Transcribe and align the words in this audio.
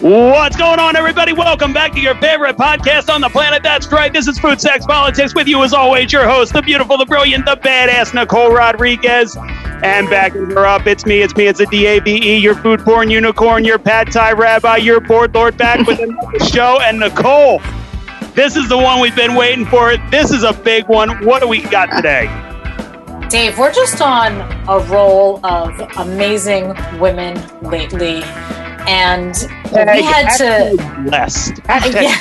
What's 0.00 0.56
going 0.56 0.78
on, 0.78 0.94
everybody? 0.94 1.32
Welcome 1.32 1.72
back 1.72 1.90
to 1.94 2.00
your 2.00 2.14
favorite 2.14 2.56
podcast 2.56 3.12
on 3.12 3.20
the 3.20 3.28
planet. 3.28 3.64
That's 3.64 3.90
right. 3.90 4.12
This 4.12 4.28
is 4.28 4.38
Food 4.38 4.60
Sex 4.60 4.86
Politics 4.86 5.34
with 5.34 5.48
you, 5.48 5.64
as 5.64 5.72
always, 5.72 6.12
your 6.12 6.24
host, 6.24 6.52
the 6.52 6.62
beautiful, 6.62 6.96
the 6.96 7.04
brilliant, 7.04 7.44
the 7.46 7.56
badass 7.56 8.14
Nicole 8.14 8.52
Rodriguez. 8.52 9.36
And 9.82 10.08
backing 10.08 10.50
her 10.50 10.64
up, 10.64 10.86
it's 10.86 11.04
me, 11.04 11.20
it's 11.20 11.34
me, 11.34 11.48
it's 11.48 11.58
a 11.58 11.66
DAVE, 11.66 12.40
your 12.40 12.54
food 12.54 12.78
porn 12.82 13.10
unicorn, 13.10 13.64
your 13.64 13.80
pad 13.80 14.12
thai 14.12 14.30
rabbi, 14.34 14.76
your 14.76 15.00
board 15.00 15.34
lord 15.34 15.56
back 15.56 15.84
with 15.84 15.98
another 15.98 16.38
show. 16.44 16.80
And 16.80 17.00
Nicole, 17.00 17.60
this 18.34 18.54
is 18.54 18.68
the 18.68 18.78
one 18.78 19.00
we've 19.00 19.16
been 19.16 19.34
waiting 19.34 19.66
for. 19.66 19.96
This 20.12 20.30
is 20.30 20.44
a 20.44 20.52
big 20.52 20.86
one. 20.86 21.24
What 21.24 21.42
do 21.42 21.48
we 21.48 21.62
got 21.62 21.86
today? 21.86 22.26
Dave, 23.28 23.58
we're 23.58 23.72
just 23.72 24.00
on 24.00 24.32
a 24.68 24.78
roll 24.86 25.44
of 25.44 25.76
amazing 25.96 26.68
women 27.00 27.36
lately 27.62 28.22
and 28.88 29.34
we 29.70 30.02
had 30.02 30.34
to 30.38 31.02
blessed. 31.04 31.56
Hashtag, 31.64 32.02
yeah, 32.02 32.14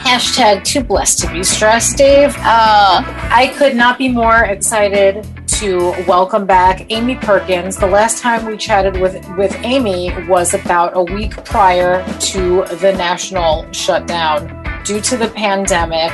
hashtag 0.00 0.64
too 0.64 0.82
blessed 0.82 1.20
to 1.20 1.32
be 1.32 1.44
stressed, 1.44 1.96
Dave. 1.96 2.34
Uh, 2.38 3.02
I 3.30 3.54
could 3.56 3.76
not 3.76 3.98
be 3.98 4.08
more 4.08 4.44
excited 4.44 5.24
to 5.46 5.90
welcome 6.08 6.44
back 6.44 6.90
Amy 6.90 7.14
Perkins. 7.14 7.76
The 7.76 7.86
last 7.86 8.20
time 8.20 8.46
we 8.46 8.56
chatted 8.56 9.00
with 9.00 9.24
with 9.36 9.54
Amy 9.62 10.12
was 10.26 10.54
about 10.54 10.96
a 10.96 11.02
week 11.02 11.44
prior 11.44 12.04
to 12.32 12.64
the 12.80 12.92
national 12.98 13.70
shutdown 13.72 14.82
due 14.84 15.00
to 15.00 15.16
the 15.16 15.28
pandemic, 15.28 16.10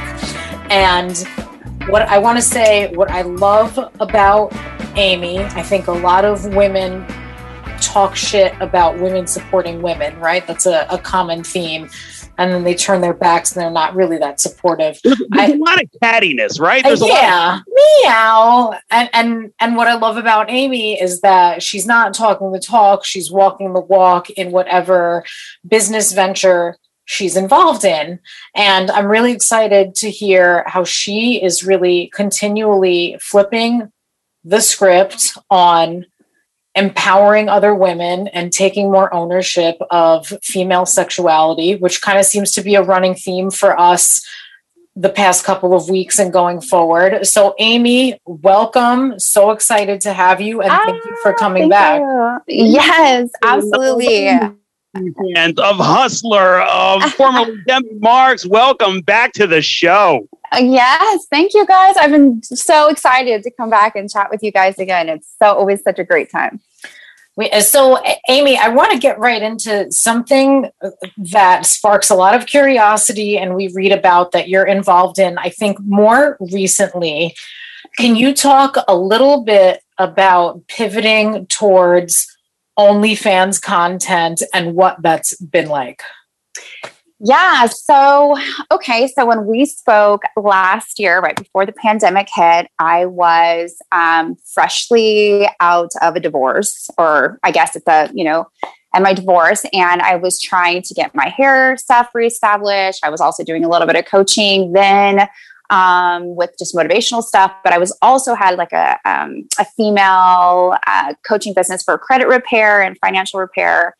and 0.71 1.17
what 1.89 2.03
I 2.03 2.19
want 2.19 2.37
to 2.37 2.43
say, 2.43 2.95
what 2.95 3.11
I 3.11 3.23
love 3.23 3.79
about 4.01 4.53
Amy, 4.97 5.39
I 5.39 5.63
think 5.63 5.87
a 5.87 5.93
lot 5.93 6.27
of 6.27 6.55
women 6.55 7.07
talk 7.81 8.17
shit 8.17 8.55
about 8.61 8.99
women 8.99 9.27
supporting 9.27 9.83
women, 9.83 10.19
right? 10.19 10.47
That's 10.47 10.67
a, 10.67 10.87
a 10.91 10.99
common 10.99 11.45
theme. 11.45 11.89
And 12.37 12.53
then 12.53 12.65
they 12.65 12.75
turn 12.75 13.01
their 13.01 13.15
backs 13.15 13.55
and 13.55 13.63
they're 13.63 13.71
not 13.71 13.95
really 13.95 14.19
that 14.19 14.41
supportive. 14.41 14.99
There's, 15.05 15.23
there's 15.31 15.51
I, 15.51 15.55
a 15.55 15.57
lot 15.57 15.81
of 15.81 15.89
cattiness, 16.03 16.61
right? 16.61 16.83
There's 16.83 17.01
uh, 17.01 17.07
yeah, 17.07 17.59
of- 17.59 17.63
meow. 18.03 18.79
And 18.91 19.09
and 19.13 19.53
and 19.61 19.77
what 19.77 19.87
I 19.87 19.95
love 19.95 20.17
about 20.17 20.51
Amy 20.51 21.01
is 21.01 21.21
that 21.21 21.63
she's 21.63 21.87
not 21.87 22.13
talking 22.13 22.51
the 22.51 22.59
talk; 22.59 23.05
she's 23.05 23.31
walking 23.31 23.73
the 23.73 23.81
walk 23.81 24.31
in 24.31 24.51
whatever 24.51 25.25
business 25.69 26.11
venture 26.13 26.77
she's 27.05 27.37
involved 27.37 27.85
in. 27.85 28.19
And 28.55 28.91
I'm 28.91 29.07
really 29.07 29.33
excited 29.33 29.95
to 29.97 30.11
hear 30.11 30.65
how 30.67 30.85
she 30.85 31.43
is 31.43 31.65
really 31.65 32.11
continually 32.15 33.17
flipping 33.21 33.93
the 34.45 34.61
script 34.61 35.37
on 35.51 36.07
empowering 36.75 37.49
other 37.49 37.75
women 37.75 38.29
and 38.29 38.53
taking 38.53 38.91
more 38.91 39.13
ownership 39.15 39.77
of 39.91 40.27
female 40.43 40.87
sexuality, 40.87 41.77
which 41.77 42.03
kind 42.03 42.19
of 42.19 42.25
seems 42.25 42.51
to 42.53 42.63
be 42.63 42.75
a 42.75 42.83
running 42.83 43.15
theme 43.15 43.51
for 43.51 43.79
us 43.79 44.27
the 44.97 45.09
past 45.09 45.45
couple 45.45 45.75
of 45.75 45.89
weeks 45.89 46.19
and 46.19 46.33
going 46.33 46.61
forward. 46.61 47.27
So, 47.27 47.55
Amy, 47.59 48.19
welcome. 48.27 49.19
So 49.19 49.51
excited 49.51 50.01
to 50.03 50.13
have 50.13 50.41
you 50.41 50.63
and 50.63 50.71
ah, 50.71 50.83
thank 50.85 51.05
you 51.05 51.17
for 51.23 51.33
ah, 51.33 51.37
coming 51.37 51.69
back. 51.69 52.01
You. 52.49 52.65
Yes, 52.67 53.31
absolutely. 53.43 54.29
And 54.95 55.59
of 55.59 55.77
Hustler, 55.77 56.61
of 56.63 57.03
formerly 57.15 57.59
Demi 57.67 57.95
Marks, 57.99 58.47
welcome 58.47 59.01
back 59.01 59.33
to 59.33 59.47
the 59.47 59.61
show. 59.61 60.29
Yes, 60.53 61.27
thank 61.31 61.53
you 61.53 61.67
guys. 61.67 61.97
I've 61.97 62.13
been 62.13 62.43
so 62.43 62.89
excited 62.89 63.43
to 63.43 63.51
come 63.51 63.71
back 63.71 63.97
and 63.97 64.09
chat 64.09 64.31
with 64.31 64.43
you 64.43 64.53
guys 64.53 64.79
again. 64.79 65.09
It's 65.09 65.35
so 65.43 65.53
always 65.53 65.83
such 65.83 65.99
a 65.99 66.05
great 66.05 66.31
time. 66.31 66.61
We, 67.37 67.51
uh, 67.51 67.61
so, 67.61 68.01
Amy, 68.29 68.57
I 68.57 68.69
want 68.69 68.93
to 68.93 68.99
get 68.99 69.19
right 69.19 69.43
into 69.43 69.91
something 69.91 70.71
that 71.33 71.67
sparks 71.67 72.11
a 72.11 72.15
lot 72.15 72.37
of 72.37 72.47
curiosity, 72.47 73.37
and 73.37 73.57
we 73.57 73.73
read 73.75 73.91
about 73.91 74.31
that 74.33 74.49
you're 74.49 74.67
involved 74.67 75.19
in. 75.19 75.37
I 75.39 75.49
think 75.51 75.81
more 75.81 76.37
recently, 76.53 77.35
can 77.99 78.15
you 78.15 78.33
talk 78.33 78.77
a 78.87 78.95
little 78.95 79.43
bit 79.43 79.81
about 79.99 80.67
pivoting 80.69 81.47
towards 81.47 82.34
OnlyFans 82.79 83.61
content 83.61 84.43
and 84.53 84.75
what 84.75 85.03
that's 85.03 85.37
been 85.41 85.69
like? 85.69 86.03
Yeah. 87.21 87.67
So, 87.67 88.37
okay. 88.71 89.09
So, 89.09 89.25
when 89.25 89.47
we 89.47 89.65
spoke 89.65 90.23
last 90.37 90.99
year, 90.99 91.21
right 91.21 91.37
before 91.37 91.65
the 91.65 91.73
pandemic 91.73 92.29
hit, 92.35 92.67
I 92.79 93.07
was 93.07 93.77
um, 93.93 94.37
freshly 94.53 95.49
out 95.61 95.93
of 96.03 96.17
a 96.17 96.21
divorce, 96.21 96.91
or 96.99 97.39
I 97.43 97.51
guess 97.51 97.77
it's 97.77 97.87
a, 97.87 98.11
you 98.13 98.25
know, 98.25 98.47
and 98.93 99.05
my 99.05 99.13
divorce. 99.13 99.65
And 99.73 100.03
I 100.03 100.17
was 100.17 100.41
trying 100.41 100.83
to 100.83 100.95
get 100.95 101.15
my 101.15 101.29
hair 101.29 101.77
stuff 101.77 102.11
reestablished. 102.15 103.05
I 103.05 103.11
was 103.11 103.21
also 103.21 103.45
doing 103.45 103.65
a 103.65 103.69
little 103.69 103.87
bit 103.87 103.97
of 103.97 104.05
coaching 104.05 104.73
then 104.73 105.29
um, 105.71 106.37
with 106.37 106.51
just 106.59 106.75
motivational 106.75 107.23
stuff. 107.23 107.53
But 107.63 107.73
I 107.73 107.79
was 107.79 107.97
also 108.03 108.35
had 108.35 108.57
like 108.57 108.73
a, 108.73 108.99
um, 109.05 109.49
a 109.59 109.65
female 109.77 110.77
uh, 110.87 111.15
coaching 111.27 111.55
business 111.55 111.83
for 111.83 111.99
credit 111.99 112.29
repair 112.29 112.83
and 112.83 112.99
financial 112.99 113.41
repair 113.41 113.95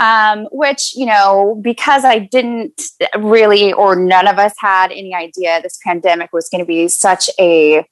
um, 0.00 0.48
which, 0.50 0.96
you 0.96 1.04
know, 1.04 1.60
because 1.60 2.04
I 2.04 2.20
didn't 2.20 2.80
really, 3.18 3.72
or 3.72 3.94
none 3.94 4.26
of 4.26 4.38
us 4.38 4.54
had 4.58 4.90
any 4.92 5.14
idea 5.14 5.60
this 5.60 5.78
pandemic 5.84 6.32
was 6.32 6.48
going 6.48 6.62
to 6.62 6.66
be 6.66 6.88
such 6.88 7.28
a, 7.38 7.86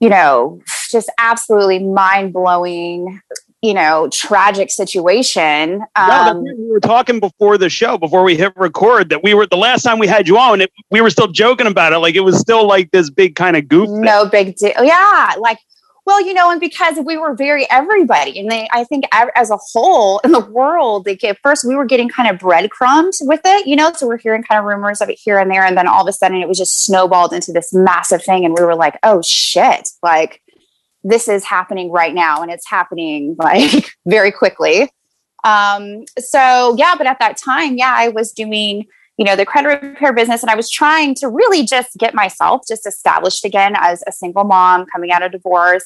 you 0.00 0.08
know, 0.08 0.62
just 0.90 1.12
absolutely 1.18 1.80
mind 1.80 2.32
blowing, 2.32 3.20
you 3.62 3.74
know, 3.74 4.08
tragic 4.12 4.70
situation. 4.70 5.82
Um, 5.96 6.44
no, 6.44 6.54
we 6.56 6.70
were 6.70 6.80
talking 6.80 7.20
before 7.20 7.58
the 7.58 7.68
show, 7.68 7.98
before 7.98 8.22
we 8.22 8.36
hit 8.36 8.52
record, 8.56 9.08
that 9.10 9.22
we 9.22 9.34
were 9.34 9.46
the 9.46 9.56
last 9.56 9.82
time 9.82 9.98
we 9.98 10.06
had 10.06 10.28
you 10.28 10.38
on, 10.38 10.60
it, 10.60 10.70
we 10.90 11.00
were 11.00 11.10
still 11.10 11.28
joking 11.28 11.66
about 11.66 11.92
it. 11.92 11.98
Like 11.98 12.14
it 12.14 12.20
was 12.20 12.38
still 12.38 12.66
like 12.66 12.90
this 12.90 13.10
big 13.10 13.34
kind 13.34 13.56
of 13.56 13.66
goof. 13.68 13.88
No 13.88 14.28
thing. 14.28 14.46
big 14.46 14.56
deal. 14.56 14.84
Yeah. 14.84 15.34
Like 15.38 15.58
well, 16.06 16.24
you 16.24 16.34
know, 16.34 16.52
and 16.52 16.60
because 16.60 16.98
we 17.04 17.16
were 17.16 17.34
very 17.34 17.68
everybody, 17.68 18.38
and 18.38 18.48
they, 18.48 18.68
I 18.70 18.84
think 18.84 19.06
as 19.12 19.50
a 19.50 19.56
whole 19.56 20.20
in 20.20 20.30
the 20.30 20.38
world, 20.38 21.04
like 21.04 21.24
at 21.24 21.38
first 21.42 21.64
we 21.66 21.74
were 21.74 21.84
getting 21.84 22.08
kind 22.08 22.30
of 22.30 22.38
breadcrumbs 22.38 23.18
with 23.22 23.40
it, 23.44 23.66
you 23.66 23.74
know, 23.74 23.92
so 23.92 24.06
we're 24.06 24.16
hearing 24.16 24.44
kind 24.44 24.60
of 24.60 24.64
rumors 24.64 25.00
of 25.00 25.08
it 25.08 25.18
here 25.20 25.40
and 25.40 25.50
there, 25.50 25.64
and 25.64 25.76
then 25.76 25.88
all 25.88 26.02
of 26.02 26.08
a 26.08 26.12
sudden 26.12 26.40
it 26.40 26.46
was 26.46 26.58
just 26.58 26.84
snowballed 26.84 27.32
into 27.32 27.52
this 27.52 27.74
massive 27.74 28.22
thing, 28.22 28.44
and 28.44 28.54
we 28.56 28.64
were 28.64 28.76
like, 28.76 28.96
oh 29.02 29.20
shit, 29.20 29.88
like 30.00 30.40
this 31.08 31.28
is 31.28 31.44
happening 31.44 31.90
right 31.90 32.14
now, 32.14 32.42
and 32.42 32.50
it's 32.50 32.68
happening 32.68 33.36
like 33.38 33.90
very 34.06 34.32
quickly. 34.32 34.90
Um, 35.44 36.04
so 36.18 36.74
yeah, 36.76 36.94
but 36.96 37.06
at 37.06 37.18
that 37.20 37.36
time, 37.36 37.76
yeah, 37.76 37.94
I 37.96 38.08
was 38.08 38.32
doing 38.32 38.86
you 39.16 39.24
know, 39.24 39.34
the 39.34 39.46
credit 39.46 39.82
repair 39.82 40.12
business. 40.12 40.42
And 40.42 40.50
I 40.50 40.54
was 40.54 40.70
trying 40.70 41.14
to 41.16 41.28
really 41.28 41.64
just 41.64 41.96
get 41.96 42.14
myself 42.14 42.62
just 42.68 42.86
established 42.86 43.44
again 43.44 43.74
as 43.76 44.02
a 44.06 44.12
single 44.12 44.44
mom 44.44 44.86
coming 44.86 45.10
out 45.10 45.22
of 45.22 45.32
divorce 45.32 45.84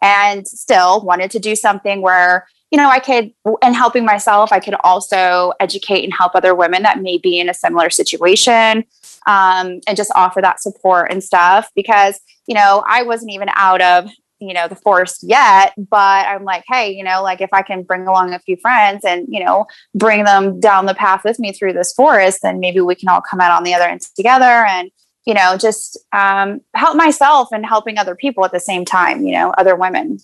and 0.00 0.46
still 0.46 1.00
wanted 1.04 1.30
to 1.32 1.40
do 1.40 1.56
something 1.56 2.02
where, 2.02 2.46
you 2.70 2.78
know, 2.78 2.88
I 2.88 3.00
could, 3.00 3.32
and 3.62 3.74
helping 3.74 4.04
myself, 4.04 4.52
I 4.52 4.60
could 4.60 4.76
also 4.84 5.52
educate 5.58 6.04
and 6.04 6.12
help 6.12 6.34
other 6.34 6.54
women 6.54 6.84
that 6.84 7.02
may 7.02 7.18
be 7.18 7.40
in 7.40 7.48
a 7.48 7.54
similar 7.54 7.90
situation 7.90 8.84
um, 9.26 9.80
and 9.86 9.96
just 9.96 10.12
offer 10.14 10.40
that 10.40 10.60
support 10.60 11.10
and 11.10 11.22
stuff 11.22 11.70
because, 11.74 12.20
you 12.46 12.54
know, 12.54 12.84
I 12.86 13.02
wasn't 13.02 13.32
even 13.32 13.48
out 13.54 13.80
of 13.80 14.08
you 14.40 14.54
know 14.54 14.68
the 14.68 14.76
forest 14.76 15.22
yet 15.22 15.72
but 15.76 16.26
i'm 16.26 16.44
like 16.44 16.64
hey 16.68 16.90
you 16.90 17.02
know 17.02 17.22
like 17.22 17.40
if 17.40 17.52
i 17.52 17.62
can 17.62 17.82
bring 17.82 18.06
along 18.06 18.32
a 18.32 18.38
few 18.40 18.56
friends 18.56 19.04
and 19.04 19.26
you 19.28 19.44
know 19.44 19.66
bring 19.94 20.24
them 20.24 20.60
down 20.60 20.86
the 20.86 20.94
path 20.94 21.22
with 21.24 21.38
me 21.38 21.52
through 21.52 21.72
this 21.72 21.92
forest 21.92 22.40
then 22.42 22.60
maybe 22.60 22.80
we 22.80 22.94
can 22.94 23.08
all 23.08 23.20
come 23.20 23.40
out 23.40 23.50
on 23.50 23.64
the 23.64 23.74
other 23.74 23.84
end 23.84 24.00
together 24.16 24.44
and 24.44 24.90
you 25.28 25.34
know 25.34 25.56
just 25.56 25.98
um, 26.12 26.60
help 26.74 26.96
myself 26.96 27.48
and 27.52 27.66
helping 27.66 27.98
other 27.98 28.16
people 28.16 28.44
at 28.44 28.50
the 28.50 28.58
same 28.58 28.84
time 28.84 29.24
you 29.24 29.32
know 29.32 29.50
other 29.58 29.76
women. 29.76 30.18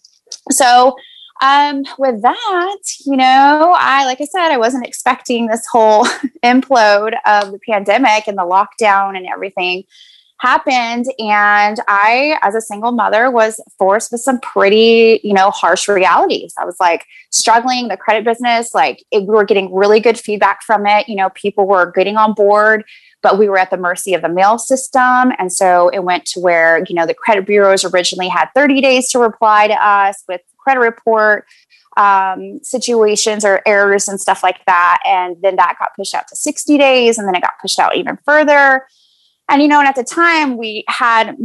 So 0.51 0.97
um, 1.43 1.85
with 1.99 2.23
that 2.23 2.79
you 3.05 3.17
know 3.17 3.75
i 3.77 4.05
like 4.07 4.21
i 4.21 4.25
said 4.25 4.51
i 4.51 4.57
wasn't 4.57 4.87
expecting 4.87 5.47
this 5.47 5.67
whole 5.71 6.07
implode 6.45 7.15
of 7.27 7.53
the 7.53 7.59
pandemic 7.69 8.29
and 8.29 8.39
the 8.39 8.43
lockdown 8.43 9.17
and 9.17 9.27
everything 9.27 9.85
happened. 10.45 11.07
And 11.19 11.79
i 11.89 12.39
as 12.43 12.55
a 12.55 12.61
single 12.61 12.93
mother 12.93 13.31
was 13.31 13.61
forced 13.79 14.13
with 14.13 14.21
some 14.21 14.39
pretty 14.41 15.21
you 15.25 15.33
know 15.33 15.51
harsh 15.51 15.89
realities. 15.89 16.53
I 16.59 16.65
was 16.65 16.77
like 16.79 17.07
struggling 17.31 17.89
the 17.89 17.97
credit 17.97 18.25
business 18.25 18.75
like 18.75 19.05
it, 19.11 19.21
we 19.21 19.35
were 19.35 19.45
getting 19.45 19.75
really 19.75 20.01
good 20.01 20.19
feedback 20.19 20.63
from 20.63 20.87
it. 20.87 21.09
You 21.09 21.17
know 21.17 21.31
people 21.31 21.67
were 21.67 21.91
getting 21.93 22.17
on 22.17 22.35
board 22.35 22.85
but 23.23 23.39
we 23.39 23.49
were 23.49 23.57
at 23.57 23.71
the 23.71 23.79
mercy 23.79 24.13
of 24.13 24.21
the 24.21 24.29
mail 24.29 24.59
system. 24.59 25.33
And 25.39 25.51
so 25.51 25.89
it 25.89 26.01
went 26.01 26.27
to 26.27 26.41
where 26.41 26.85
you 26.87 26.95
know 26.95 27.07
the 27.07 27.15
credit 27.15 27.47
bureaus 27.47 27.83
originally 27.85 28.29
had 28.29 28.49
30 28.55 28.83
days 28.83 29.09
to 29.11 29.19
reply 29.19 29.67
to 29.67 29.75
us 29.75 30.23
with 30.29 30.43
credit 30.59 30.81
report 30.81 31.47
um, 31.97 32.61
situations 32.63 33.45
or 33.45 33.63
errors 33.67 34.09
and 34.09 34.21
stuff 34.21 34.43
like 34.43 34.61
that. 34.67 34.99
And 35.07 35.37
then 35.43 35.57
that 35.57 35.77
got 35.79 35.97
pushed 35.97 36.15
out 36.15 36.29
to 36.29 36.37
60 36.37 36.77
days 36.77 37.19
and 37.19 37.27
then 37.27 37.35
it 37.35 37.41
got 37.41 37.55
pushed 37.63 37.79
out 37.79 37.97
even 37.97 38.19
further 38.25 38.87
and, 39.49 39.63
you 39.63 39.69
know, 39.69 39.79
and 39.79 39.89
at 39.89 39.95
the 39.95 40.05
time 40.05 40.57
we 40.57 40.85
had 40.89 41.37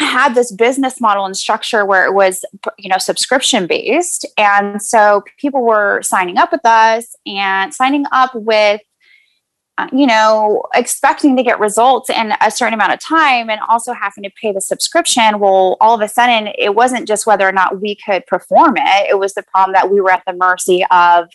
had 0.00 0.34
this 0.34 0.50
business 0.50 1.00
model 1.00 1.26
and 1.26 1.36
structure 1.36 1.84
where 1.84 2.06
it 2.06 2.14
was 2.14 2.44
you 2.78 2.88
know 2.88 2.98
subscription 2.98 3.66
based. 3.66 4.26
And 4.36 4.82
so 4.82 5.22
people 5.38 5.62
were 5.62 6.02
signing 6.02 6.38
up 6.38 6.52
with 6.52 6.64
us 6.64 7.14
and 7.26 7.72
signing 7.74 8.06
up 8.10 8.34
with 8.34 8.80
uh, 9.76 9.88
you 9.92 10.06
know 10.06 10.62
expecting 10.74 11.36
to 11.36 11.42
get 11.42 11.60
results 11.60 12.08
in 12.08 12.32
a 12.40 12.50
certain 12.50 12.74
amount 12.74 12.92
of 12.92 13.00
time 13.00 13.50
and 13.50 13.60
also 13.68 13.92
having 13.92 14.24
to 14.24 14.30
pay 14.40 14.52
the 14.52 14.60
subscription. 14.60 15.38
Well 15.38 15.76
all 15.80 15.94
of 15.94 16.00
a 16.00 16.08
sudden 16.08 16.52
it 16.58 16.74
wasn't 16.74 17.06
just 17.06 17.26
whether 17.26 17.46
or 17.46 17.52
not 17.52 17.80
we 17.80 17.96
could 17.96 18.26
perform 18.26 18.76
it. 18.78 19.10
It 19.10 19.18
was 19.18 19.34
the 19.34 19.44
problem 19.52 19.74
that 19.74 19.90
we 19.90 20.00
were 20.00 20.10
at 20.10 20.22
the 20.26 20.32
mercy 20.32 20.84
of 20.90 21.28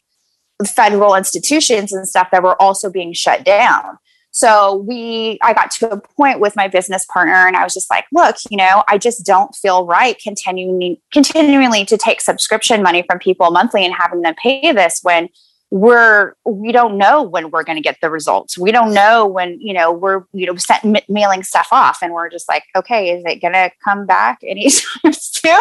federal 0.65 1.15
institutions 1.15 1.93
and 1.93 2.07
stuff 2.07 2.29
that 2.31 2.41
were 2.41 2.59
also 2.61 2.89
being 2.89 3.13
shut 3.13 3.43
down 3.43 3.99
so 4.35 4.83
we, 4.85 5.39
I 5.41 5.53
got 5.53 5.71
to 5.71 5.93
a 5.93 6.01
point 6.01 6.41
with 6.41 6.57
my 6.57 6.67
business 6.67 7.05
partner 7.05 7.47
and 7.47 7.55
I 7.55 7.63
was 7.63 7.73
just 7.73 7.89
like, 7.89 8.03
look, 8.11 8.35
you 8.49 8.57
know, 8.57 8.83
I 8.89 8.97
just 8.97 9.25
don't 9.25 9.55
feel 9.55 9.85
right 9.85 10.19
continuing, 10.21 10.97
continually 11.13 11.85
to 11.85 11.97
take 11.97 12.19
subscription 12.19 12.83
money 12.83 13.05
from 13.07 13.17
people 13.19 13.49
monthly 13.51 13.85
and 13.85 13.93
having 13.93 14.23
them 14.23 14.35
pay 14.35 14.73
this 14.73 14.99
when 15.03 15.29
we're 15.75 16.35
we 16.45 16.71
don't 16.71 16.97
know 16.97 17.21
when 17.21 17.51
we're 17.51 17.61
going 17.61 17.75
to 17.75 17.81
get 17.81 17.97
the 17.99 18.09
results 18.09 18.57
we 18.57 18.71
don't 18.71 18.93
know 18.93 19.27
when 19.27 19.59
you 19.59 19.73
know 19.73 19.91
we're 19.91 20.23
you 20.31 20.45
know 20.45 20.55
set, 20.55 20.83
m- 20.85 20.95
mailing 21.09 21.43
stuff 21.43 21.67
off 21.69 21.97
and 22.01 22.13
we're 22.13 22.29
just 22.29 22.47
like 22.47 22.63
okay 22.77 23.09
is 23.09 23.21
it 23.25 23.41
going 23.41 23.51
to 23.51 23.69
come 23.83 24.05
back 24.05 24.39
anytime 24.41 25.11
soon 25.11 25.59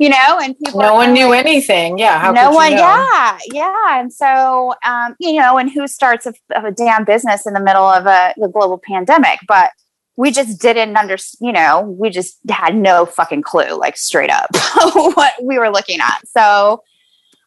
you 0.00 0.08
know 0.08 0.40
and 0.42 0.58
people 0.58 0.80
no 0.80 0.94
one 0.94 1.12
knew 1.12 1.28
like, 1.28 1.46
anything 1.46 1.96
yeah 1.96 2.32
no 2.34 2.50
one 2.50 2.72
know? 2.72 2.76
yeah 2.76 3.38
yeah 3.52 4.00
and 4.00 4.12
so 4.12 4.74
um 4.84 5.14
you 5.20 5.34
know 5.34 5.56
and 5.56 5.70
who 5.70 5.86
starts 5.86 6.26
a, 6.26 6.34
a 6.56 6.72
damn 6.72 7.04
business 7.04 7.46
in 7.46 7.54
the 7.54 7.60
middle 7.60 7.84
of 7.84 8.06
a, 8.06 8.34
a 8.42 8.48
global 8.48 8.78
pandemic 8.78 9.38
but 9.46 9.70
we 10.16 10.30
just 10.30 10.60
didn't 10.60 10.98
understand, 10.98 11.46
you 11.46 11.52
know, 11.52 11.80
we 11.98 12.10
just 12.10 12.38
had 12.50 12.76
no 12.76 13.06
fucking 13.06 13.40
clue, 13.40 13.72
like 13.78 13.96
straight 13.96 14.28
up 14.28 14.46
what 14.92 15.32
we 15.42 15.58
were 15.58 15.70
looking 15.70 16.00
at. 16.00 16.18
So 16.28 16.82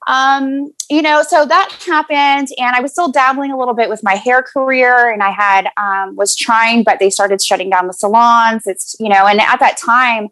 um, 0.07 0.71
you 0.89 1.01
know, 1.01 1.23
so 1.23 1.45
that 1.45 1.71
happened, 1.85 2.49
and 2.57 2.75
I 2.75 2.81
was 2.81 2.91
still 2.91 3.11
dabbling 3.11 3.51
a 3.51 3.57
little 3.57 3.73
bit 3.73 3.89
with 3.89 4.03
my 4.03 4.13
hair 4.13 4.43
career, 4.43 5.11
and 5.11 5.23
I 5.23 5.31
had 5.31 5.69
um, 5.77 6.15
was 6.15 6.35
trying, 6.35 6.83
but 6.83 6.99
they 6.99 7.09
started 7.09 7.41
shutting 7.41 7.69
down 7.69 7.87
the 7.87 7.93
salons. 7.93 8.63
It's 8.67 8.95
you 8.99 9.09
know, 9.09 9.25
and 9.25 9.41
at 9.41 9.59
that 9.59 9.77
time, 9.77 10.27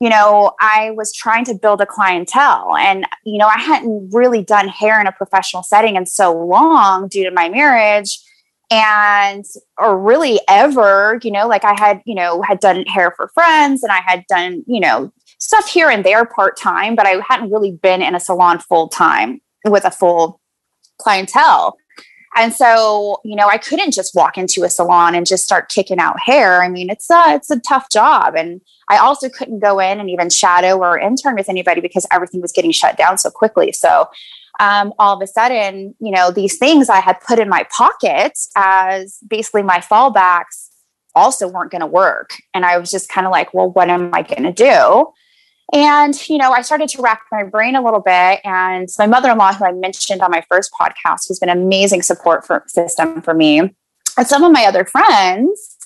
you 0.00 0.08
know, 0.08 0.52
I 0.58 0.92
was 0.92 1.12
trying 1.12 1.44
to 1.46 1.54
build 1.54 1.82
a 1.82 1.86
clientele, 1.86 2.76
and 2.76 3.06
you 3.24 3.36
know, 3.36 3.46
I 3.46 3.58
hadn't 3.58 4.10
really 4.12 4.42
done 4.42 4.68
hair 4.68 5.00
in 5.00 5.06
a 5.06 5.12
professional 5.12 5.62
setting 5.62 5.96
in 5.96 6.06
so 6.06 6.32
long 6.32 7.08
due 7.08 7.24
to 7.24 7.30
my 7.30 7.50
marriage 7.50 8.20
and 8.70 9.44
or 9.78 9.98
really 9.98 10.40
ever 10.48 11.18
you 11.22 11.30
know 11.32 11.48
like 11.48 11.64
i 11.64 11.74
had 11.76 12.00
you 12.06 12.14
know 12.14 12.40
had 12.42 12.60
done 12.60 12.84
hair 12.84 13.12
for 13.16 13.28
friends 13.34 13.82
and 13.82 13.90
i 13.90 14.00
had 14.06 14.24
done 14.28 14.62
you 14.66 14.78
know 14.78 15.12
stuff 15.40 15.68
here 15.68 15.90
and 15.90 16.04
there 16.04 16.24
part 16.24 16.56
time, 16.56 16.94
but 16.94 17.06
I 17.06 17.20
hadn't 17.28 17.50
really 17.50 17.72
been 17.72 18.02
in 18.02 18.14
a 18.14 18.20
salon 18.20 18.60
full 18.60 18.88
time 18.88 19.40
with 19.64 19.84
a 19.84 19.90
full 19.90 20.40
clientele. 20.98 21.76
And 22.36 22.54
so, 22.54 23.20
you 23.24 23.34
know, 23.34 23.48
I 23.48 23.58
couldn't 23.58 23.92
just 23.92 24.14
walk 24.14 24.38
into 24.38 24.62
a 24.62 24.70
salon 24.70 25.16
and 25.16 25.26
just 25.26 25.42
start 25.42 25.68
kicking 25.68 25.98
out 25.98 26.20
hair. 26.20 26.62
I 26.62 26.68
mean, 26.68 26.88
it's 26.88 27.10
a 27.10 27.34
it's 27.34 27.50
a 27.50 27.58
tough 27.58 27.90
job, 27.90 28.36
and 28.36 28.60
I 28.88 28.98
also 28.98 29.28
couldn't 29.28 29.58
go 29.58 29.80
in 29.80 29.98
and 29.98 30.08
even 30.08 30.30
shadow 30.30 30.78
or 30.78 30.96
intern 30.96 31.34
with 31.34 31.48
anybody 31.48 31.80
because 31.80 32.06
everything 32.12 32.40
was 32.40 32.52
getting 32.52 32.70
shut 32.70 32.96
down 32.96 33.18
so 33.18 33.30
quickly. 33.30 33.72
So, 33.72 34.08
um, 34.60 34.92
all 35.00 35.16
of 35.16 35.22
a 35.22 35.26
sudden, 35.26 35.96
you 35.98 36.12
know, 36.12 36.30
these 36.30 36.56
things 36.56 36.88
I 36.88 37.00
had 37.00 37.20
put 37.20 37.40
in 37.40 37.48
my 37.48 37.66
pockets 37.76 38.48
as 38.56 39.18
basically 39.26 39.64
my 39.64 39.78
fallbacks 39.78 40.68
also 41.16 41.48
weren't 41.48 41.72
going 41.72 41.80
to 41.80 41.86
work, 41.86 42.30
and 42.54 42.64
I 42.64 42.78
was 42.78 42.92
just 42.92 43.08
kind 43.08 43.26
of 43.26 43.32
like, 43.32 43.52
well, 43.52 43.72
what 43.72 43.90
am 43.90 44.14
I 44.14 44.22
going 44.22 44.44
to 44.44 44.52
do? 44.52 45.12
And, 45.72 46.28
you 46.28 46.38
know, 46.38 46.52
I 46.52 46.62
started 46.62 46.88
to 46.90 47.02
rack 47.02 47.22
my 47.30 47.44
brain 47.44 47.76
a 47.76 47.82
little 47.82 48.00
bit. 48.00 48.40
And 48.44 48.88
my 48.98 49.06
mother 49.06 49.30
in 49.30 49.38
law, 49.38 49.52
who 49.52 49.64
I 49.64 49.72
mentioned 49.72 50.20
on 50.20 50.30
my 50.30 50.44
first 50.48 50.72
podcast, 50.78 51.28
who's 51.28 51.38
been 51.38 51.48
an 51.48 51.62
amazing 51.62 52.02
support 52.02 52.46
for, 52.46 52.64
system 52.66 53.22
for 53.22 53.34
me, 53.34 53.60
and 54.16 54.26
some 54.26 54.42
of 54.42 54.52
my 54.52 54.64
other 54.64 54.84
friends, 54.84 55.76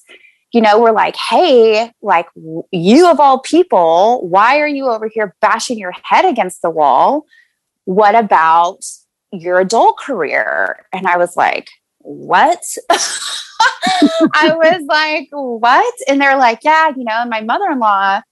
you 0.52 0.60
know, 0.60 0.80
were 0.80 0.92
like, 0.92 1.16
hey, 1.16 1.90
like 2.00 2.26
you 2.70 3.10
of 3.10 3.20
all 3.20 3.40
people, 3.40 4.26
why 4.26 4.58
are 4.58 4.68
you 4.68 4.86
over 4.88 5.08
here 5.08 5.34
bashing 5.40 5.78
your 5.78 5.92
head 6.02 6.24
against 6.24 6.62
the 6.62 6.70
wall? 6.70 7.26
What 7.84 8.14
about 8.14 8.84
your 9.32 9.60
adult 9.60 9.98
career? 9.98 10.86
And 10.92 11.06
I 11.06 11.18
was 11.18 11.36
like, 11.36 11.68
what? 11.98 12.62
I 12.90 14.54
was 14.54 14.84
like, 14.88 15.28
what? 15.30 15.94
And 16.08 16.20
they're 16.20 16.38
like, 16.38 16.60
yeah, 16.62 16.88
you 16.88 17.04
know, 17.04 17.14
and 17.14 17.30
my 17.30 17.40
mother 17.40 17.66
in 17.70 17.78
law, 17.78 18.22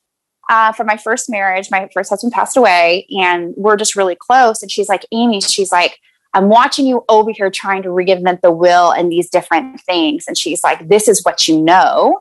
uh, 0.49 0.73
from 0.73 0.87
my 0.87 0.97
first 0.97 1.31
marriage. 1.31 1.71
My 1.71 1.89
first 1.93 2.11
husband 2.11 2.33
passed 2.33 2.57
away, 2.57 3.07
and 3.11 3.55
we're 3.57 3.77
just 3.77 3.97
really 3.97 4.17
close. 4.17 4.63
And 4.63 4.71
she's 4.71 4.89
like, 4.89 5.07
Amy, 5.13 5.41
she's 5.41 5.73
like, 5.73 5.99
I'm 6.35 6.49
watching 6.49 6.87
you 6.87 7.05
over 7.09 7.31
here 7.31 7.51
trying 7.51 7.83
to 7.83 7.91
reinvent 7.91 8.41
the 8.41 8.51
will 8.51 8.91
and 8.91 9.13
these 9.13 9.29
different 9.29 9.81
things. 9.81 10.25
And 10.27 10.37
she's 10.37 10.65
like, 10.65 10.89
This 10.89 11.09
is 11.09 11.23
what 11.25 11.47
you 11.47 11.61
know. 11.61 12.21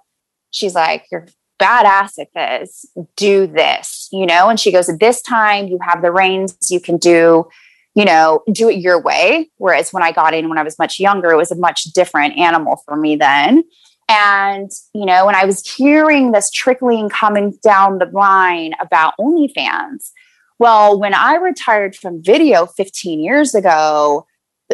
She's 0.51 0.75
like, 0.75 1.06
You're 1.12 1.27
badass 1.62 2.19
at 2.19 2.33
this. 2.33 2.85
Do 3.15 3.47
this, 3.47 4.09
you 4.12 4.25
know? 4.25 4.50
And 4.50 4.59
she 4.59 4.71
goes, 4.71 4.89
At 4.89 5.00
this 5.00 5.21
time, 5.21 5.67
you 5.67 5.79
have 5.81 6.01
the 6.01 6.12
reins, 6.12 6.57
you 6.69 6.81
can 6.81 6.97
do, 6.97 7.47
you 7.95 8.03
know, 8.06 8.44
do 8.51 8.69
it 8.69 8.79
your 8.79 9.01
way. 9.01 9.50
Whereas 9.57 9.94
when 9.94 10.03
I 10.03 10.12
got 10.12 10.33
in 10.33 10.50
when 10.50 10.57
I 10.57 10.63
was 10.63 10.77
much 10.77 11.00
younger, 11.00 11.31
it 11.31 11.38
was 11.38 11.51
a 11.51 11.56
much 11.56 11.83
different 11.85 12.38
animal 12.38 12.81
for 12.85 12.97
me 12.97 13.15
then. 13.15 13.63
And, 14.11 14.69
you 14.93 15.05
know, 15.05 15.25
when 15.25 15.35
I 15.35 15.45
was 15.45 15.65
hearing 15.65 16.33
this 16.33 16.51
trickling 16.51 17.07
coming 17.07 17.57
down 17.63 17.99
the 17.99 18.07
line 18.07 18.73
about 18.81 19.13
OnlyFans, 19.17 20.11
well, 20.59 20.99
when 20.99 21.13
I 21.13 21.35
retired 21.35 21.95
from 21.95 22.21
video 22.21 22.65
15 22.65 23.21
years 23.21 23.55
ago, 23.55 24.27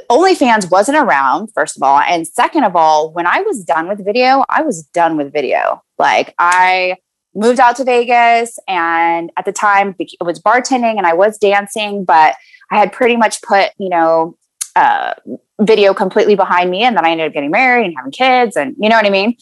OnlyFans 0.09 0.71
wasn't 0.71 0.97
around, 0.97 1.49
first 1.53 1.77
of 1.77 1.83
all. 1.83 1.99
And 1.99 2.27
second 2.27 2.63
of 2.63 2.75
all, 2.75 3.11
when 3.13 3.27
I 3.27 3.41
was 3.41 3.63
done 3.63 3.87
with 3.87 4.03
video, 4.03 4.43
I 4.49 4.63
was 4.63 4.83
done 4.87 5.17
with 5.17 5.31
video. 5.31 5.83
Like 5.99 6.33
I 6.39 6.97
moved 7.35 7.59
out 7.59 7.75
to 7.75 7.83
Vegas 7.83 8.57
and 8.67 9.31
at 9.37 9.45
the 9.45 9.51
time 9.51 9.95
it 9.99 10.11
was 10.19 10.41
bartending 10.41 10.97
and 10.97 11.05
I 11.05 11.13
was 11.13 11.37
dancing, 11.37 12.05
but 12.05 12.35
I 12.71 12.79
had 12.79 12.91
pretty 12.91 13.17
much 13.17 13.43
put, 13.43 13.69
you 13.77 13.89
know, 13.89 14.35
uh, 14.77 15.13
video 15.61 15.93
completely 15.93 16.35
behind 16.35 16.69
me. 16.69 16.83
And 16.83 16.95
then 16.95 17.05
I 17.05 17.11
ended 17.11 17.27
up 17.27 17.33
getting 17.33 17.51
married 17.51 17.85
and 17.85 17.95
having 17.97 18.11
kids 18.11 18.55
and 18.55 18.75
you 18.79 18.89
know 18.89 18.95
what 18.95 19.05
I 19.05 19.09
mean? 19.09 19.35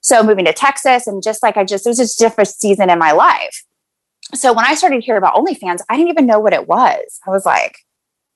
So 0.00 0.22
moving 0.22 0.46
to 0.46 0.52
Texas 0.52 1.06
and 1.06 1.22
just 1.22 1.42
like 1.42 1.56
I 1.56 1.64
just, 1.64 1.86
it 1.86 1.90
was 1.90 1.98
just 1.98 2.20
a 2.20 2.24
different 2.24 2.48
season 2.48 2.88
in 2.88 2.98
my 2.98 3.12
life. 3.12 3.64
So 4.34 4.52
when 4.52 4.64
I 4.64 4.74
started 4.74 5.00
to 5.00 5.04
hear 5.04 5.16
about 5.16 5.34
OnlyFans, 5.34 5.80
I 5.88 5.96
didn't 5.96 6.10
even 6.10 6.26
know 6.26 6.40
what 6.40 6.52
it 6.52 6.66
was. 6.66 7.20
I 7.26 7.30
was 7.30 7.44
like, 7.44 7.78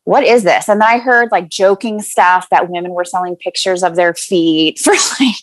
what 0.05 0.25
is 0.25 0.43
this? 0.43 0.69
And 0.69 0.81
then 0.81 0.89
I 0.89 0.99
heard 0.99 1.31
like 1.33 1.49
joking 1.49 2.03
stuff 2.03 2.49
that 2.51 2.69
women 2.69 2.93
were 2.93 3.07
selling 3.07 3.37
pictures 3.37 3.83
of 3.83 3.97
their 3.97 4.13
feet 4.13 4.79
for 4.85 4.93
like 4.93 5.37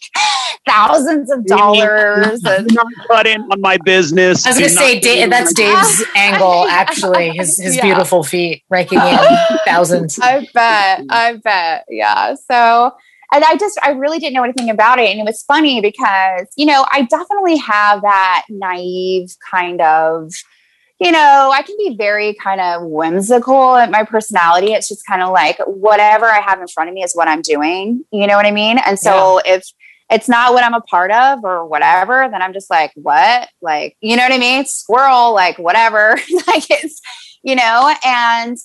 thousands 0.68 1.32
of 1.32 1.46
dollars. 1.46 2.42
Do 2.42 2.66
not 2.72 2.88
cut 3.08 3.28
in 3.28 3.42
on 3.42 3.62
my 3.62 3.78
business. 3.78 4.46
I 4.46 4.50
was 4.50 4.60
going 4.60 4.70
to 4.70 4.76
say 4.76 5.00
Dave, 5.00 5.30
that's 5.30 5.54
Dave's 5.54 6.04
angle. 6.16 6.66
Actually, 6.68 7.30
his 7.30 7.58
his 7.58 7.76
yeah. 7.76 7.84
beautiful 7.84 8.24
feet 8.24 8.64
raking 8.70 9.00
in 9.00 9.18
thousands. 9.66 10.20
I 10.20 10.48
bet. 10.54 11.06
I 11.10 11.36
bet. 11.44 11.86
Yeah. 11.90 12.36
So. 12.36 12.94
And 13.34 13.46
I 13.46 13.56
just, 13.56 13.80
I 13.82 13.92
really 13.92 14.20
didn't 14.20 14.34
know 14.34 14.44
anything 14.44 14.70
about 14.70 15.00
it. 15.00 15.10
And 15.10 15.18
it 15.18 15.24
was 15.24 15.42
funny 15.44 15.80
because, 15.80 16.48
you 16.58 16.66
know, 16.66 16.86
I 16.92 17.04
definitely 17.04 17.56
have 17.60 18.02
that 18.02 18.44
naive 18.50 19.34
kind 19.50 19.80
of, 19.80 20.34
you 21.00 21.14
know, 21.14 21.50
I 21.54 21.62
can 21.62 21.78
be 21.78 21.96
very 21.96 22.34
kind 22.34 22.60
of 22.60 22.82
whimsical 22.84 23.78
at 23.78 23.90
my 23.90 24.04
personality. 24.04 24.74
It's 24.74 24.90
just 24.90 25.06
kind 25.06 25.24
of 25.24 25.32
like 25.32 25.58
whatever 25.66 26.26
I 26.26 26.42
have 26.42 26.60
in 26.60 26.68
front 26.68 26.90
of 26.90 26.94
me 26.94 27.04
is 27.04 27.14
what 27.14 27.30
I'm 27.30 27.42
doing. 27.42 28.04
You 28.12 28.28
know 28.28 28.36
what 28.36 28.46
I 28.46 28.52
mean? 28.52 28.80
And 28.80 29.00
so 29.00 29.40
yeah. 29.46 29.54
if 29.56 29.64
it's 30.12 30.30
not 30.30 30.54
what 30.54 30.64
I'm 30.64 30.74
a 30.74 30.82
part 30.82 31.12
of 31.12 31.44
or 31.44 31.66
whatever, 31.66 32.28
then 32.30 32.42
I'm 32.42 32.54
just 32.54 32.70
like, 32.70 32.92
what? 32.96 33.50
Like, 33.62 33.98
you 34.02 34.16
know 34.16 34.24
what 34.24 34.34
I 34.34 34.38
mean? 34.38 34.66
Squirrel, 34.66 35.34
like 35.34 35.58
whatever. 35.58 36.12
like 36.48 36.70
it's, 36.70 37.02
you 37.44 37.56
know, 37.56 37.94
and 38.06 38.58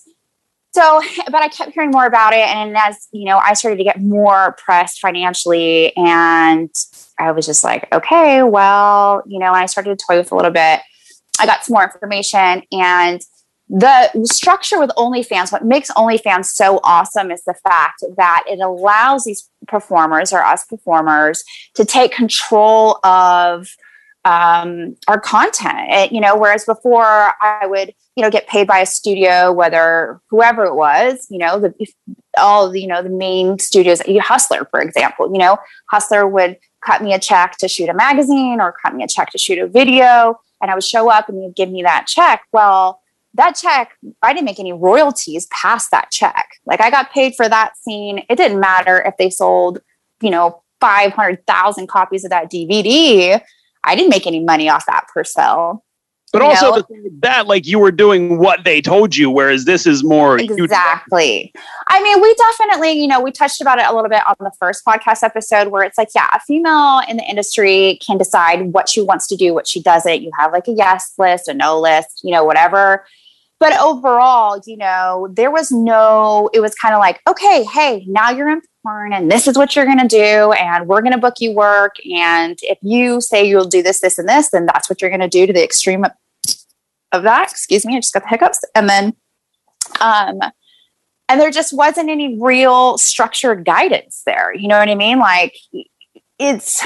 so, 0.73 1.01
but 1.27 1.43
I 1.43 1.49
kept 1.49 1.73
hearing 1.73 1.91
more 1.91 2.05
about 2.05 2.35
it. 2.35 2.47
And 2.49 2.77
as, 2.77 3.09
you 3.13 3.25
know, 3.25 3.39
I 3.39 3.55
started 3.55 3.79
to 3.79 3.85
get 3.85 4.01
more 4.01 4.57
pressed 4.63 5.01
financially 5.01 5.97
and 5.97 6.71
I 7.19 7.33
was 7.33 7.47
just 7.47 7.65
like, 7.65 7.89
okay, 7.95 8.43
well, 8.43 9.23
you 9.27 9.39
know, 9.39 9.53
I 9.53 9.67
started 9.67 9.99
to 9.99 10.05
toy 10.05 10.19
with 10.19 10.33
a 10.33 10.35
little 10.35 10.51
bit 10.51 10.81
I 11.39 11.47
got 11.47 11.65
some 11.65 11.75
more 11.75 11.85
information 11.85 12.63
and 12.73 13.21
the 13.69 14.11
structure 14.25 14.79
with 14.79 14.91
OnlyFans, 14.91 15.51
what 15.51 15.65
makes 15.65 15.91
OnlyFans 15.93 16.47
so 16.47 16.79
awesome 16.85 17.31
is 17.31 17.43
the 17.45 17.55
fact 17.55 18.05
that 18.17 18.45
it 18.49 18.61
allows 18.61 19.25
these 19.25 19.49
performers 19.67 20.33
or 20.33 20.45
us 20.45 20.65
performers 20.65 21.43
to 21.75 21.85
take 21.85 22.13
control 22.13 23.01
of 23.05 23.69
um, 24.25 24.97
our 25.09 25.21
content. 25.21 25.89
It, 25.91 26.13
you 26.13 26.21
know, 26.21 26.37
whereas 26.37 26.65
before 26.65 27.05
I 27.05 27.67
would, 27.67 27.93
you 28.17 28.23
know, 28.23 28.31
get 28.31 28.47
paid 28.49 28.67
by 28.67 28.79
a 28.79 28.87
studio, 28.87 29.53
whether 29.53 30.21
whoever 30.31 30.65
it 30.65 30.75
was, 30.75 31.27
you 31.31 31.39
know, 31.39 31.59
the 31.59 31.75
all 32.39 32.75
you 32.75 32.87
know 32.87 33.03
the 33.03 33.09
main 33.09 33.59
studios, 33.59 34.03
Hustler, 34.21 34.67
for 34.71 34.81
example, 34.81 35.33
you 35.33 35.39
know, 35.39 35.59
Hustler 35.91 36.27
would 36.27 36.57
cut 36.85 37.03
me 37.03 37.15
a 37.15 37.19
check 37.19 37.57
to 37.59 37.69
shoot 37.69 37.89
a 37.89 37.95
magazine 37.95 38.61
or 38.61 38.75
cut 38.85 38.95
me 38.95 39.03
a 39.03 39.09
check 39.09 39.31
to 39.31 39.39
shoot 39.39 39.59
a 39.59 39.67
video 39.67 40.39
and 40.61 40.71
I 40.71 40.75
would 40.75 40.85
show 40.85 41.11
up 41.11 41.29
and 41.29 41.43
you'd 41.43 41.57
give 41.57 41.71
me 41.71 41.83
that 41.83 42.07
check. 42.07 42.43
Well, 42.53 43.01
that 43.37 43.53
check, 43.53 43.93
I 44.23 44.33
didn't 44.33 44.47
make 44.47 44.59
any 44.59 44.73
royalties 44.73 45.47
past 45.47 45.91
that 45.91 46.11
check. 46.11 46.49
Like 46.67 46.81
I 46.81 46.91
got 46.91 47.13
paid 47.13 47.35
for 47.37 47.49
that 47.49 47.77
scene. 47.77 48.23
It 48.29 48.37
didn't 48.37 48.61
matter 48.61 49.03
if 49.03 49.17
they 49.19 49.31
sold, 49.31 49.81
you 50.21 50.31
know, 50.31 50.63
500,000 50.81 51.87
copies 51.87 52.25
of 52.25 52.31
that 52.31 52.51
DVD. 52.51 53.41
I 53.85 53.95
didn't 53.95 54.11
make 54.11 54.27
any 54.27 54.41
money 54.41 54.69
off 54.69 54.87
that 54.87 55.07
per 55.13 55.25
sale. 55.25 55.85
But 56.33 56.43
you 56.43 56.49
also 56.49 56.83
that 57.21 57.47
like 57.47 57.67
you 57.67 57.79
were 57.79 57.93
doing 57.93 58.39
what 58.39 58.65
they 58.65 58.81
told 58.83 59.17
you, 59.17 59.31
whereas 59.31 59.65
this 59.65 59.87
is 59.87 60.03
more 60.03 60.39
exactly. 60.39 61.53
I 61.87 62.03
mean, 62.03 62.21
we 62.21 62.35
definitely, 62.35 62.93
you 62.93 63.07
know, 63.07 63.21
we 63.21 63.31
touched 63.31 63.61
about 63.61 63.79
it 63.79 63.87
a 63.87 63.95
little 63.95 64.11
bit 64.11 64.23
on 64.27 64.35
the 64.41 64.51
first 64.59 64.85
podcast 64.85 65.23
episode 65.23 65.69
where 65.69 65.85
it's 65.85 65.97
like, 65.97 66.09
yeah, 66.15 66.29
a 66.35 66.41
female 66.41 67.01
in 67.09 67.17
the 67.17 67.23
industry 67.23 67.99
can 68.05 68.19
decide 68.19 68.73
what 68.73 68.89
she 68.89 69.01
wants 69.01 69.29
to 69.29 69.37
do, 69.37 69.55
what 69.55 69.69
she 69.69 69.81
doesn't. 69.81 70.21
You 70.21 70.31
have 70.39 70.53
like 70.53 70.67
a 70.67 70.73
yes 70.73 71.15
list, 71.17 71.47
a 71.49 71.55
no 71.55 71.81
list, 71.81 72.21
you 72.25 72.33
know, 72.33 72.45
whatever. 72.45 73.07
But 73.59 73.79
overall, 73.81 74.61
you 74.67 74.77
know, 74.77 75.29
there 75.33 75.51
was 75.51 75.73
no, 75.73 76.51
it 76.53 76.61
was 76.61 76.75
kind 76.75 76.95
of 76.95 76.99
like, 76.99 77.23
okay, 77.27 77.65
hey, 77.65 78.05
now 78.07 78.31
you're 78.31 78.51
in 78.51 78.61
porn 78.83 79.15
and 79.15 79.31
this 79.31 79.49
is 79.49 79.57
what 79.57 79.75
you're 79.75 79.87
going 79.87 79.99
to 79.99 80.07
do. 80.07 80.53
And 80.53 80.87
we're 80.87 81.01
going 81.01 81.15
to 81.15 81.19
book 81.19 81.37
you 81.41 81.53
work. 81.53 81.97
And 82.15 82.59
if 82.63 82.79
you 82.83 83.21
say 83.23 83.49
you'll 83.49 83.65
do 83.65 83.83
this, 83.83 84.01
this, 84.01 84.19
and 84.19 84.29
this, 84.29 84.51
then 84.51 84.67
that's 84.67 84.91
what 84.91 85.01
you're 85.01 85.11
going 85.11 85.21
to 85.21 85.29
do 85.29 85.47
to 85.47 85.55
the 85.55 85.65
extreme 85.65 86.05
of 87.13 87.23
that. 87.23 87.51
Excuse 87.51 87.87
me, 87.87 87.97
I 87.97 88.01
just 88.01 88.13
got 88.13 88.25
the 88.25 88.29
hiccups. 88.29 88.61
And 88.75 88.91
then, 88.91 89.17
um, 90.01 90.39
and 91.29 91.41
there 91.41 91.51
just 91.51 91.73
wasn't 91.73 92.11
any 92.11 92.39
real 92.39 92.99
structured 92.99 93.65
guidance 93.65 94.23
there. 94.27 94.55
You 94.55 94.69
know 94.69 94.79
what 94.79 94.91
I 94.91 94.95
mean? 94.95 95.19
Like 95.19 95.57
it's, 96.39 96.85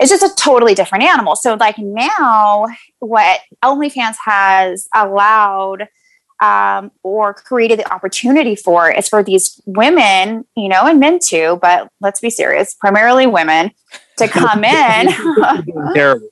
it's 0.00 0.10
just 0.10 0.24
a 0.24 0.34
totally 0.36 0.74
different 0.74 1.04
animal. 1.04 1.36
So 1.36 1.54
like 1.54 1.78
now 1.78 2.66
what 3.02 3.40
OnlyFans 3.64 4.14
has 4.24 4.88
allowed 4.94 5.88
um, 6.40 6.92
or 7.02 7.34
created 7.34 7.80
the 7.80 7.92
opportunity 7.92 8.54
for 8.54 8.90
is 8.90 9.08
for 9.08 9.22
these 9.22 9.60
women, 9.66 10.44
you 10.56 10.68
know, 10.68 10.86
and 10.86 11.00
men 11.00 11.18
too, 11.18 11.58
but 11.60 11.88
let's 12.00 12.20
be 12.20 12.30
serious, 12.30 12.74
primarily 12.74 13.26
women 13.26 13.72
to 14.18 14.28
come 14.28 14.64
in. 14.64 15.08
Terrible. 15.94 16.28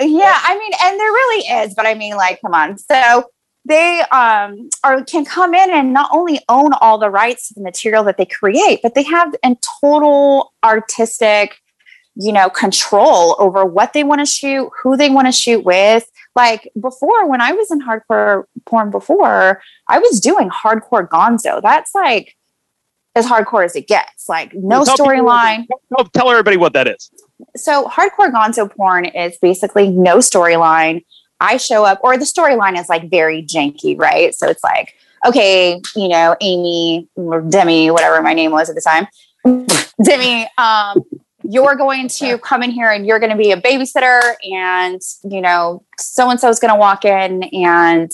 Yeah, 0.00 0.38
I 0.42 0.58
mean, 0.58 0.72
and 0.82 0.98
there 0.98 1.12
really 1.12 1.64
is, 1.64 1.74
but 1.74 1.86
I 1.86 1.94
mean, 1.94 2.16
like, 2.16 2.40
come 2.40 2.54
on. 2.54 2.78
So 2.78 3.24
they 3.66 4.02
um, 4.10 4.70
are 4.82 5.04
can 5.04 5.24
come 5.24 5.54
in 5.54 5.70
and 5.70 5.92
not 5.92 6.10
only 6.12 6.40
own 6.48 6.72
all 6.80 6.98
the 6.98 7.10
rights 7.10 7.48
to 7.48 7.54
the 7.54 7.60
material 7.60 8.02
that 8.04 8.16
they 8.16 8.26
create, 8.26 8.80
but 8.82 8.94
they 8.94 9.04
have 9.04 9.34
in 9.42 9.58
total 9.80 10.52
artistic, 10.64 11.61
you 12.14 12.32
know, 12.32 12.50
control 12.50 13.36
over 13.38 13.64
what 13.64 13.92
they 13.92 14.04
want 14.04 14.20
to 14.20 14.26
shoot, 14.26 14.70
who 14.82 14.96
they 14.96 15.10
want 15.10 15.26
to 15.28 15.32
shoot 15.32 15.64
with. 15.64 16.10
Like 16.34 16.70
before, 16.80 17.28
when 17.28 17.40
I 17.40 17.52
was 17.52 17.70
in 17.70 17.80
hardcore 17.80 18.44
porn 18.66 18.90
before, 18.90 19.62
I 19.88 19.98
was 19.98 20.20
doing 20.20 20.50
hardcore 20.50 21.08
gonzo. 21.08 21.60
That's 21.62 21.94
like 21.94 22.36
as 23.14 23.26
hardcore 23.26 23.64
as 23.64 23.76
it 23.76 23.86
gets. 23.86 24.28
Like 24.28 24.54
no 24.54 24.82
storyline. 24.82 25.66
Tell, 25.96 26.06
tell 26.06 26.30
everybody 26.30 26.56
what 26.56 26.72
that 26.74 26.88
is. 26.88 27.10
So 27.56 27.84
hardcore 27.86 28.30
gonzo 28.30 28.70
porn 28.74 29.06
is 29.06 29.36
basically 29.40 29.88
no 29.88 30.18
storyline. 30.18 31.04
I 31.40 31.56
show 31.56 31.84
up, 31.84 31.98
or 32.04 32.16
the 32.16 32.24
storyline 32.24 32.78
is 32.78 32.88
like 32.88 33.10
very 33.10 33.42
janky, 33.42 33.98
right? 33.98 34.32
So 34.32 34.48
it's 34.48 34.62
like, 34.62 34.94
okay, 35.26 35.80
you 35.96 36.08
know, 36.08 36.36
Amy 36.40 37.08
or 37.16 37.40
Demi, 37.40 37.90
whatever 37.90 38.22
my 38.22 38.32
name 38.32 38.52
was 38.52 38.70
at 38.70 38.76
the 38.76 38.80
time, 38.80 39.08
Demi, 40.04 40.48
um, 40.56 41.02
you're 41.44 41.76
going 41.76 42.08
to 42.08 42.38
come 42.38 42.62
in 42.62 42.70
here 42.70 42.90
and 42.90 43.06
you're 43.06 43.18
going 43.18 43.32
to 43.32 43.36
be 43.36 43.52
a 43.52 43.60
babysitter, 43.60 44.34
and 44.50 45.00
you 45.24 45.40
know, 45.40 45.84
so 45.98 46.30
and 46.30 46.38
so 46.38 46.48
is 46.48 46.58
going 46.58 46.72
to 46.72 46.78
walk 46.78 47.04
in 47.04 47.42
and 47.44 48.12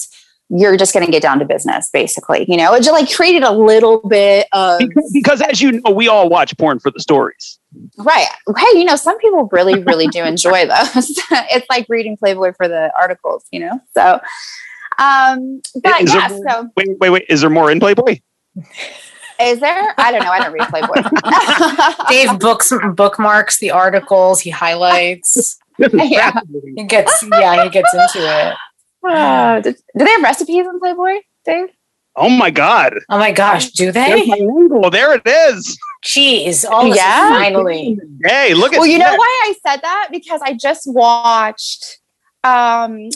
you're 0.50 0.76
just 0.78 0.94
going 0.94 1.04
to 1.04 1.12
get 1.12 1.22
down 1.22 1.38
to 1.38 1.44
business, 1.44 1.90
basically. 1.92 2.46
You 2.48 2.56
know, 2.56 2.74
it 2.74 2.82
just 2.82 2.92
like 2.92 3.12
created 3.12 3.42
a 3.42 3.52
little 3.52 4.00
bit 4.08 4.46
of 4.52 4.78
because, 4.78 5.10
because, 5.12 5.40
as 5.42 5.60
you 5.60 5.80
know, 5.80 5.90
we 5.90 6.08
all 6.08 6.28
watch 6.28 6.56
porn 6.56 6.78
for 6.78 6.90
the 6.90 7.00
stories, 7.00 7.58
right? 7.98 8.26
Hey, 8.56 8.78
you 8.78 8.84
know, 8.84 8.96
some 8.96 9.18
people 9.18 9.48
really, 9.52 9.82
really 9.82 10.06
do 10.06 10.24
enjoy 10.24 10.66
those. 10.66 11.10
it's 11.30 11.66
like 11.68 11.86
reading 11.88 12.16
Playboy 12.16 12.52
for 12.56 12.66
the 12.66 12.90
articles, 12.98 13.44
you 13.50 13.60
know. 13.60 13.80
So, 13.92 14.20
um, 14.98 15.60
but 15.82 16.02
is 16.02 16.14
yeah, 16.14 16.28
more, 16.28 16.44
so 16.48 16.70
wait, 16.76 16.88
wait, 16.98 17.10
wait, 17.10 17.24
is 17.28 17.42
there 17.42 17.50
more 17.50 17.70
in 17.70 17.78
Playboy? 17.78 18.20
Is 19.40 19.60
there? 19.60 19.94
I 19.96 20.10
don't 20.10 20.24
know. 20.24 20.30
I 20.30 20.40
don't 20.40 20.52
read 20.52 20.68
Playboy. 20.68 21.02
Dave 22.08 22.40
books 22.40 22.72
bookmarks 22.94 23.58
the 23.58 23.70
articles. 23.70 24.40
He 24.40 24.50
highlights. 24.50 25.58
yeah. 25.78 26.40
He 26.76 26.84
gets 26.84 27.24
yeah, 27.30 27.64
he 27.64 27.70
gets 27.70 27.92
into 27.94 28.18
it. 28.18 28.54
Uh, 29.08 29.60
do, 29.60 29.72
do 29.72 30.04
they 30.04 30.10
have 30.10 30.22
recipes 30.22 30.66
in 30.66 30.80
Playboy, 30.80 31.20
Dave? 31.44 31.68
Oh 32.16 32.28
my 32.28 32.50
god! 32.50 32.98
Oh 33.08 33.18
my 33.18 33.30
gosh, 33.30 33.70
do 33.70 33.92
they? 33.92 34.28
Well, 34.28 34.90
There 34.90 35.14
it 35.14 35.22
is. 35.24 35.78
Jeez! 36.04 36.64
Oh 36.68 36.92
yeah, 36.92 37.28
finally. 37.28 37.96
Hey, 38.24 38.54
look 38.54 38.72
at. 38.72 38.78
Well, 38.78 38.88
you 38.88 38.98
know 38.98 39.14
why 39.14 39.40
I 39.44 39.54
said 39.64 39.82
that 39.82 40.08
because 40.10 40.40
I 40.42 40.54
just 40.54 40.82
watched. 40.86 42.00
Um, 42.42 43.08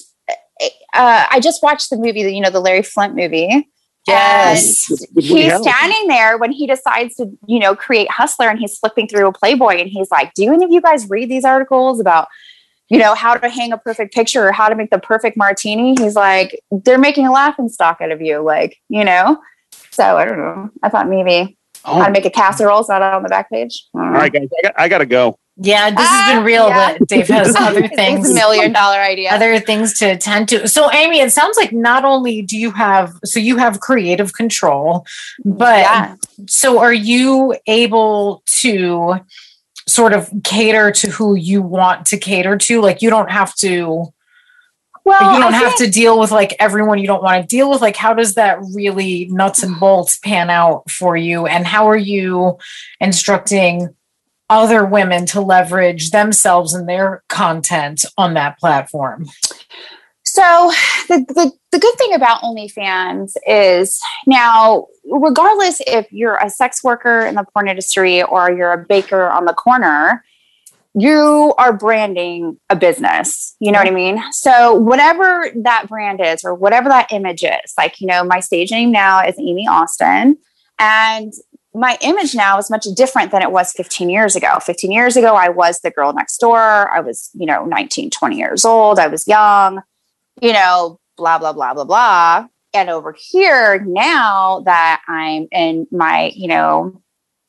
uh, 0.94 1.26
I 1.30 1.40
just 1.40 1.62
watched 1.64 1.90
the 1.90 1.96
movie, 1.96 2.20
you 2.20 2.40
know, 2.40 2.50
the 2.50 2.60
Larry 2.60 2.82
Flynt 2.82 3.16
movie. 3.16 3.68
Yes. 4.06 4.90
And 4.90 5.22
he's 5.22 5.54
standing 5.60 6.08
there 6.08 6.36
when 6.36 6.50
he 6.50 6.66
decides 6.66 7.14
to, 7.16 7.30
you 7.46 7.60
know, 7.60 7.76
create 7.76 8.10
Hustler 8.10 8.48
and 8.48 8.58
he's 8.58 8.76
flipping 8.76 9.06
through 9.06 9.28
a 9.28 9.32
Playboy 9.32 9.76
and 9.76 9.88
he's 9.88 10.10
like, 10.10 10.34
Do 10.34 10.52
any 10.52 10.64
of 10.64 10.72
you 10.72 10.80
guys 10.80 11.08
read 11.08 11.30
these 11.30 11.44
articles 11.44 12.00
about 12.00 12.28
you 12.92 12.98
know, 12.98 13.14
how 13.14 13.32
to 13.32 13.48
hang 13.48 13.72
a 13.72 13.78
perfect 13.78 14.12
picture 14.12 14.46
or 14.46 14.52
how 14.52 14.68
to 14.68 14.74
make 14.74 14.90
the 14.90 14.98
perfect 14.98 15.34
martini. 15.34 15.94
He's 15.98 16.14
like, 16.14 16.60
they're 16.70 16.98
making 16.98 17.26
a 17.26 17.32
laughing 17.32 17.70
stock 17.70 18.02
out 18.02 18.10
of 18.10 18.20
you, 18.20 18.42
like, 18.42 18.76
you 18.90 19.02
know? 19.02 19.40
So 19.92 20.18
I 20.18 20.26
don't 20.26 20.36
know. 20.36 20.68
I 20.82 20.90
thought 20.90 21.08
maybe 21.08 21.56
oh. 21.86 22.00
how 22.00 22.06
to 22.06 22.12
make 22.12 22.26
a 22.26 22.30
casserole 22.30 22.80
is 22.80 22.90
not 22.90 23.00
on 23.00 23.22
the 23.22 23.30
back 23.30 23.48
page. 23.48 23.86
All 23.94 24.02
right, 24.02 24.30
guys, 24.30 24.46
I 24.58 24.62
got, 24.62 24.74
I 24.76 24.88
got 24.88 24.98
to 24.98 25.06
go. 25.06 25.38
Yeah, 25.56 25.90
this 25.90 26.08
has 26.08 26.32
been 26.32 26.42
ah, 26.42 26.46
real, 26.46 26.68
yeah. 26.68 26.96
but 26.98 27.08
Dave 27.08 27.28
has 27.28 27.54
other 27.58 27.86
things. 27.86 28.30
a 28.30 28.34
million 28.34 28.72
dollar 28.72 28.98
idea. 28.98 29.30
Other 29.30 29.60
things 29.60 29.98
to 29.98 30.06
attend 30.06 30.48
to. 30.48 30.66
So, 30.66 30.90
Amy, 30.90 31.20
it 31.20 31.30
sounds 31.30 31.56
like 31.56 31.72
not 31.72 32.04
only 32.04 32.42
do 32.42 32.56
you 32.56 32.70
have, 32.70 33.12
so 33.24 33.38
you 33.38 33.58
have 33.58 33.80
creative 33.80 34.32
control, 34.32 35.06
but 35.44 35.80
yeah. 35.80 36.16
so 36.48 36.78
are 36.78 36.92
you 36.92 37.54
able 37.66 38.42
to 38.46 39.20
sort 39.86 40.12
of 40.12 40.30
cater 40.44 40.90
to 40.90 41.10
who 41.10 41.34
you 41.34 41.62
want 41.62 42.06
to 42.06 42.16
cater 42.16 42.56
to. 42.56 42.80
Like 42.80 43.02
you 43.02 43.10
don't 43.10 43.30
have 43.30 43.54
to 43.56 44.12
well, 45.04 45.34
you 45.34 45.42
don't 45.42 45.54
I 45.54 45.58
have 45.58 45.74
think, 45.74 45.92
to 45.92 46.00
deal 46.00 46.18
with 46.18 46.30
like 46.30 46.54
everyone 46.60 46.98
you 46.98 47.08
don't 47.08 47.22
want 47.22 47.42
to 47.42 47.46
deal 47.46 47.68
with. 47.70 47.80
Like, 47.80 47.96
how 47.96 48.14
does 48.14 48.34
that 48.34 48.58
really 48.72 49.26
nuts 49.26 49.64
and 49.64 49.78
bolts 49.80 50.18
pan 50.18 50.48
out 50.48 50.88
for 50.88 51.16
you? 51.16 51.46
And 51.46 51.66
how 51.66 51.88
are 51.88 51.96
you 51.96 52.58
instructing 53.00 53.94
other 54.52 54.84
women 54.84 55.24
to 55.26 55.40
leverage 55.40 56.10
themselves 56.10 56.74
and 56.74 56.88
their 56.88 57.22
content 57.28 58.04
on 58.18 58.34
that 58.34 58.58
platform? 58.58 59.26
So 60.24 60.72
the, 61.08 61.24
the, 61.28 61.52
the 61.72 61.78
good 61.78 61.94
thing 61.98 62.14
about 62.14 62.42
OnlyFans 62.42 63.34
is 63.46 64.00
now, 64.26 64.86
regardless 65.10 65.80
if 65.86 66.10
you're 66.12 66.36
a 66.36 66.48
sex 66.48 66.84
worker 66.84 67.20
in 67.20 67.34
the 67.34 67.44
porn 67.52 67.68
industry 67.68 68.22
or 68.22 68.50
you're 68.50 68.72
a 68.72 68.84
baker 68.86 69.28
on 69.28 69.46
the 69.46 69.52
corner, 69.52 70.24
you 70.94 71.54
are 71.58 71.72
branding 71.72 72.58
a 72.68 72.76
business. 72.76 73.56
You 73.58 73.72
know 73.72 73.78
what 73.78 73.88
I 73.88 73.92
mean? 73.92 74.22
So 74.32 74.74
whatever 74.74 75.50
that 75.56 75.88
brand 75.88 76.20
is 76.22 76.44
or 76.44 76.54
whatever 76.54 76.88
that 76.90 77.10
image 77.10 77.42
is, 77.42 77.74
like, 77.78 78.00
you 78.00 78.06
know, 78.06 78.22
my 78.24 78.40
stage 78.40 78.70
name 78.70 78.92
now 78.92 79.26
is 79.26 79.34
Amy 79.38 79.66
Austin. 79.66 80.36
And 80.78 81.32
my 81.74 81.96
image 82.00 82.34
now 82.34 82.58
is 82.58 82.70
much 82.70 82.86
different 82.94 83.30
than 83.30 83.42
it 83.42 83.50
was 83.50 83.72
15 83.72 84.10
years 84.10 84.36
ago. 84.36 84.58
15 84.60 84.92
years 84.92 85.16
ago, 85.16 85.34
I 85.34 85.48
was 85.48 85.80
the 85.80 85.90
girl 85.90 86.12
next 86.12 86.38
door. 86.38 86.90
I 86.90 87.00
was, 87.00 87.30
you 87.32 87.46
know, 87.46 87.64
19, 87.64 88.10
20 88.10 88.36
years 88.36 88.64
old. 88.64 88.98
I 88.98 89.08
was 89.08 89.26
young 89.26 89.82
you 90.40 90.52
know, 90.52 90.98
blah, 91.16 91.38
blah, 91.38 91.52
blah, 91.52 91.74
blah, 91.74 91.84
blah. 91.84 92.46
And 92.74 92.88
over 92.88 93.14
here, 93.18 93.84
now 93.86 94.60
that 94.64 95.02
I'm 95.06 95.46
in 95.52 95.86
my, 95.90 96.32
you 96.34 96.48
know, 96.48 97.00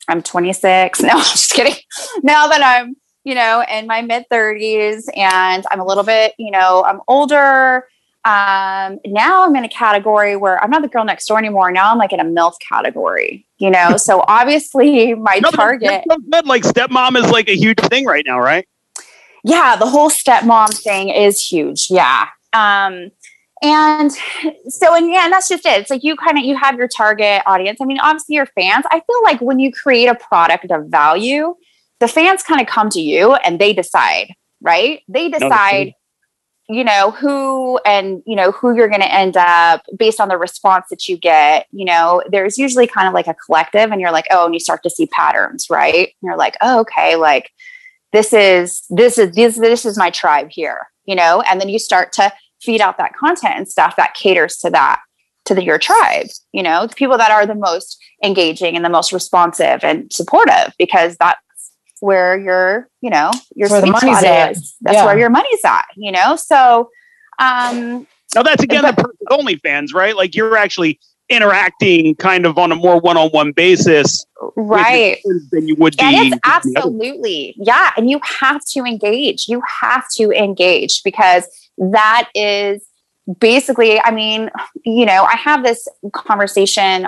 I'm 0.08 0.22
26. 0.22 1.02
No, 1.04 1.10
I'm 1.10 1.20
just 1.20 1.54
kidding. 1.54 1.76
Now 2.24 2.48
that 2.48 2.62
I'm, 2.62 2.96
you 3.24 3.36
know, 3.36 3.64
in 3.70 3.88
my 3.88 4.02
mid 4.02 4.26
30s 4.32 5.06
and 5.16 5.66
I'm 5.72 5.80
a 5.80 5.86
little 5.86 6.04
bit, 6.04 6.34
you 6.38 6.52
know, 6.52 6.84
I'm 6.86 7.00
older. 7.08 7.88
Um, 8.26 9.00
now 9.06 9.46
I'm 9.46 9.56
in 9.58 9.66
a 9.66 9.70
category 9.70 10.38
where 10.38 10.64
I'm 10.64 10.70
not 10.70 10.82
the 10.82 10.88
girl 10.88 11.04
next 11.04 11.28
door 11.28 11.38
anymore. 11.38 11.72
Now 11.72 11.92
I'm 11.92 11.98
like 11.98 12.14
in 12.14 12.22
a 12.22 12.26
MILF 12.26 12.54
category, 12.68 13.46
you 13.58 13.70
know. 13.70 13.98
so 13.98 14.24
obviously 14.28 15.14
my 15.14 15.40
no, 15.44 15.52
target 15.52 16.04
like 16.46 16.64
stepmom 16.64 17.18
is 17.18 17.30
like 17.32 17.50
a 17.50 17.56
huge 17.56 17.80
thing 17.80 18.06
right 18.06 18.24
now, 18.26 18.40
right? 18.40 18.68
Yeah, 19.44 19.76
the 19.76 19.88
whole 19.88 20.10
stepmom 20.10 20.74
thing 20.82 21.10
is 21.10 21.46
huge. 21.46 21.88
Yeah. 21.90 22.28
Um, 22.54 23.12
and 23.62 24.12
so, 24.68 24.94
and 24.94 25.10
yeah, 25.10 25.24
and 25.24 25.34
that's 25.34 25.48
just 25.48 25.66
it. 25.66 25.80
It's 25.80 25.90
like 25.90 26.04
you 26.04 26.16
kind 26.16 26.38
of 26.38 26.44
you 26.44 26.56
have 26.58 26.78
your 26.78 26.88
target 26.88 27.42
audience. 27.46 27.80
I 27.82 27.86
mean, 27.86 28.00
obviously 28.00 28.36
your 28.36 28.46
fans. 28.46 28.86
I 28.90 29.00
feel 29.00 29.24
like 29.24 29.42
when 29.42 29.60
you 29.60 29.72
create 29.72 30.08
a 30.08 30.16
product 30.16 30.70
of 30.70 30.88
value, 30.88 31.56
the 32.00 32.08
fans 32.08 32.44
kind 32.44 32.60
of 32.60 32.68
come 32.68 32.90
to 32.90 33.02
you 33.02 33.36
and 33.36 33.60
they 33.60 33.72
decide, 33.74 34.34
right? 34.62 35.02
They 35.08 35.30
decide, 35.30 35.94
you 36.74 36.84
know 36.84 37.12
who 37.12 37.80
and 37.86 38.24
you 38.26 38.36
know 38.36 38.52
who 38.52 38.76
you're 38.76 38.88
going 38.88 39.02
to 39.02 39.14
end 39.14 39.38
up 39.38 39.84
based 39.98 40.20
on 40.20 40.28
the 40.28 40.38
response 40.38 40.86
that 40.90 41.08
you 41.08 41.18
get 41.18 41.68
you 41.72 41.86
know 41.86 42.22
there's 42.30 42.58
usually 42.58 42.88
kind 42.88 43.08
of 43.08 43.14
like 43.14 43.28
a 43.28 43.36
collective 43.46 43.92
and 43.92 44.02
you're 44.02 44.12
like 44.12 44.26
oh 44.32 44.46
and 44.46 44.54
you 44.54 44.60
start 44.60 44.82
to 44.84 44.90
see 44.90 45.06
patterns 45.08 45.68
right? 45.70 46.08
And 46.08 46.28
you're 46.28 46.38
like 46.38 46.56
oh 46.62 46.80
okay 46.82 47.16
like 47.16 47.52
this 48.12 48.34
is 48.34 48.84
this 48.90 49.18
is 49.18 49.36
this 49.36 49.58
this 49.58 49.86
is 49.86 49.98
my 49.98 50.10
tribe 50.10 50.50
here 50.50 50.88
you 51.06 51.16
know? 51.16 51.42
And 51.42 51.60
then 51.60 51.68
you 51.68 51.80
start 51.80 52.14
to 52.14 52.32
feed 52.62 52.80
out 52.80 52.98
that 52.98 53.16
content 53.16 53.56
and 53.58 53.68
stuff 53.68 53.98
that 53.98 54.14
caters 54.14 54.56
to 54.58 54.70
that 54.70 55.02
to 55.46 55.54
the, 55.54 55.64
your 55.64 55.78
tribe 55.78 56.28
you 56.54 56.64
know? 56.64 56.88
The 56.88 56.96
people 56.96 57.18
that 57.18 57.32
are 57.32 57.46
the 57.46 57.56
most 57.56 57.98
engaging 58.24 58.76
and 58.76 58.84
the 58.84 58.90
most 58.90 59.14
responsive 59.14 59.84
and 59.84 60.12
supportive 60.12 60.74
because 60.80 61.18
that's 61.18 61.40
where 62.04 62.38
your 62.38 62.90
you 63.02 63.10
know 63.10 63.32
your 63.56 63.70
Where 63.70 63.82
sweet 63.82 63.92
money's 63.92 64.18
spot 64.20 64.24
at. 64.26 64.52
is 64.52 64.76
that's 64.82 64.96
Yeah. 64.98 65.06
where 65.06 65.18
your 65.18 65.30
money's 65.30 65.64
at 65.66 65.86
you 65.96 66.12
know 66.12 66.36
so 66.36 66.90
um 67.40 68.06
Now 68.36 68.44
that's 68.44 68.62
again 68.64 68.84
the 68.84 68.94
But- 68.94 69.06
perk 69.06 69.16
of 69.30 69.40
OnlyFans, 69.40 69.94
right? 69.94 70.16
Like 70.16 70.36
you're 70.36 70.58
actually 70.58 71.00
interacting 71.30 72.14
kind 72.16 72.46
of 72.46 72.58
on 72.58 72.72
a 72.72 72.76
more 72.76 73.00
one-on-one 73.00 73.54
basis 73.54 74.26
right 74.58 75.18
friends 75.24 75.50
than 75.52 75.68
you 75.68 75.76
would 75.78 75.96
be. 75.98 76.04
And 76.04 76.16
with 76.16 76.34
it's 76.34 76.42
the 76.42 76.50
other- 76.50 76.58
absolutely, 76.58 77.56
yeah. 77.58 77.92
And 77.96 78.10
you 78.10 78.20
have 78.42 78.62
to 78.74 78.80
engage. 78.84 79.48
You 79.48 79.62
have 79.82 80.04
to 80.18 80.32
engage 80.32 81.02
because 81.04 81.48
that 81.78 82.30
is 82.36 82.84
basically, 83.40 84.02
I 84.02 84.12
mean, 84.12 84.50
you 84.84 85.06
know, 85.06 85.24
I 85.24 85.38
have 85.38 85.64
this 85.64 85.88
conversation 86.12 87.08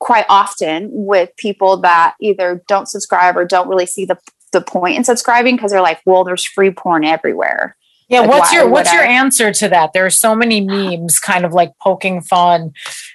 quite 0.00 0.26
often 0.28 0.88
with 0.90 1.30
people 1.36 1.76
that 1.78 2.14
either 2.20 2.62
don't 2.66 2.88
subscribe 2.88 3.36
or 3.36 3.44
don't 3.44 3.68
really 3.68 3.86
see 3.86 4.04
the, 4.04 4.18
the 4.52 4.60
point 4.60 4.96
in 4.96 5.04
subscribing 5.04 5.56
because 5.56 5.70
they're 5.72 5.80
like, 5.82 6.00
well, 6.06 6.24
there's 6.24 6.44
free 6.46 6.70
porn 6.70 7.04
everywhere. 7.04 7.76
Yeah, 8.08 8.20
Like, 8.20 8.30
what's 8.30 8.52
your 8.52 8.64
would 8.64 8.72
what's 8.72 8.92
your 8.92 9.02
I? 9.04 9.06
answer 9.12 9.52
to 9.52 9.68
that? 9.70 9.92
There 9.94 10.04
are 10.04 10.10
so 10.10 10.34
many 10.34 10.60
memes 10.66 11.18
kind 11.18 11.44
of 11.46 11.52
like 11.54 11.70
poking 11.80 12.20
fun 12.20 12.72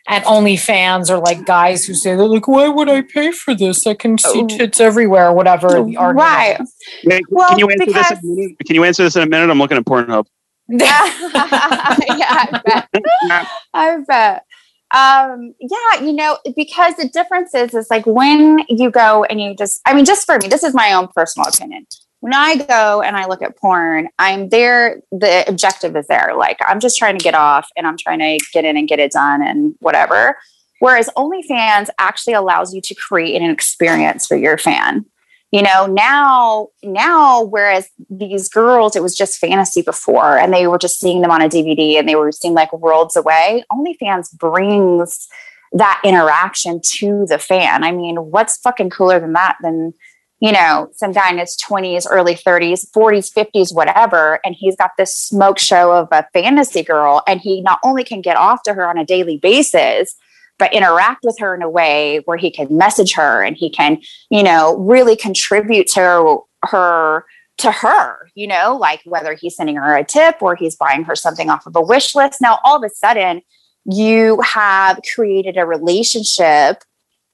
at 0.08 0.24
OnlyFans 0.24 1.10
or 1.12 1.20
like 1.20 1.46
guys 1.46 1.86
who 1.86 1.94
say 1.94 2.15
they're 2.15 2.25
like, 2.25 2.48
why 2.48 2.67
would 2.67 2.89
I 2.89 3.01
pay 3.01 3.32
for 3.32 3.53
this? 3.53 3.86
I 3.86 3.94
can 3.94 4.17
see 4.17 4.41
Oh. 4.44 4.48
tits 4.48 4.79
everywhere, 4.79 5.32
whatever 5.34 5.70
the 5.84 5.98
argument 5.98 6.15
Right. 6.17 6.58
is. 6.62 6.74
Wait, 7.06 7.24
Well, 7.29 7.50
can 7.50 7.60
you 7.60 7.70
answer 7.70 7.86
this? 7.86 7.88
In 7.88 7.94
because- 7.94 8.12
a 8.24 8.25
minute? 8.25 8.51
Can 8.65 8.75
you 8.75 8.84
answer 8.86 9.03
this 9.03 9.15
in 9.15 9.22
a 9.24 9.27
minute? 9.27 9.50
I'm 9.51 9.60
looking 9.60 9.77
at 9.77 9.86
Pornhub. 9.86 10.25
yeah, 10.70 10.89
I 10.89 12.62
bet. 12.65 13.48
I 13.74 13.98
bet. 14.08 14.44
Um, 14.91 15.53
yeah, 15.60 16.01
you 16.01 16.13
know, 16.13 16.38
because 16.56 16.96
the 16.96 17.10
difference 17.10 17.53
is, 17.53 17.74
is 17.74 17.88
like 17.89 18.06
when 18.06 18.60
you 18.70 18.89
go 18.89 19.25
and 19.25 19.41
you 19.41 19.56
just, 19.56 19.82
I 19.86 19.94
mean, 19.94 20.06
just 20.06 20.25
for 20.25 20.38
me, 20.38 20.48
this 20.48 20.63
is 20.63 20.74
my 20.74 20.94
own 20.94 21.10
personal 21.10 21.48
opinion. 21.50 21.86
When 22.22 22.34
I 22.34 22.56
go 22.56 23.01
and 23.01 23.15
I 23.15 23.27
look 23.27 23.41
at 23.41 23.58
porn, 23.58 24.10
I'm 24.17 24.50
there, 24.50 25.01
the 25.12 25.48
objective 25.48 25.96
is 25.96 26.08
there. 26.08 26.34
Like, 26.36 26.58
I'm 26.65 26.79
just 26.79 26.98
trying 26.98 27.17
to 27.17 27.24
get 27.24 27.36
off 27.36 27.70
and 27.75 27.86
I'm 27.86 27.98
trying 27.98 28.20
to 28.20 28.44
get 28.53 28.65
in 28.65 28.75
and 28.77 28.88
get 28.88 29.00
it 29.00 29.12
done 29.12 29.46
and 29.46 29.75
whatever. 29.79 30.38
Whereas 30.79 31.10
OnlyFans 31.17 31.89
actually 32.00 32.34
allows 32.34 32.74
you 32.74 32.82
to 32.82 32.96
create 32.96 33.41
an 33.41 33.50
experience 33.50 34.25
for 34.25 34.38
your 34.38 34.58
fan 34.58 35.06
you 35.51 35.62
know 35.62 35.86
now 35.86 36.68
now 36.84 37.44
whereas 37.44 37.89
these 38.10 38.50
girls 38.50 38.96
it 38.96 39.04
was 39.04 39.16
just 39.16 39.39
fantasy 39.39 39.82
before 39.82 40.38
and 40.38 40.54
they 40.54 40.68
were 40.68 40.77
just 40.77 41.00
seeing 41.00 41.22
them 41.22 41.32
on 41.32 41.42
a 41.42 41.48
dvd 41.50 41.98
and 41.98 42.08
they 42.08 42.16
were 42.16 42.32
seeing 42.32 42.54
like 42.54 42.72
worlds 42.74 43.16
away 43.16 43.63
onlyfans 43.72 44.36
brings 44.38 45.27
that 45.74 46.01
interaction 46.04 46.80
to 46.84 47.25
the 47.27 47.38
fan. 47.38 47.84
I 47.84 47.92
mean 47.92 48.18
what's 48.18 48.58
fucking 48.58 48.89
cooler 48.89 49.20
than 49.20 49.34
that 49.34 49.58
than 49.62 49.94
you 50.39 50.51
know 50.51 50.89
some 50.94 51.12
guy 51.12 51.32
in 51.32 51.39
his 51.39 51.58
20s 51.58 52.06
early 52.10 52.36
30s 52.36 52.86
40s 52.96 53.34
50s 53.34 53.74
whatever 53.74 54.39
and 54.46 54.56
he's 54.58 54.75
got 54.75 54.92
this 54.98 55.16
smoke 55.16 55.58
show 55.58 55.92
of 55.92 56.08
a 56.12 56.27
fantasy 56.32 56.84
girl 56.84 57.24
and 57.27 57.42
he 57.42 57.62
not 57.62 57.80
only 57.84 58.04
can 58.04 58.22
get 58.22 58.38
off 58.38 58.62
to 58.63 58.74
her 58.74 58.88
on 58.88 58.98
a 58.98 59.06
daily 59.06 59.38
basis 59.38 60.16
but 60.60 60.74
interact 60.74 61.24
with 61.24 61.38
her 61.40 61.54
in 61.56 61.62
a 61.62 61.70
way 61.70 62.22
where 62.26 62.38
he 62.38 62.52
can 62.52 62.76
message 62.76 63.14
her 63.14 63.44
and 63.44 63.58
he 63.58 63.70
can 63.70 64.00
you 64.30 64.44
know 64.44 64.78
really 64.78 65.16
contribute 65.16 65.88
to 65.88 66.39
her 66.63 67.26
to 67.58 67.72
her 67.72 68.30
you 68.36 68.48
know 68.48 68.78
like 68.80 69.02
whether 69.06 69.34
he's 69.34 69.56
sending 69.56 69.76
her 69.76 69.96
a 69.96 70.04
tip 70.04 70.38
or 70.41 70.56
he's 70.56 70.76
buying 70.76 71.04
her 71.04 71.15
something 71.15 71.50
off 71.50 71.65
of 71.65 71.76
a 71.76 71.82
wish 71.82 72.15
list. 72.15 72.41
Now 72.41 72.60
all 72.63 72.78
of 72.78 72.84
a 72.84 72.89
sudden 72.89 73.41
you 73.86 74.41
have 74.41 75.00
created 75.13 75.58
a 75.58 75.65
relationship 75.65 76.84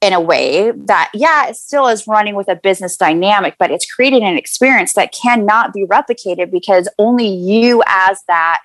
in 0.02 0.14
a 0.14 0.20
way 0.20 0.72
that 0.72 1.10
yeah 1.14 1.48
it 1.48 1.56
still 1.56 1.88
is 1.88 2.08
running 2.08 2.36
with 2.36 2.50
a 2.50 2.56
business 2.56 2.98
dynamic 2.98 3.56
but 3.58 3.72
it's 3.72 3.90
created 3.92 4.22
an 4.22 4.38
experience 4.38 4.94
that 4.94 5.14
cannot 5.14 5.74
be 5.74 5.86
replicated 5.86 6.52
because 6.52 6.90
only 7.00 7.28
you 7.28 7.82
as 7.88 8.20
that 8.28 8.62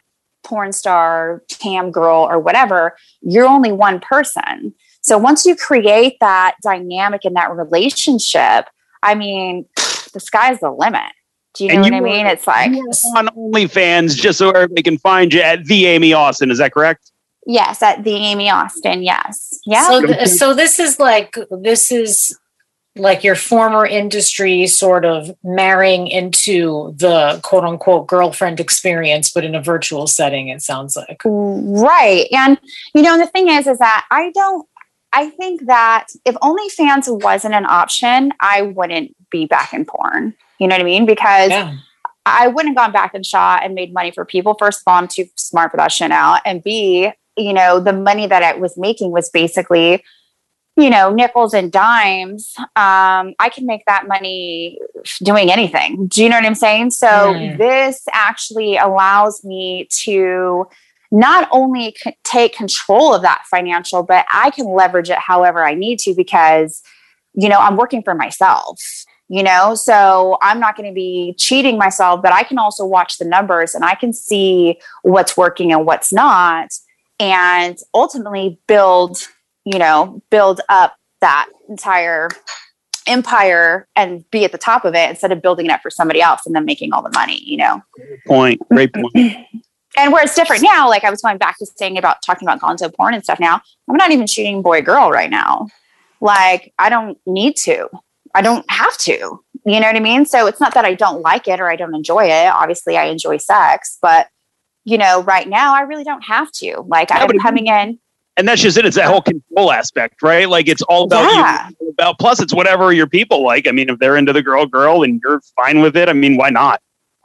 porn 0.49 0.73
star 0.73 1.43
cam 1.49 1.91
girl 1.91 2.27
or 2.31 2.39
whatever 2.39 2.97
you're 3.21 3.47
only 3.47 3.73
one 3.73 4.01
person. 4.01 4.75
So 5.03 5.17
once 5.19 5.45
you 5.47 5.55
create 5.57 6.17
that 6.21 6.57
dynamic 6.63 7.25
in 7.25 7.35
that 7.35 7.51
relationship 7.55 8.67
i 9.03 9.15
mean 9.15 9.67
the 10.15 10.21
sky's 10.21 10.59
the 10.61 10.71
limit. 10.71 11.13
Do 11.55 11.65
you 11.65 11.69
know 11.71 11.75
And 11.77 11.83
what 11.83 11.95
i 11.95 12.01
mean? 12.01 12.25
Were- 12.27 12.33
it's 12.33 12.47
like 12.47 12.71
You 12.73 12.91
are 13.15 13.19
on 13.19 13.29
OnlyFans 13.29 14.17
just 14.17 14.39
so 14.39 14.51
everybody 14.51 14.83
can 14.83 14.99
find 14.99 15.33
you 15.35 15.41
at 15.41 15.65
the 15.65 15.87
Amy 15.87 16.13
Austin. 16.13 16.51
Is 16.51 16.59
that 16.59 16.73
correct? 16.73 17.13
yes 17.51 17.83
at 17.83 18.05
the 18.05 18.15
amy 18.31 18.51
austin 18.51 19.03
yes. 19.03 19.59
Yeah. 19.65 19.89
So, 19.89 20.07
th- 20.07 20.29
so 20.29 20.53
this 20.55 20.79
is 20.79 20.99
like 21.01 21.35
this 21.63 21.91
is 21.91 22.39
like 22.97 23.23
your 23.23 23.37
former 23.37 23.87
industry 23.87 24.67
sort 24.67 25.05
of 25.05 25.31
marrying 25.45 26.09
into 26.09 26.95
the 26.97 27.41
quote 27.43 27.65
unquote 27.65 28.07
girlfriend 28.07 28.61
experience, 28.61 29.31
but 29.31 29.45
in 29.45 29.55
a 29.55 29.63
virtual 29.63 30.07
setting. 30.07 30.49
It 30.49 30.63
sounds 30.63 30.97
like. 30.97 31.21
Right. 31.25 32.27
And 32.33 32.59
you 32.95 33.03
know, 33.03 33.17
the 33.19 33.27
thing 33.27 33.49
is, 33.49 33.67
is 33.67 33.79
that 33.79 34.07
I 34.11 34.31
don't 34.33 34.67
I 35.13 35.31
think 35.31 35.67
that 35.67 36.07
if 36.25 36.35
OnlyFans 36.37 37.23
wasn't 37.23 37.55
an 37.55 37.67
option, 37.67 38.33
I 38.41 38.63
wouldn't 38.63 39.15
be 39.31 39.47
back 39.47 39.73
in 39.73 39.85
porn. 39.85 40.35
You 40.59 40.67
know 40.69 40.75
what 40.75 40.83
I 40.83 40.85
mean? 40.85 41.07
Because 41.07 41.51
Yeah. 41.51 41.77
I 42.27 42.49
wouldn't 42.49 42.77
have 42.77 42.85
gone 42.85 42.93
back 42.93 43.15
and 43.15 43.25
shot 43.25 43.63
and 43.65 43.75
made 43.75 43.93
money 43.93 44.11
for 44.11 44.25
people. 44.25 44.55
First 44.59 44.81
of 44.81 44.85
all, 44.87 44.99
I'm 44.99 45.09
too 45.09 45.27
smart 45.37 45.71
for 45.71 45.79
that 45.79 45.93
shit 45.93 46.11
now. 46.11 46.41
And 46.45 46.63
B, 46.63 47.11
you 47.39 47.53
know, 47.55 47.81
the 47.81 47.93
money 47.93 48.27
that 48.27 48.43
I 48.43 48.55
was 48.55 48.77
making 48.77 49.13
was 49.13 49.31
basically, 49.31 50.05
you 50.79 50.89
know, 50.91 51.13
nickels 51.13 51.53
and 51.55 51.73
dimes. 51.73 52.55
Um, 52.59 53.35
I 53.39 53.51
can 53.53 53.67
make 53.67 53.85
that 53.87 54.07
money 54.07 54.79
doing 55.23 55.51
anything. 55.51 56.07
Do 56.07 56.23
you 56.23 56.29
know 56.29 56.37
what 56.37 56.45
I'm 56.47 56.55
saying? 56.55 56.93
So 56.93 57.07
Mm. 57.35 57.59
this 57.59 58.05
actually 58.13 58.77
allows 58.77 59.45
me 59.45 59.89
to 60.05 60.69
not 61.11 61.49
only 61.51 61.97
c- 61.99 62.17
take 62.23 62.55
control 62.55 63.15
of 63.15 63.23
that 63.23 63.43
financial, 63.51 64.03
but 64.03 64.25
I 64.33 64.51
can 64.51 64.67
leverage 64.67 65.11
it 65.11 65.19
however 65.19 65.65
I 65.65 65.75
need 65.75 65.99
to 66.01 66.15
because, 66.15 66.83
you 67.35 67.49
know, 67.49 67.59
I'm 67.59 67.77
working 67.77 68.03
for 68.03 68.15
myself 68.15 68.79
you 69.31 69.43
know 69.43 69.75
so 69.75 70.39
i'm 70.41 70.59
not 70.59 70.75
going 70.75 70.89
to 70.89 70.95
be 70.95 71.35
cheating 71.37 71.77
myself 71.77 72.23
but 72.23 72.33
i 72.33 72.43
can 72.43 72.57
also 72.57 72.83
watch 72.87 73.19
the 73.19 73.27
numbers 73.27 73.75
and 73.75 73.85
i 73.85 73.95
can 73.95 74.11
see 74.11 74.79
what's 75.03 75.37
working 75.37 75.71
and 75.71 75.85
what's 75.85 76.11
not 76.15 76.71
and 77.21 77.79
ultimately 77.93 78.59
build 78.67 79.29
you 79.73 79.79
know 79.79 80.23
build 80.31 80.61
up 80.69 80.97
that 81.21 81.49
entire 81.69 82.29
empire 83.07 83.89
and 83.97 84.29
be 84.31 84.45
at 84.45 84.53
the 84.53 84.59
top 84.59 84.85
of 84.85 84.95
it 84.95 85.09
instead 85.09 85.33
of 85.33 85.43
building 85.43 85.67
it 85.67 85.73
up 85.73 85.81
for 85.81 85.91
somebody 85.91 86.21
else 86.21 86.45
and 86.47 86.55
then 86.55 86.65
making 86.65 86.93
all 86.93 87.03
the 87.03 87.11
money 87.15 87.43
you 87.45 87.57
know? 87.57 87.83
Point. 88.27 88.61
Great 88.69 88.93
point. 88.93 89.15
and 89.97 90.13
where 90.13 90.23
it's 90.23 90.35
different 90.35 90.63
now 90.63 90.89
like 90.89 91.05
i 91.05 91.11
was 91.11 91.23
going 91.23 91.39
back 91.39 91.57
to 91.59 91.67
saying 91.77 91.97
about 91.97 92.19
talking 92.25 92.47
about 92.47 92.61
gonzo 92.61 92.95
porn 92.95 93.15
and 93.15 93.25
stuff 93.25 93.41
now 93.41 93.61
i'm 93.89 93.97
not 93.97 94.11
even 94.11 94.27
shooting 94.27 94.63
boy 94.63 94.83
girl 94.83 95.11
right 95.11 95.31
now. 95.31 95.67
Like 96.21 96.73
i 96.79 96.89
don't 96.89 97.19
need 97.27 97.57
to. 97.59 97.89
I 98.35 98.43
don't 98.43 98.71
have 98.71 98.97
to. 98.99 99.43
You 99.65 99.81
know 99.81 99.87
what 99.87 99.97
i 99.97 100.01
mean? 100.01 100.27
So 100.27 100.47
it's 100.47 100.61
not 100.61 100.75
that 100.75 100.85
i 100.85 100.95
don't 100.95 101.23
like 101.23 101.49
it 101.49 101.61
or 101.61 101.69
i 101.69 101.77
don't 101.77 101.95
enjoy 101.95 102.27
it. 102.27 102.47
Obviously 102.49 102.97
i 102.97 103.05
enjoy 103.05 103.39
sex 103.39 103.99
but 104.03 104.29
you 104.85 104.99
know 104.99 105.23
right 105.23 105.49
now 105.49 105.75
i 105.75 105.83
really 105.83 106.05
don't 106.05 106.25
have 106.25 106.53
to. 106.53 106.85
Like 106.87 107.09
i'm 107.11 107.39
coming 107.39 107.67
in 107.67 107.99
And 108.39 108.47
that's 108.47 108.63
just 108.63 108.79
it. 108.79 108.87
It's 108.87 108.97
that 108.97 109.07
whole 109.07 109.21
control 109.21 109.73
aspect, 109.73 110.23
right? 110.23 110.49
Like 110.49 110.69
it's 110.69 110.81
all 110.83 111.05
about 111.05 111.25
Yeah. 111.25 111.69
you. 111.81 111.91
About 111.91 112.19
plus, 112.21 112.41
it's 112.41 112.55
whatever 112.55 112.93
your 112.93 113.09
people 113.09 113.43
like. 113.43 113.67
I 113.67 113.73
mean, 113.73 113.91
if 113.91 113.99
they're 113.99 114.17
into 114.17 114.33
the 114.33 114.43
girl, 114.43 114.65
girl, 114.65 115.03
and 115.03 115.21
you're 115.25 115.41
fine 115.57 115.81
with 115.81 115.97
it, 115.97 116.09
I 116.09 116.13
mean, 116.13 116.37
why 116.37 116.51
not? 116.51 116.81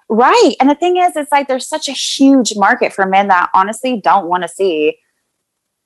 Right. 0.09 0.55
And 0.59 0.67
the 0.69 0.75
thing 0.75 0.97
is, 0.97 1.15
it's 1.15 1.31
like 1.31 1.47
there's 1.47 1.67
such 1.67 1.87
a 1.87 1.91
huge 1.91 2.53
market 2.55 2.91
for 2.91 3.05
men 3.05 3.27
that 3.27 3.51
honestly 3.53 4.01
don't 4.03 4.25
want 4.27 4.41
to 4.41 4.49
see 4.49 4.97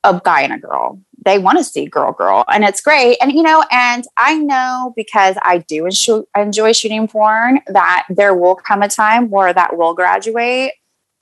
a 0.02 0.18
guy 0.24 0.40
and 0.40 0.54
a 0.54 0.58
girl. 0.58 0.98
They 1.24 1.38
want 1.38 1.58
to 1.58 1.64
see 1.64 1.84
girl, 1.84 2.12
girl. 2.12 2.44
And 2.48 2.64
it's 2.64 2.80
great. 2.80 3.18
And, 3.20 3.30
you 3.32 3.42
know, 3.42 3.64
and 3.70 4.04
I 4.16 4.36
know 4.36 4.94
because 4.96 5.36
I 5.42 5.58
do 5.58 5.84
enjoy, 5.84 6.22
enjoy 6.36 6.72
shooting 6.72 7.06
porn 7.06 7.60
that 7.66 8.06
there 8.08 8.34
will 8.34 8.54
come 8.54 8.80
a 8.82 8.88
time 8.88 9.28
where 9.28 9.52
that 9.52 9.76
will 9.76 9.92
graduate 9.92 10.72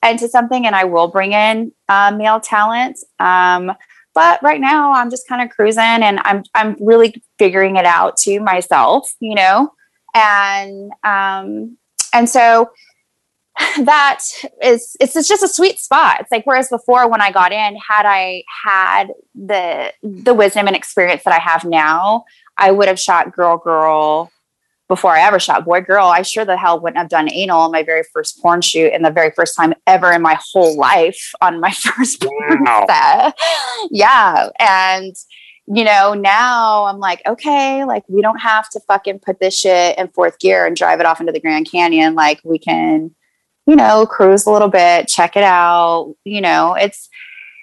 into 0.05 0.29
something 0.29 0.65
and 0.65 0.75
I 0.75 0.85
will 0.85 1.07
bring 1.07 1.33
in 1.33 1.73
uh, 1.89 2.11
male 2.15 2.39
talent. 2.39 2.99
Um, 3.19 3.73
but 4.17 4.41
right 4.41 4.59
now 4.59 4.93
I'm 4.93 5.11
just 5.11 5.27
kind 5.27 5.43
of 5.43 5.55
cruising 5.55 5.83
and 5.83 6.19
I'm, 6.23 6.41
I'm 6.55 6.75
really 6.79 7.21
figuring 7.37 7.75
it 7.75 7.85
out 7.85 8.17
to 8.21 8.39
myself, 8.39 9.13
you 9.19 9.35
know, 9.35 9.71
and, 10.15 10.91
um, 11.03 11.77
and 12.13 12.27
so 12.27 12.71
that 13.83 14.23
is 14.63 14.97
it's 14.99 15.13
just 15.13 15.43
a 15.43 15.47
sweet 15.47 15.77
spot. 15.77 16.21
It's 16.21 16.31
like 16.31 16.45
whereas 16.45 16.67
before 16.67 17.07
when 17.07 17.21
I 17.21 17.31
got 17.31 17.51
in, 17.51 17.75
had 17.75 18.07
I 18.07 18.43
had 18.65 19.09
the 19.35 19.93
the 20.01 20.33
wisdom 20.33 20.65
and 20.65 20.75
experience 20.75 21.23
that 21.23 21.33
I 21.35 21.39
have 21.39 21.63
now, 21.63 22.25
I 22.57 22.71
would 22.71 22.87
have 22.87 22.99
shot 22.99 23.31
girl 23.33 23.57
girl 23.57 24.31
before 24.87 25.15
I 25.15 25.21
ever 25.21 25.39
shot 25.39 25.65
boy 25.65 25.81
girl. 25.81 26.07
I 26.07 26.21
sure 26.21 26.45
the 26.45 26.57
hell 26.57 26.79
wouldn't 26.79 26.97
have 26.97 27.09
done 27.09 27.31
anal 27.31 27.61
on 27.61 27.71
my 27.71 27.83
very 27.83 28.03
first 28.13 28.41
porn 28.41 28.61
shoot 28.61 28.91
and 28.93 29.03
the 29.03 29.11
very 29.11 29.31
first 29.31 29.55
time 29.55 29.73
ever 29.85 30.11
in 30.11 30.21
my 30.21 30.37
whole 30.53 30.77
life 30.77 31.31
on 31.41 31.59
my 31.59 31.71
first 31.71 32.21
porn 32.21 32.63
wow. 32.63 32.85
set. 32.87 33.37
Yeah. 33.91 34.49
And 34.59 35.15
you 35.69 35.83
know, 35.83 36.13
now 36.13 36.85
I'm 36.85 36.99
like, 36.99 37.21
okay, 37.27 37.83
like 37.83 38.03
we 38.07 38.21
don't 38.21 38.39
have 38.39 38.69
to 38.69 38.79
fucking 38.87 39.19
put 39.19 39.41
this 39.41 39.59
shit 39.59 39.97
in 39.97 40.07
fourth 40.09 40.39
gear 40.39 40.65
and 40.65 40.77
drive 40.77 41.01
it 41.01 41.05
off 41.05 41.19
into 41.19 41.33
the 41.33 41.41
Grand 41.41 41.69
Canyon. 41.69 42.15
Like 42.15 42.39
we 42.45 42.57
can 42.57 43.11
you 43.67 43.75
know, 43.75 44.05
cruise 44.05 44.45
a 44.45 44.51
little 44.51 44.69
bit, 44.69 45.09
check 45.09 45.35
it 45.35 45.43
out. 45.43 46.15
You 46.23 46.39
know, 46.39 46.73
it's 46.73 47.09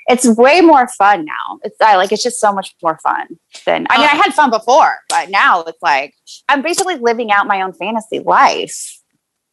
it's 0.08 0.26
way 0.26 0.60
more 0.60 0.86
fun 0.88 1.24
now. 1.24 1.58
It's 1.62 1.76
I 1.80 1.96
like 1.96 2.12
it's 2.12 2.22
just 2.22 2.40
so 2.40 2.52
much 2.52 2.74
more 2.82 2.98
fun 3.02 3.26
than 3.64 3.86
I 3.90 3.98
mean, 3.98 4.06
I 4.06 4.14
had 4.14 4.34
fun 4.34 4.50
before, 4.50 4.98
but 5.08 5.30
now 5.30 5.62
it's 5.62 5.82
like 5.82 6.14
I'm 6.48 6.62
basically 6.62 6.96
living 6.96 7.30
out 7.30 7.46
my 7.46 7.62
own 7.62 7.72
fantasy 7.72 8.18
life. 8.20 9.00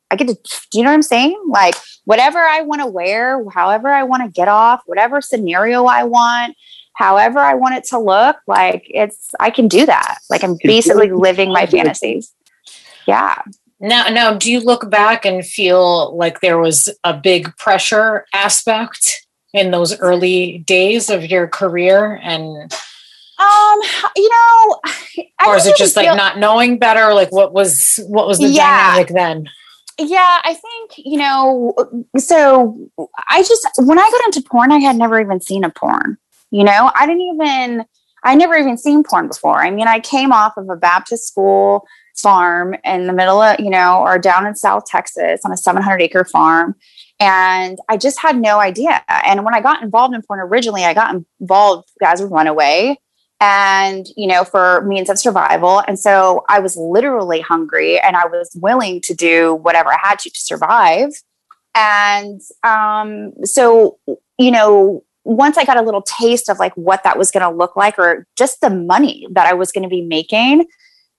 I 0.09 0.15
get 0.15 0.27
to 0.27 0.33
do 0.33 0.79
you 0.79 0.83
know 0.83 0.89
what 0.89 0.95
I'm 0.95 1.01
saying? 1.01 1.41
Like 1.47 1.75
whatever 2.05 2.39
I 2.39 2.61
want 2.61 2.81
to 2.81 2.87
wear, 2.87 3.43
however 3.49 3.89
I 3.89 4.03
want 4.03 4.23
to 4.23 4.29
get 4.29 4.47
off, 4.47 4.81
whatever 4.85 5.21
scenario 5.21 5.85
I 5.85 6.03
want, 6.03 6.55
however 6.95 7.39
I 7.39 7.53
want 7.53 7.75
it 7.75 7.85
to 7.85 7.99
look, 7.99 8.37
like 8.45 8.83
it's 8.87 9.29
I 9.39 9.51
can 9.51 9.67
do 9.67 9.85
that. 9.85 10.17
Like 10.29 10.43
I'm 10.43 10.57
basically 10.61 11.11
living 11.11 11.51
my 11.51 11.65
fantasies. 11.65 12.33
Yeah. 13.07 13.41
Now, 13.83 14.09
now, 14.09 14.35
do 14.35 14.51
you 14.51 14.59
look 14.59 14.91
back 14.91 15.25
and 15.25 15.43
feel 15.43 16.15
like 16.15 16.41
there 16.41 16.59
was 16.59 16.87
a 17.03 17.17
big 17.17 17.57
pressure 17.57 18.27
aspect 18.31 19.25
in 19.53 19.71
those 19.71 19.97
early 19.99 20.59
days 20.59 21.09
of 21.09 21.25
your 21.25 21.47
career? 21.47 22.19
And 22.23 22.71
um, 23.39 23.79
you 24.15 24.29
know, 24.29 24.79
I 25.39 25.47
or 25.47 25.55
is 25.55 25.65
it 25.65 25.75
just 25.77 25.95
like 25.95 26.05
feel- 26.05 26.15
not 26.15 26.37
knowing 26.37 26.77
better? 26.77 27.13
Like, 27.13 27.31
what 27.31 27.53
was 27.53 27.99
what 28.07 28.27
was 28.27 28.39
the 28.39 28.47
yeah. 28.47 28.91
dynamic 28.91 29.07
then? 29.09 29.49
Yeah, 29.99 30.39
I 30.43 30.53
think, 30.53 31.05
you 31.05 31.17
know, 31.17 31.75
so 32.17 32.89
I 33.29 33.43
just, 33.43 33.67
when 33.77 33.99
I 33.99 34.09
got 34.09 34.25
into 34.25 34.49
porn, 34.49 34.71
I 34.71 34.79
had 34.79 34.95
never 34.95 35.19
even 35.19 35.41
seen 35.41 35.63
a 35.63 35.69
porn. 35.69 36.17
You 36.49 36.63
know, 36.63 36.91
I 36.95 37.05
didn't 37.05 37.21
even, 37.21 37.85
I 38.23 38.33
never 38.35 38.55
even 38.55 38.77
seen 38.77 39.03
porn 39.03 39.27
before. 39.27 39.61
I 39.61 39.69
mean, 39.69 39.87
I 39.87 39.99
came 39.99 40.31
off 40.31 40.57
of 40.57 40.69
a 40.69 40.75
Baptist 40.75 41.27
school 41.27 41.85
farm 42.15 42.75
in 42.83 43.07
the 43.07 43.13
middle 43.13 43.41
of, 43.41 43.59
you 43.59 43.69
know, 43.69 43.99
or 43.99 44.17
down 44.17 44.47
in 44.47 44.55
South 44.55 44.85
Texas 44.85 45.41
on 45.45 45.51
a 45.51 45.57
700 45.57 46.01
acre 46.01 46.25
farm. 46.25 46.75
And 47.21 47.77
I 47.87 47.97
just 47.97 48.19
had 48.19 48.41
no 48.41 48.59
idea. 48.59 49.03
And 49.07 49.45
when 49.45 49.53
I 49.53 49.61
got 49.61 49.83
involved 49.83 50.15
in 50.15 50.23
porn 50.23 50.39
originally, 50.39 50.85
I 50.85 50.95
got 50.95 51.15
involved 51.39 51.87
as 52.03 52.19
a 52.19 52.25
runaway 52.25 52.97
and, 53.39 54.07
you 54.17 54.25
know, 54.25 54.43
for 54.43 54.81
means 54.81 55.07
of 55.07 55.19
survival. 55.19 55.83
And 55.87 55.99
so 55.99 56.43
I 56.49 56.59
was 56.59 56.75
literally 56.75 57.39
hungry 57.39 57.99
and 57.99 58.15
I 58.15 58.25
was 58.25 58.49
willing 58.59 59.01
to 59.01 59.13
do 59.13 59.53
whatever 59.53 59.93
I 59.93 59.97
had 60.01 60.17
to 60.19 60.31
to 60.31 60.39
survive. 60.39 61.11
And 61.75 62.41
um, 62.63 63.33
so, 63.43 63.99
you 64.39 64.49
know, 64.49 65.03
once 65.23 65.59
I 65.59 65.65
got 65.65 65.77
a 65.77 65.83
little 65.83 66.01
taste 66.01 66.49
of 66.49 66.57
like 66.57 66.75
what 66.75 67.03
that 67.03 67.19
was 67.19 67.29
going 67.29 67.47
to 67.47 67.55
look 67.55 67.75
like 67.75 67.99
or 67.99 68.25
just 68.35 68.61
the 68.61 68.71
money 68.71 69.27
that 69.31 69.45
I 69.45 69.53
was 69.53 69.71
going 69.71 69.83
to 69.83 69.89
be 69.89 70.01
making, 70.01 70.65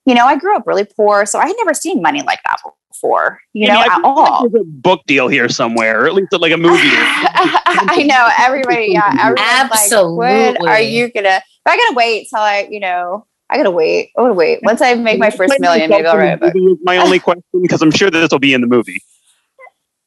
you 0.05 0.15
know, 0.17 0.27
I 0.27 0.37
grew 0.37 0.57
up 0.57 0.67
really 0.67 0.85
poor, 0.85 1.27
so 1.27 1.39
I 1.39 1.47
had 1.47 1.55
never 1.59 1.75
seen 1.75 2.03
money 2.03 2.23
like 2.23 2.41
that 2.45 2.59
before, 2.93 3.41
you 3.53 3.69
know, 3.69 3.81
at 3.81 4.01
all. 4.05 4.45
Like 4.45 4.63
a 4.63 4.65
book 4.65 5.03
deal 5.07 5.29
here 5.29 5.49
somewhere, 5.49 6.03
or 6.03 6.07
at 6.07 6.15
least 6.15 6.33
like 6.33 6.53
a 6.53 6.57
movie. 6.57 6.81
I 6.85 8.05
know 8.07 8.29
everybody, 8.39 8.93
yeah, 8.93 9.35
absolutely. 9.39 10.27
Like, 10.27 10.61
when 10.61 10.69
are 10.69 10.81
you 10.81 11.11
gonna? 11.13 11.41
I 11.67 11.77
gotta 11.77 11.95
wait 11.95 12.29
till 12.29 12.41
I, 12.41 12.69
you 12.71 12.81
know, 12.81 13.27
I 13.51 13.57
gotta 13.57 13.71
wait. 13.71 14.11
I 14.17 14.23
gotta 14.23 14.35
wait. 14.35 14.61
Once 14.63 14.81
I 14.81 14.95
make 14.95 15.19
my 15.19 15.31
first 15.31 15.59
million, 15.61 15.91
maybe 15.91 16.07
I'll 16.07 16.17
write 16.17 16.43
a 16.43 16.51
book. 16.51 16.79
My 16.83 16.97
only 16.99 17.19
question, 17.19 17.45
because 17.63 17.83
I'm 17.83 17.91
sure 17.91 18.11
this 18.11 18.31
will 18.31 18.39
be 18.39 18.55
in 18.55 18.61
the 18.61 18.67
movie. 18.67 19.03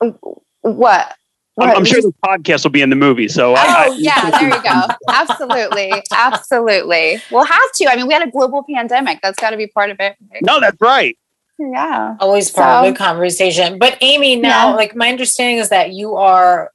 What? 0.61 1.15
I'm, 1.59 1.77
I'm, 1.77 1.85
sure 1.85 2.01
the 2.01 2.11
podcast 2.25 2.63
will 2.63 2.71
be 2.71 2.81
in 2.81 2.89
the 2.89 2.95
movie. 2.95 3.27
So, 3.27 3.51
oh 3.51 3.55
I, 3.55 3.95
yeah, 3.97 4.31
there 4.31 4.49
you 4.49 4.63
go. 4.63 4.81
Absolutely, 5.07 5.93
absolutely. 6.11 7.21
We'll 7.31 7.45
have 7.45 7.71
to. 7.75 7.87
I 7.87 7.95
mean, 7.95 8.07
we 8.07 8.13
had 8.13 8.27
a 8.27 8.31
global 8.31 8.65
pandemic. 8.69 9.19
That's 9.21 9.39
got 9.39 9.51
to 9.51 9.57
be 9.57 9.67
part 9.67 9.91
of 9.91 9.97
it. 9.99 10.17
No, 10.41 10.59
that's 10.59 10.81
right. 10.81 11.17
Yeah, 11.57 12.17
always 12.19 12.51
part 12.51 12.83
so, 12.83 12.87
of 12.87 12.93
the 12.93 12.97
conversation. 12.97 13.79
But 13.79 13.97
Amy, 14.01 14.35
now, 14.35 14.69
yeah. 14.69 14.75
like 14.75 14.95
my 14.95 15.09
understanding 15.09 15.59
is 15.59 15.69
that 15.69 15.93
you 15.93 16.15
are 16.15 16.71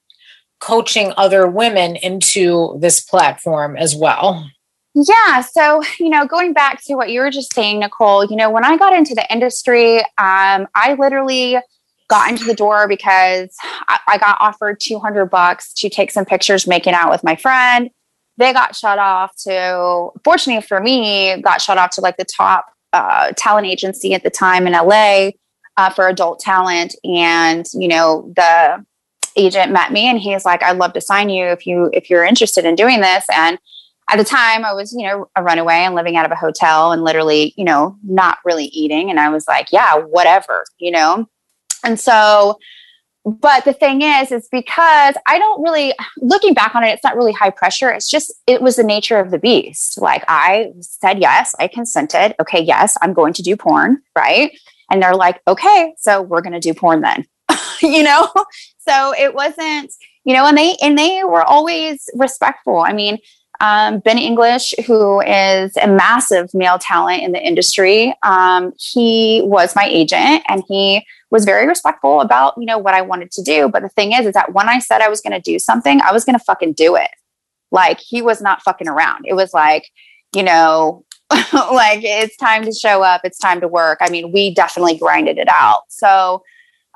coaching 0.61 1.13
other 1.17 1.47
women 1.47 1.97
into 1.97 2.79
this 2.81 3.01
platform 3.01 3.77
as 3.77 3.95
well. 3.95 4.49
Yeah. 4.95 5.41
So, 5.43 5.83
you 5.99 6.09
know, 6.09 6.27
going 6.27 6.53
back 6.53 6.83
to 6.85 6.95
what 6.95 7.11
you 7.11 7.21
were 7.21 7.31
just 7.31 7.55
saying, 7.55 7.81
Nicole, 7.81 8.25
you 8.25 8.37
know, 8.37 8.51
when 8.51 8.65
I 8.65 8.77
got 8.77 8.93
into 8.93 9.15
the 9.15 9.31
industry, 9.33 10.01
um, 10.19 10.67
I 10.75 10.97
literally 10.99 11.59
got 12.09 12.29
into 12.29 12.45
the 12.45 12.55
door 12.55 12.89
because 12.89 13.55
I, 13.89 14.01
I 14.09 14.19
got 14.19 14.37
offered 14.41 14.81
200 14.81 15.27
bucks 15.27 15.73
to 15.75 15.89
take 15.89 16.11
some 16.11 16.25
pictures 16.25 16.67
making 16.67 16.93
out 16.93 17.11
with 17.11 17.23
my 17.23 17.37
friend. 17.37 17.91
They 18.37 18.53
got 18.53 18.75
shut 18.75 18.99
off 18.99 19.37
to, 19.45 20.11
fortunately 20.25 20.67
for 20.67 20.81
me, 20.81 21.41
got 21.41 21.63
shut 21.63 21.79
off 21.79 21.91
to 21.93 22.01
like 22.01 22.17
the 22.17 22.25
top 22.25 22.67
uh, 22.93 23.33
talent 23.37 23.67
agency 23.67 24.15
at 24.15 24.23
the 24.23 24.31
time 24.31 24.67
in 24.67 24.73
LA 24.73 25.31
uh, 25.77 25.91
for 25.91 26.09
adult 26.09 26.41
talent. 26.41 26.95
And, 27.05 27.67
you 27.73 27.89
know, 27.89 28.33
the 28.37 28.85
agent 29.37 29.73
met 29.73 29.93
me 29.93 30.09
and 30.09 30.19
he's 30.19 30.45
like, 30.45 30.63
I'd 30.63 30.79
love 30.79 30.93
to 30.95 31.01
sign 31.01 31.31
you 31.31 31.47
if 31.47 31.67
you, 31.67 31.91
if 31.93 32.11
you're 32.11 32.25
interested 32.25 32.65
in 32.65 32.75
doing 32.75 33.01
this. 33.01 33.25
And 33.33 33.59
at 34.11 34.17
the 34.17 34.25
time 34.25 34.65
I 34.65 34.73
was, 34.73 34.93
you 34.93 35.07
know, 35.07 35.31
a 35.37 35.43
runaway 35.43 35.77
and 35.77 35.95
living 35.95 36.17
out 36.17 36.27
of 36.27 36.33
a 36.33 36.37
hotel 36.37 36.93
and 36.93 37.05
literally, 37.05 37.55
you 37.57 37.65
know, 37.65 37.97
not 38.03 38.39
really 38.45 38.67
eating. 38.67 39.09
And 39.09 39.21
I 39.21 39.29
was 39.29 39.47
like, 39.47 39.69
yeah, 39.71 39.95
whatever, 39.95 40.65
you 40.79 40.91
know? 40.91 41.29
And 41.85 41.99
so, 41.99 42.59
but 43.25 43.65
the 43.65 43.73
thing 43.73 44.03
is, 44.03 44.33
is 44.33 44.49
because 44.51 45.15
I 45.27 45.39
don't 45.39 45.63
really, 45.63 45.93
looking 46.19 46.55
back 46.55 46.75
on 46.75 46.85
it, 46.85 46.89
it's 46.89 47.05
not 47.05 47.17
really 47.17 47.33
high 47.33 47.51
pressure. 47.51 47.91
It's 47.91 48.09
just, 48.09 48.33
it 48.47 48.63
was 48.63 48.77
the 48.77 48.83
nature 48.83 49.19
of 49.19 49.31
the 49.31 49.39
beast. 49.39 50.01
Like 50.01 50.25
I 50.27 50.73
said, 50.81 51.21
yes, 51.21 51.55
I 51.59 51.69
consented. 51.69 52.35
Okay, 52.41 52.63
yes, 52.63 52.97
I'm 53.03 53.13
going 53.13 53.35
to 53.35 53.43
do 53.43 53.57
porn. 53.57 54.03
Right. 54.17 54.59
And 54.91 55.03
they're 55.03 55.15
like, 55.15 55.41
okay, 55.47 55.95
so 55.99 56.23
we're 56.23 56.41
going 56.41 56.55
to 56.55 56.61
do 56.61 56.75
porn 56.75 57.03
then, 57.03 57.27
you 57.83 58.03
know? 58.03 58.29
So 58.89 59.15
it 59.17 59.35
wasn't, 59.35 59.93
you 60.25 60.35
know, 60.35 60.47
and 60.47 60.57
they, 60.57 60.75
and 60.83 60.99
they 60.99 61.23
were 61.23 61.45
always 61.45 62.09
respectful. 62.15 62.79
I 62.79 62.93
mean, 62.93 63.19
um, 63.61 63.99
ben 63.99 64.19
English, 64.19 64.75
who 64.87 65.21
is 65.21 65.77
a 65.77 65.87
massive 65.87 66.53
male 66.55 66.79
talent 66.79 67.23
in 67.23 67.33
the 67.33 67.41
industry, 67.41 68.15
um, 68.23 68.73
he 68.79 69.43
was 69.45 69.77
my 69.77 69.85
agent 69.85 70.43
and 70.49 70.63
he 70.67 71.05
was 71.31 71.45
very 71.45 71.67
respectful 71.67 72.21
about, 72.23 72.55
you 72.57 72.65
know, 72.65 72.79
what 72.79 72.95
I 72.95 73.03
wanted 73.03 73.31
to 73.33 73.43
do. 73.43 73.69
But 73.69 73.83
the 73.83 73.89
thing 73.91 74.13
is, 74.13 74.27
is 74.27 74.35
that 74.35 74.55
when 74.55 74.69
I 74.69 74.79
said 74.79 75.03
I 75.03 75.09
was 75.09 75.21
going 75.21 75.33
to 75.33 75.41
do 75.41 75.59
something, 75.59 76.01
I 76.01 76.13
was 76.13 76.25
going 76.25 76.39
to 76.39 76.45
fucking 76.45 76.73
do 76.73 76.97
it. 76.97 77.11
Like 77.71 78.01
he 78.01 78.23
was 78.23 78.41
not 78.41 78.63
fucking 78.63 78.89
around. 78.89 79.27
It 79.27 79.35
was 79.35 79.53
like, 79.53 79.91
you 80.35 80.43
know, 80.43 81.05
like 81.31 82.01
it's 82.03 82.37
time 82.37 82.65
to 82.65 82.73
show 82.73 83.03
up. 83.03 83.21
It's 83.25 83.39
time 83.39 83.61
to 83.61 83.69
work. 83.69 83.99
I 84.01 84.09
mean, 84.09 84.33
we 84.33 84.55
definitely 84.55 84.99
grinded 84.99 85.39
it 85.39 85.49
out. 85.49 85.83
So, 85.89 86.43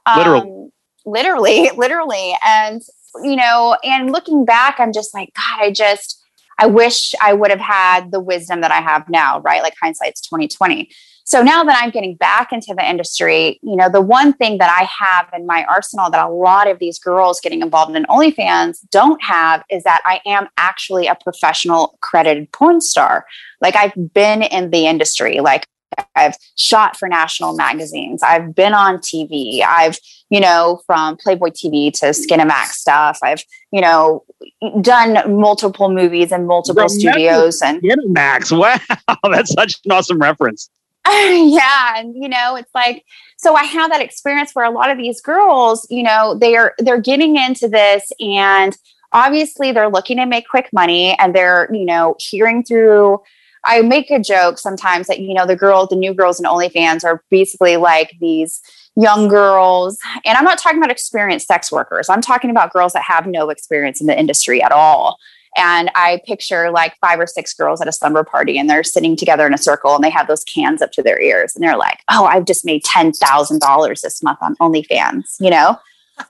um, 0.07 0.16
literally, 0.16 0.70
literally, 1.05 1.70
literally. 1.77 2.35
And, 2.44 2.83
you 3.22 3.37
know, 3.37 3.77
and 3.85 4.11
looking 4.11 4.44
back, 4.44 4.81
I'm 4.81 4.92
just 4.92 5.14
like, 5.14 5.33
God, 5.35 5.61
I 5.61 5.70
just, 5.70 6.23
I 6.59 6.67
wish 6.67 7.14
I 7.21 7.33
would 7.33 7.51
have 7.51 7.61
had 7.61 8.11
the 8.11 8.21
wisdom 8.21 8.61
that 8.61 8.71
I 8.71 8.81
have 8.81 9.09
now, 9.09 9.40
right? 9.40 9.62
Like 9.62 9.75
hindsight's 9.81 10.21
2020. 10.23 10.90
So 11.27 11.43
now 11.43 11.64
that 11.64 11.81
I'm 11.83 11.90
getting 11.90 12.17
back 12.17 12.53
into 12.53 12.75
the 12.77 12.87
industry, 12.87 13.59
you 13.62 13.77
know, 13.77 13.88
the 13.88 14.03
one 14.03 14.35
thing 14.35 14.59
that 14.59 14.71
I 14.71 14.85
have 14.85 15.31
in 15.33 15.47
my 15.47 15.64
arsenal 15.64 16.11
that 16.11 16.23
a 16.23 16.29
lot 16.29 16.69
of 16.69 16.79
these 16.79 16.99
girls 16.99 17.40
getting 17.40 17.62
involved 17.62 17.97
in 17.97 18.05
OnlyFans 18.05 18.81
don't 18.90 19.23
have 19.23 19.64
is 19.71 19.85
that 19.85 20.03
I 20.05 20.21
am 20.27 20.49
actually 20.59 21.07
a 21.07 21.14
professional 21.14 21.97
credited 22.03 22.53
porn 22.53 22.83
star. 22.83 23.25
Like 23.62 23.75
I've 23.75 24.12
been 24.12 24.43
in 24.43 24.69
the 24.69 24.87
industry, 24.87 25.40
like 25.40 25.67
I've 26.14 26.37
shot 26.57 26.96
for 26.96 27.09
national 27.09 27.54
magazines. 27.54 28.22
I've 28.22 28.54
been 28.54 28.74
on 28.74 28.98
TV. 28.98 29.62
I've, 29.62 29.98
you 30.30 30.40
know, 30.40 30.83
from 30.87 31.16
Playboy 31.16 31.50
TV 31.50 31.92
to 32.00 32.07
Skinamax 32.07 32.72
stuff. 32.72 33.18
I've, 33.22 33.42
you 33.72 33.80
know, 33.80 34.24
done 34.80 35.38
multiple 35.38 35.90
movies 35.90 36.33
in 36.33 36.46
multiple 36.46 36.88
studios 36.88 37.61
and 37.62 37.83
Skinamax. 37.83 38.52
Wow, 38.64 39.16
that's 39.30 39.52
such 39.52 39.80
an 39.85 39.92
awesome 39.92 40.18
reference. 40.18 40.70
yeah 41.11 41.98
and 41.98 42.14
you 42.14 42.30
know 42.30 42.57
it's 42.57 42.74
like 42.74 43.04
so 43.37 43.54
i 43.54 43.62
have 43.62 43.90
that 43.90 44.00
experience 44.00 44.54
where 44.54 44.64
a 44.64 44.70
lot 44.70 44.88
of 44.88 44.96
these 44.96 45.20
girls 45.20 45.87
you 45.90 46.02
know 46.02 46.35
they're 46.35 46.72
they're 46.78 47.00
getting 47.00 47.37
into 47.37 47.68
this 47.68 48.11
and 48.20 48.78
obviously 49.12 49.70
they're 49.70 49.90
looking 49.90 50.16
to 50.16 50.24
make 50.24 50.48
quick 50.48 50.70
money 50.72 51.14
and 51.18 51.35
they're 51.35 51.68
you 51.74 51.85
know 51.85 52.16
hearing 52.18 52.64
through 52.64 53.20
I 53.64 53.83
make 53.83 54.11
a 54.11 54.20
joke 54.20 54.59
sometimes 54.59 55.07
that, 55.07 55.20
you 55.20 55.35
know, 55.35 55.46
the 55.46 55.57
girls, 55.57 55.88
the 55.88 55.96
new 55.96 56.14
girls 56.14 56.38
in 56.38 56.46
OnlyFans 56.46 57.05
are 57.05 57.22
basically 57.31 57.77
like 57.77 58.12
these 58.20 58.61
young 58.96 59.29
girls. 59.29 59.98
And 60.24 60.37
I'm 60.37 60.44
not 60.44 60.59
talking 60.59 60.79
about 60.79 60.90
experienced 60.90 61.46
sex 61.46 61.72
workers. 61.72 62.09
I'm 62.09 62.20
talking 62.20 62.50
about 62.50 62.72
girls 62.72 62.92
that 62.92 63.03
have 63.03 63.27
no 63.27 63.50
experience 63.50 64.00
in 64.00 64.07
the 64.07 64.18
industry 64.18 64.62
at 64.62 64.72
all. 64.72 65.18
And 65.57 65.90
I 65.94 66.20
picture 66.27 66.70
like 66.70 66.96
five 67.00 67.20
or 67.20 67.27
six 67.27 67.55
girls 67.55 67.81
at 67.81 67.87
a 67.87 67.92
slumber 67.92 68.24
party 68.24 68.59
and 68.59 68.68
they're 68.68 68.83
sitting 68.83 69.16
together 69.16 69.46
in 69.46 69.55
a 69.55 69.59
circle 69.59 69.94
and 69.94 70.03
they 70.03 70.11
have 70.11 70.27
those 70.27 70.42
cans 70.44 70.83
up 70.83 70.90
to 70.92 71.03
their 71.03 71.20
ears 71.20 71.55
and 71.55 71.62
they're 71.62 71.77
like, 71.77 72.00
oh, 72.11 72.24
I've 72.24 72.44
just 72.44 72.64
made 72.64 72.83
$10,000 72.85 74.00
this 74.00 74.22
month 74.22 74.38
on 74.42 74.57
OnlyFans, 74.57 75.37
you 75.40 75.50
know? 75.50 75.79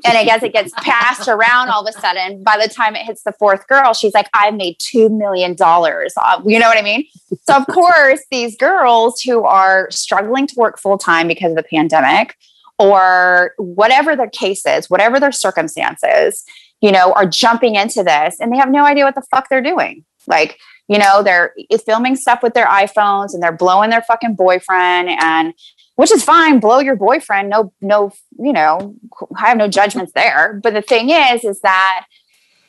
And 0.04 0.16
I 0.16 0.24
guess 0.24 0.42
it 0.42 0.52
gets 0.52 0.72
passed 0.78 1.28
around 1.28 1.68
all 1.68 1.86
of 1.86 1.94
a 1.94 1.98
sudden. 1.98 2.42
By 2.42 2.58
the 2.60 2.72
time 2.72 2.96
it 2.96 3.04
hits 3.04 3.22
the 3.22 3.32
fourth 3.32 3.66
girl, 3.66 3.92
she's 3.92 4.14
like, 4.14 4.28
I've 4.34 4.54
made 4.54 4.78
$2 4.78 5.10
million. 5.10 5.52
You 5.52 6.58
know 6.58 6.68
what 6.68 6.78
I 6.78 6.82
mean? 6.82 7.06
So, 7.42 7.56
of 7.56 7.66
course, 7.66 8.20
these 8.30 8.56
girls 8.56 9.20
who 9.20 9.44
are 9.44 9.90
struggling 9.90 10.46
to 10.48 10.54
work 10.56 10.78
full 10.78 10.98
time 10.98 11.28
because 11.28 11.50
of 11.50 11.56
the 11.56 11.62
pandemic 11.64 12.36
or 12.78 13.52
whatever 13.58 14.16
their 14.16 14.30
case 14.30 14.66
is, 14.66 14.88
whatever 14.90 15.20
their 15.20 15.32
circumstances, 15.32 16.44
you 16.80 16.90
know, 16.90 17.12
are 17.12 17.26
jumping 17.26 17.76
into 17.76 18.02
this 18.02 18.40
and 18.40 18.52
they 18.52 18.56
have 18.56 18.70
no 18.70 18.84
idea 18.84 19.04
what 19.04 19.14
the 19.14 19.22
fuck 19.30 19.48
they're 19.48 19.62
doing. 19.62 20.04
Like, 20.26 20.58
you 20.88 20.98
know, 20.98 21.22
they're 21.22 21.54
filming 21.86 22.16
stuff 22.16 22.42
with 22.42 22.52
their 22.54 22.66
iPhones 22.66 23.32
and 23.32 23.42
they're 23.42 23.56
blowing 23.56 23.90
their 23.90 24.02
fucking 24.02 24.34
boyfriend 24.34 25.08
and 25.08 25.54
which 25.96 26.10
is 26.10 26.24
fine 26.24 26.58
blow 26.60 26.78
your 26.78 26.96
boyfriend 26.96 27.48
no 27.48 27.72
no 27.80 28.12
you 28.38 28.52
know 28.52 28.94
i 29.36 29.48
have 29.48 29.56
no 29.56 29.68
judgments 29.68 30.12
there. 30.14 30.60
But 30.62 30.74
the 30.74 30.82
thing 30.82 31.10
is 31.10 31.44
is 31.44 31.60
that 31.60 32.06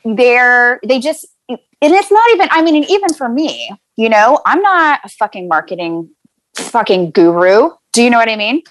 they're 0.03 0.79
they 0.85 0.99
just 0.99 1.25
and 1.49 1.59
it's 1.81 2.11
not 2.11 2.29
even 2.31 2.47
i 2.51 2.61
mean 2.61 2.75
and 2.75 2.89
even 2.89 3.13
for 3.13 3.27
me 3.27 3.69
you 3.95 4.09
know 4.09 4.39
i'm 4.45 4.61
not 4.61 4.99
a 5.03 5.09
fucking 5.09 5.47
marketing 5.47 6.09
fucking 6.55 7.11
guru. 7.11 7.69
Do 7.93 8.03
you 8.03 8.09
know 8.09 8.17
what 8.17 8.29
i 8.29 8.35
mean? 8.35 8.61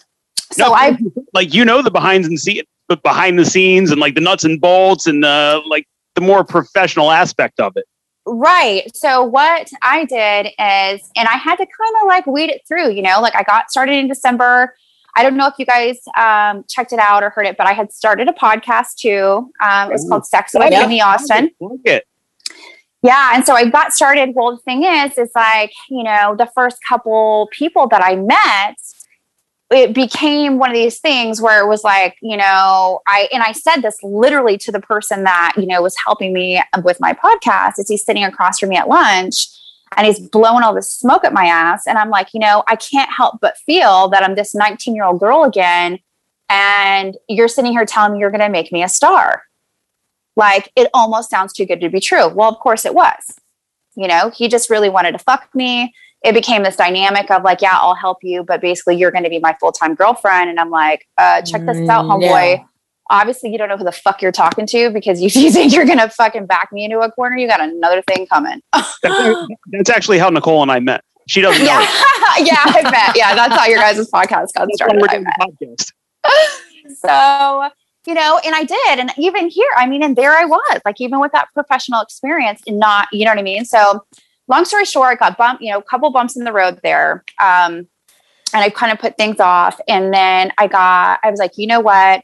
So 0.53 0.67
no, 0.67 0.75
i 0.75 0.97
like 1.33 1.53
you 1.55 1.65
know 1.65 1.83
the 1.83 1.91
behind 1.91 2.25
the 2.25 2.37
scenes 2.37 2.67
behind 3.03 3.39
the 3.39 3.45
scenes 3.45 3.91
and 3.91 4.01
like 4.01 4.15
the 4.15 4.21
nuts 4.21 4.45
and 4.45 4.61
bolts 4.61 5.07
and 5.07 5.25
uh 5.25 5.61
like 5.69 5.87
the 6.15 6.21
more 6.21 6.45
professional 6.45 7.11
aspect 7.11 7.59
of 7.59 7.77
it 7.77 7.87
Right. 8.27 8.91
So 8.97 9.23
what 9.23 9.71
I 9.83 10.05
did 10.07 10.47
is, 10.47 11.11
and 11.15 11.29
I 11.29 11.37
had 11.37 11.57
to 11.57 11.67
kind 11.67 11.95
of 12.03 12.07
like 12.07 12.27
weed 12.27 12.51
it 12.51 12.63
through, 12.67 12.93
you 12.93 13.03
know, 13.03 13.21
like 13.21 13.37
I 13.37 13.43
got 13.43 13.71
started 13.71 13.95
in 13.95 14.09
December. 14.09 14.75
I 15.15 15.23
don't 15.23 15.37
know 15.37 15.47
if 15.47 15.55
you 15.59 15.67
guys 15.67 15.99
um, 16.17 16.65
checked 16.69 16.93
it 16.93 16.99
out 16.99 17.23
or 17.23 17.31
heard 17.31 17.47
it, 17.47 17.57
but 17.57 17.67
I 17.67 17.73
had 17.73 17.93
started 17.93 18.29
a 18.29 18.33
podcast 18.33 18.97
too. 18.97 19.53
Um, 19.63 19.91
it 19.91 19.93
was 19.93 20.07
called 20.09 20.27
Sex 20.27 20.55
with 20.55 20.73
Amy 20.73 21.01
Austin. 21.01 21.51
Yeah. 23.03 23.33
And 23.35 23.45
so 23.45 23.55
I 23.55 23.69
got 23.69 23.93
started. 23.93 24.31
Well, 24.35 24.53
the 24.53 24.63
thing 24.63 24.85
is, 24.85 25.19
is 25.19 25.31
like, 25.35 25.73
you 25.91 26.03
know, 26.03 26.35
the 26.37 26.49
first 26.55 26.79
couple 26.89 27.49
people 27.53 27.87
that 27.89 28.03
I 28.03 28.17
met, 28.17 28.77
it 29.75 29.93
became 29.93 30.59
one 30.59 30.71
of 30.71 30.75
these 30.75 31.01
things 31.01 31.41
where 31.41 31.61
it 31.61 31.67
was 31.67 31.83
like, 31.83 32.17
you 32.23 32.37
know, 32.37 33.01
I 33.07 33.29
and 33.33 33.43
I 33.43 33.53
said 33.53 33.79
this 33.79 33.97
literally 34.03 34.57
to 34.59 34.73
the 34.73 34.81
person 34.81 35.25
that, 35.25 35.55
you 35.57 35.67
know, 35.67 35.83
was 35.83 35.97
helping 36.05 36.33
me 36.33 36.63
with 36.83 37.01
my 37.01 37.13
podcast 37.13 37.79
as 37.79 37.89
he's 37.89 38.05
sitting 38.05 38.25
across 38.25 38.61
from 38.61 38.69
me 38.69 38.77
at 38.77 38.89
lunch 38.89 39.49
and 39.97 40.07
he's 40.07 40.21
blowing 40.21 40.63
all 40.63 40.75
this 40.75 40.91
smoke 40.91 41.25
at 41.25 41.33
my 41.33 41.47
ass. 41.47 41.87
And 41.87 41.99
I'm 41.99 42.11
like, 42.11 42.29
you 42.33 42.41
know, 42.41 42.63
I 42.69 42.77
can't 42.77 43.11
help 43.11 43.41
but 43.41 43.59
feel 43.59 44.09
that 44.11 44.23
I'm 44.23 44.35
this 44.35 44.55
19 44.55 44.95
year 44.95 45.05
old 45.05 45.21
girl 45.21 45.45
again. 45.45 45.99
And 46.49 47.17
you're 47.29 47.49
sitting 47.49 47.73
here 47.73 47.85
telling 47.85 48.13
me 48.13 48.21
you're 48.21 48.31
going 48.31 48.41
to 48.41 48.49
make 48.49 48.71
me 48.71 48.83
a 48.83 48.89
star. 48.89 49.43
Like 50.37 50.71
it 50.77 50.89
almost 50.95 51.31
sounds 51.31 51.53
too 51.53 51.67
good 51.67 51.81
to 51.81 51.89
be 51.89 52.01
true. 52.01 52.29
Well, 52.29 52.51
of 52.51 52.59
course 52.59 52.85
it 52.85 52.95
was. 52.95 53.39
You 53.97 54.09
know, 54.09 54.31
he 54.31 54.49
just 54.49 54.71
really 54.71 54.89
wanted 54.89 55.13
to 55.13 55.19
fuck 55.19 55.49
me 55.55 55.95
it 56.25 56.33
became 56.33 56.63
this 56.63 56.75
dynamic 56.75 57.31
of 57.31 57.45
like, 57.45 57.61
yeah, 57.61 57.77
I'll 57.77 57.95
help 57.95 58.19
you, 58.23 58.43
but 58.43 58.63
basically 58.63 58.97
you're 58.97 59.11
going 59.11 59.25
to 59.25 59.31
be 59.31 59.39
my 59.39 59.55
full 59.61 59.73
time 59.73 59.95
girlfriend. 59.95 60.49
And 60.49 60.59
I'm 60.59 60.71
like, 60.71 61.07
uh, 61.19 61.43
check 61.43 61.67
this 61.67 61.89
out, 61.89 62.07
mm, 62.07 62.23
homeboy. 62.23 62.57
Yeah. 62.57 62.65
Obviously, 63.11 63.53
you 63.53 63.59
don't 63.59 63.69
know 63.69 63.77
who 63.77 63.85
the 63.85 63.93
fuck 63.93 64.23
you're 64.23 64.33
talking 64.33 64.67
to 64.69 64.89
because 64.91 65.21
you, 65.21 65.29
you 65.43 65.53
think 65.53 65.75
you're 65.75 65.85
going 65.85 65.99
to 65.99 66.09
fucking 66.09 66.47
back 66.47 66.73
me 66.73 66.87
into 66.87 66.99
a 67.01 67.13
corner. 67.13 67.37
You 67.37 67.47
got 67.47 67.61
another 67.61 68.03
thing 68.03 68.27
coming. 68.27 68.63
that's, 69.03 69.91
actually 69.95 70.19
how 70.19 70.31
Nicole 70.31 70.63
and 70.63 70.73
I 70.73 70.81
met. 70.81 71.03
She 71.29 71.43
doesn't 71.43 71.65
yeah. 71.65 71.81
yeah, 72.39 72.63
I 72.65 72.83
bet. 72.91 73.17
Yeah, 73.17 73.35
that's 73.35 73.55
how 73.55 73.67
your 73.67 73.79
guys' 73.79 74.11
podcast 74.11 74.55
got 74.55 74.69
started. 74.73 75.01
We're 75.01 75.09
doing 75.09 75.25
podcast. 75.41 75.93
so, 76.97 77.69
you 78.07 78.15
know, 78.15 78.41
and 78.45 78.55
I 78.55 78.65
did. 78.65 78.99
And 78.99 79.11
even 79.19 79.49
here, 79.49 79.71
I 79.77 79.87
mean, 79.87 80.03
and 80.03 80.17
there 80.17 80.33
I 80.33 80.47
was, 80.47 80.81
like, 80.87 81.01
even 81.01 81.21
with 81.21 81.33
that 81.33 81.49
professional 81.53 82.01
experience 82.01 82.63
and 82.67 82.79
not, 82.79 83.09
you 83.13 83.27
know 83.27 83.31
what 83.31 83.39
I 83.39 83.43
mean? 83.43 83.65
So, 83.65 84.05
long 84.49 84.65
story 84.65 84.85
short, 84.85 85.11
I 85.11 85.15
got 85.15 85.39
bumped, 85.39 85.63
you 85.63 85.71
know, 85.71 85.79
a 85.79 85.83
couple 85.83 86.11
bumps 86.11 86.37
in 86.37 86.45
the 86.45 86.53
road 86.53 86.81
there. 86.83 87.25
Um, 87.41 87.89
and 88.53 88.63
I 88.63 88.71
kind 88.71 88.93
of 88.93 88.99
put 88.99 89.17
things 89.17 89.41
off. 89.41 89.81
And 89.89 90.15
then 90.15 90.53
I 90.59 90.69
got, 90.69 91.19
I 91.23 91.31
was 91.31 91.41
like, 91.41 91.53
you 91.57 91.67
know 91.67 91.81
what? 91.81 92.23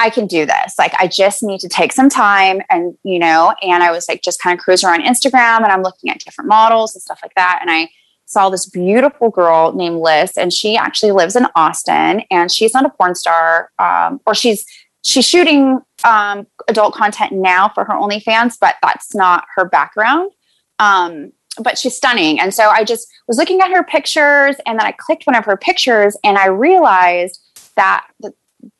I 0.00 0.10
can 0.10 0.26
do 0.26 0.44
this. 0.44 0.74
Like, 0.78 0.92
I 0.98 1.06
just 1.06 1.42
need 1.44 1.60
to 1.60 1.68
take 1.68 1.92
some 1.92 2.08
time 2.08 2.60
and, 2.70 2.98
you 3.04 3.20
know, 3.20 3.54
and 3.62 3.84
I 3.84 3.92
was 3.92 4.08
like, 4.08 4.22
just 4.22 4.40
kind 4.40 4.58
of 4.58 4.62
cruising 4.62 4.88
around 4.88 5.02
Instagram 5.02 5.58
and 5.58 5.66
I'm 5.66 5.82
looking 5.82 6.10
at 6.10 6.18
different 6.18 6.48
models 6.48 6.94
and 6.94 7.02
stuff 7.02 7.20
like 7.22 7.34
that. 7.36 7.58
And 7.60 7.70
I 7.70 7.88
saw 8.24 8.50
this 8.50 8.66
beautiful 8.66 9.30
girl 9.30 9.72
named 9.72 10.00
Liz, 10.00 10.36
and 10.36 10.52
she 10.52 10.76
actually 10.76 11.12
lives 11.12 11.36
in 11.36 11.46
Austin 11.54 12.22
and 12.28 12.50
she's 12.50 12.74
not 12.74 12.84
a 12.84 12.90
porn 12.90 13.14
star, 13.14 13.70
um, 13.78 14.20
or 14.26 14.34
she's, 14.34 14.66
she's 15.04 15.28
shooting 15.28 15.80
um, 16.02 16.48
adult 16.66 16.94
content 16.94 17.30
now 17.30 17.68
for 17.68 17.84
her 17.84 17.94
OnlyFans, 17.94 18.56
but 18.60 18.74
that's 18.82 19.14
not 19.14 19.44
her 19.54 19.64
background. 19.64 20.32
Um, 20.78 21.32
but 21.58 21.78
she's 21.78 21.96
stunning. 21.96 22.38
And 22.38 22.52
so 22.52 22.68
I 22.68 22.84
just 22.84 23.08
was 23.26 23.38
looking 23.38 23.60
at 23.60 23.70
her 23.70 23.82
pictures 23.82 24.56
and 24.66 24.78
then 24.78 24.86
I 24.86 24.92
clicked 24.92 25.26
one 25.26 25.34
of 25.34 25.44
her 25.46 25.56
pictures 25.56 26.16
and 26.22 26.36
I 26.36 26.46
realized 26.48 27.40
that 27.76 28.06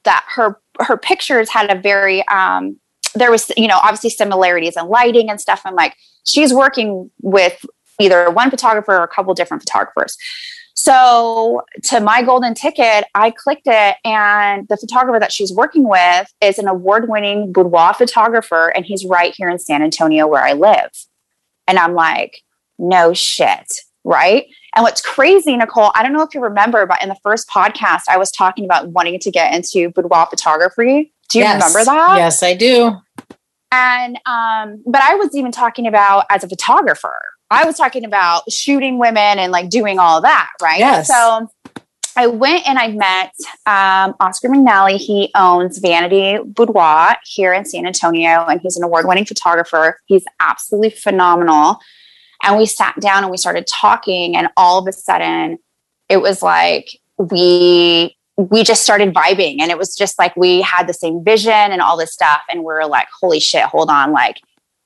that 0.05 0.25
her 0.29 0.61
her 0.81 0.97
pictures 0.97 1.49
had 1.49 1.71
a 1.71 1.81
very 1.81 2.27
um, 2.29 2.79
there 3.15 3.31
was 3.31 3.51
you 3.57 3.69
know 3.69 3.79
obviously 3.83 4.11
similarities 4.11 4.77
in 4.77 4.87
lighting 4.89 5.31
and 5.31 5.41
stuff. 5.41 5.63
I'm 5.65 5.75
like 5.75 5.97
she's 6.27 6.53
working 6.53 7.11
with 7.23 7.65
either 8.01 8.31
one 8.31 8.51
photographer 8.51 8.95
or 8.95 9.05
a 9.05 9.09
couple 9.09 9.33
different 9.35 9.63
photographers. 9.63 10.17
So 10.79 11.63
to 11.85 12.01
my 12.01 12.23
golden 12.23 12.53
ticket, 12.53 13.07
I 13.15 13.31
clicked 13.31 13.67
it, 13.67 13.97
and 14.05 14.69
the 14.69 14.77
photographer 14.77 15.19
that 15.19 15.33
she's 15.33 15.51
working 15.51 15.89
with 15.89 16.31
is 16.43 16.59
an 16.59 16.69
award-winning 16.69 17.51
boudoir 17.51 17.95
photographer, 17.95 18.69
and 18.69 18.85
he's 18.85 19.07
right 19.07 19.35
here 19.35 19.49
in 19.49 19.59
San 19.59 19.83
Antonio 19.83 20.27
where 20.27 20.45
I 20.45 20.53
live. 20.53 20.91
And 21.67 21.79
I'm 21.79 21.95
like, 21.95 22.43
no 22.79 23.13
shit. 23.13 23.81
Right. 24.05 24.47
And 24.75 24.83
what's 24.83 25.01
crazy, 25.01 25.57
Nicole, 25.57 25.91
I 25.95 26.03
don't 26.03 26.13
know 26.13 26.23
if 26.23 26.35
you 26.35 26.41
remember, 26.41 26.87
but 26.87 27.03
in 27.03 27.09
the 27.09 27.17
first 27.23 27.49
podcast, 27.49 28.03
I 28.09 28.19
was 28.19 28.31
talking 28.31 28.65
about 28.65 28.89
wanting 28.89 29.19
to 29.19 29.31
get 29.31 29.55
into 29.55 29.91
boudoir 29.91 30.27
photography. 30.31 31.13
Do 31.29 31.39
you 31.39 31.45
yes. 31.45 31.55
remember 31.55 31.85
that? 31.85 32.17
Yes, 32.19 32.43
I 32.43 32.55
do. 32.55 32.93
And, 33.73 34.17
um, 34.27 34.83
but 34.87 35.03
I 35.03 35.17
was 35.17 35.35
even 35.35 35.51
talking 35.51 35.87
about 35.87 36.27
as 36.31 36.45
a 36.45 36.49
photographer, 36.49 37.19
I 37.51 37.65
was 37.65 37.77
talking 37.77 38.05
about 38.05 38.51
shooting 38.51 38.99
women 38.99 39.39
and 39.39 39.53
like 39.53 39.71
doing 39.71 39.99
all 39.99 40.21
that. 40.21 40.49
Right. 40.61 40.79
Yes. 40.79 41.09
So 41.09 41.49
I 42.17 42.27
went 42.27 42.67
and 42.67 42.79
I 42.79 42.89
met 42.89 43.35
um, 43.67 44.15
Oscar 44.21 44.49
McNally. 44.49 44.97
He 44.97 45.31
owns 45.35 45.79
Vanity 45.79 46.39
Boudoir 46.45 47.17
here 47.25 47.53
in 47.53 47.67
San 47.67 47.87
Antonio, 47.87 48.47
and 48.47 48.61
he's 48.61 48.77
an 48.77 48.83
award 48.83 49.07
winning 49.07 49.27
photographer. 49.27 50.01
He's 50.07 50.25
absolutely 50.41 50.91
phenomenal. 50.91 51.79
And 52.43 52.57
we 52.57 52.65
sat 52.65 52.99
down 53.01 53.23
and 53.23 53.31
we 53.31 53.37
started 53.37 53.67
talking, 53.67 54.35
and 54.35 54.49
all 54.57 54.79
of 54.79 54.89
a 54.89 54.93
sudden, 54.93 55.59
it 56.09 56.19
was 56.19 56.43
like 56.43 56.99
we 57.19 58.17
we 58.39 58.63
just 58.63 58.83
started 58.83 59.15
vibing 59.15 59.61
and 59.61 59.71
it 59.71 59.79
was 59.79 59.97
just 59.97 60.19
like 60.19 60.37
we 60.37 60.61
had 60.61 60.87
the 60.87 60.93
same 60.93 61.25
vision 61.25 61.53
and 61.53 61.81
all 61.81 61.97
this 61.97 62.13
stuff 62.13 62.43
and 62.51 62.63
we 62.63 62.73
are 62.73 62.87
like 62.87 63.09
holy 63.19 63.41
shit 63.41 63.63
hold 63.63 63.89
on 63.89 64.13
like 64.13 64.43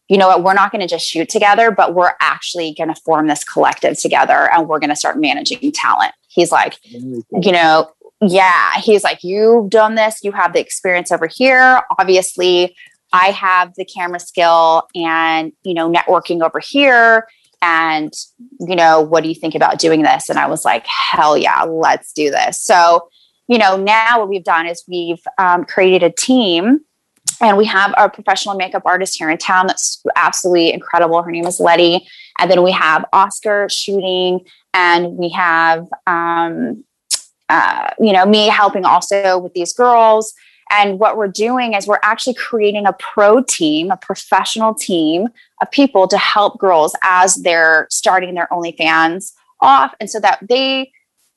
you 0.08 0.16
know 0.16 0.28
what 0.28 0.44
we're 0.44 0.54
not 0.54 0.70
going 0.70 0.80
to 0.80 0.86
just 0.86 1.04
shoot 1.04 1.28
together 1.28 1.72
but 1.72 1.92
we're 1.92 2.12
actually 2.20 2.72
going 2.74 2.88
to 2.88 3.00
form 3.00 3.26
this 3.26 3.42
collective 3.42 3.98
together 3.98 4.48
and 4.52 4.68
we're 4.68 4.78
going 4.78 4.90
to 4.90 4.94
start 4.94 5.18
managing 5.18 5.72
talent 5.72 6.12
He's 6.30 6.52
like, 6.52 6.78
you 6.84 7.52
know, 7.52 7.90
yeah, 8.22 8.74
he's 8.80 9.02
like, 9.02 9.24
you've 9.24 9.70
done 9.70 9.94
this, 9.94 10.20
you 10.22 10.32
have 10.32 10.52
the 10.52 10.60
experience 10.60 11.10
over 11.10 11.26
here. 11.26 11.82
Obviously, 11.98 12.76
I 13.12 13.26
have 13.32 13.74
the 13.74 13.84
camera 13.84 14.20
skill 14.20 14.86
and, 14.94 15.52
you 15.64 15.74
know, 15.74 15.90
networking 15.90 16.42
over 16.42 16.60
here. 16.60 17.26
And, 17.62 18.12
you 18.60 18.76
know, 18.76 19.00
what 19.00 19.22
do 19.22 19.28
you 19.28 19.34
think 19.34 19.54
about 19.54 19.78
doing 19.78 20.02
this? 20.02 20.28
And 20.28 20.38
I 20.38 20.46
was 20.46 20.64
like, 20.64 20.86
hell 20.86 21.36
yeah, 21.36 21.62
let's 21.62 22.12
do 22.12 22.30
this. 22.30 22.62
So, 22.62 23.08
you 23.48 23.58
know, 23.58 23.76
now 23.76 24.20
what 24.20 24.28
we've 24.28 24.44
done 24.44 24.66
is 24.66 24.84
we've 24.86 25.22
um, 25.36 25.64
created 25.64 26.02
a 26.02 26.10
team 26.10 26.80
and 27.40 27.56
we 27.56 27.64
have 27.66 27.92
a 27.96 28.08
professional 28.08 28.54
makeup 28.54 28.82
artist 28.84 29.16
here 29.16 29.30
in 29.30 29.38
town 29.38 29.66
that's 29.66 30.02
absolutely 30.14 30.72
incredible. 30.72 31.22
Her 31.22 31.30
name 31.30 31.46
is 31.46 31.58
Letty. 31.58 32.06
And 32.38 32.50
then 32.50 32.62
we 32.62 32.72
have 32.72 33.04
Oscar 33.12 33.68
shooting 33.68 34.40
and 34.74 35.16
we 35.16 35.28
have 35.30 35.88
um, 36.06 36.84
uh, 37.48 37.90
you 37.98 38.12
know 38.12 38.26
me 38.26 38.48
helping 38.48 38.84
also 38.84 39.38
with 39.38 39.52
these 39.54 39.72
girls 39.72 40.34
And 40.70 41.00
what 41.00 41.16
we're 41.16 41.28
doing 41.28 41.74
is 41.74 41.86
we're 41.86 41.98
actually 42.02 42.34
creating 42.34 42.86
a 42.86 42.92
pro 42.92 43.42
team, 43.42 43.90
a 43.90 43.96
professional 43.96 44.72
team 44.72 45.28
of 45.60 45.70
people 45.70 46.06
to 46.08 46.16
help 46.16 46.58
girls 46.58 46.94
as 47.02 47.34
they're 47.36 47.88
starting 47.90 48.34
their 48.34 48.48
OnlyFans 48.52 49.32
off. 49.60 49.94
And 50.00 50.08
so 50.08 50.20
that 50.20 50.38
they 50.48 50.92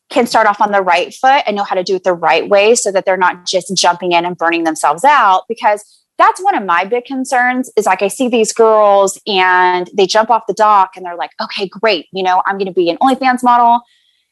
can 0.09 0.27
start 0.27 0.45
off 0.45 0.61
on 0.61 0.71
the 0.71 0.81
right 0.81 1.13
foot 1.13 1.43
and 1.47 1.55
know 1.55 1.63
how 1.63 1.75
to 1.75 1.83
do 1.83 1.95
it 1.95 2.03
the 2.03 2.13
right 2.13 2.47
way 2.47 2.75
so 2.75 2.91
that 2.91 3.05
they're 3.05 3.17
not 3.17 3.47
just 3.47 3.75
jumping 3.75 4.11
in 4.11 4.23
and 4.23 4.37
burning 4.37 4.65
themselves 4.65 5.03
out. 5.03 5.45
Because 5.49 6.02
that's 6.23 6.41
one 6.41 6.55
of 6.55 6.63
my 6.63 6.85
big 6.85 7.03
concerns 7.03 7.69
is 7.75 7.85
like 7.85 8.01
I 8.01 8.07
see 8.07 8.29
these 8.29 8.53
girls 8.53 9.19
and 9.27 9.89
they 9.93 10.07
jump 10.07 10.29
off 10.29 10.43
the 10.47 10.53
dock 10.53 10.91
and 10.95 11.05
they're 11.05 11.17
like, 11.17 11.31
okay, 11.41 11.67
great. 11.67 12.07
You 12.13 12.23
know, 12.23 12.41
I'm 12.45 12.57
going 12.57 12.67
to 12.67 12.73
be 12.73 12.89
an 12.89 12.97
OnlyFans 12.97 13.43
model. 13.43 13.81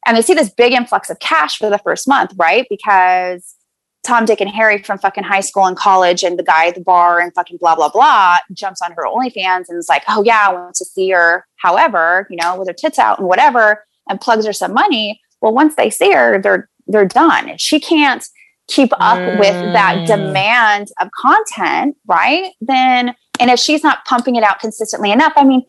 And 0.06 0.16
they 0.16 0.22
see 0.22 0.34
this 0.34 0.50
big 0.50 0.72
influx 0.72 1.10
of 1.10 1.20
cash 1.20 1.58
for 1.58 1.70
the 1.70 1.78
first 1.78 2.08
month, 2.08 2.32
right? 2.38 2.66
Because 2.70 3.56
Tom, 4.04 4.26
Dick, 4.26 4.40
and 4.40 4.50
Harry 4.50 4.82
from 4.82 5.00
fucking 5.00 5.26
high 5.26 5.42
school 5.42 5.66
and 5.66 5.76
college, 5.78 6.24
and 6.24 6.40
the 6.40 6.44
guy 6.44 6.68
at 6.68 6.76
the 6.76 6.82
bar 6.82 7.20
and 7.20 7.34
fucking 7.36 7.58
blah, 7.58 7.76
blah, 7.76 7.90
blah 7.90 8.38
jumps 8.54 8.82
on 8.82 8.94
her 8.94 9.04
OnlyFans 9.04 9.66
and 9.68 9.78
is 9.78 9.90
like, 9.90 10.04
oh, 10.08 10.24
yeah, 10.24 10.48
I 10.48 10.54
want 10.54 10.76
to 10.76 10.86
see 10.86 11.10
her, 11.10 11.46
however, 11.58 12.26
you 12.30 12.38
know, 12.38 12.58
with 12.58 12.68
her 12.70 12.74
tits 12.74 12.98
out 12.98 13.20
and 13.20 13.28
whatever, 13.28 13.84
and 14.10 14.20
plugs 14.20 14.46
her 14.46 14.54
some 14.54 14.74
money. 14.74 15.22
Well, 15.42 15.54
once 15.54 15.76
they 15.76 15.90
see 15.90 16.14
her, 16.14 16.42
they're 16.42 16.70
they're 16.88 17.06
done. 17.06 17.58
She 17.58 17.80
can't 17.80 18.26
keep 18.72 18.92
up 18.94 19.18
mm. 19.18 19.38
with 19.40 19.74
that 19.74 19.98
mm. 19.98 20.08
demand 20.08 20.90
of 21.02 21.10
content, 21.12 21.98
right? 22.08 22.52
Then, 22.62 23.14
and 23.40 23.52
if 23.52 23.60
she's 23.60 23.84
not 23.84 24.06
pumping 24.06 24.38
it 24.38 24.44
out 24.44 24.60
consistently 24.60 25.12
enough, 25.12 25.34
I 25.36 25.44
mean, 25.44 25.64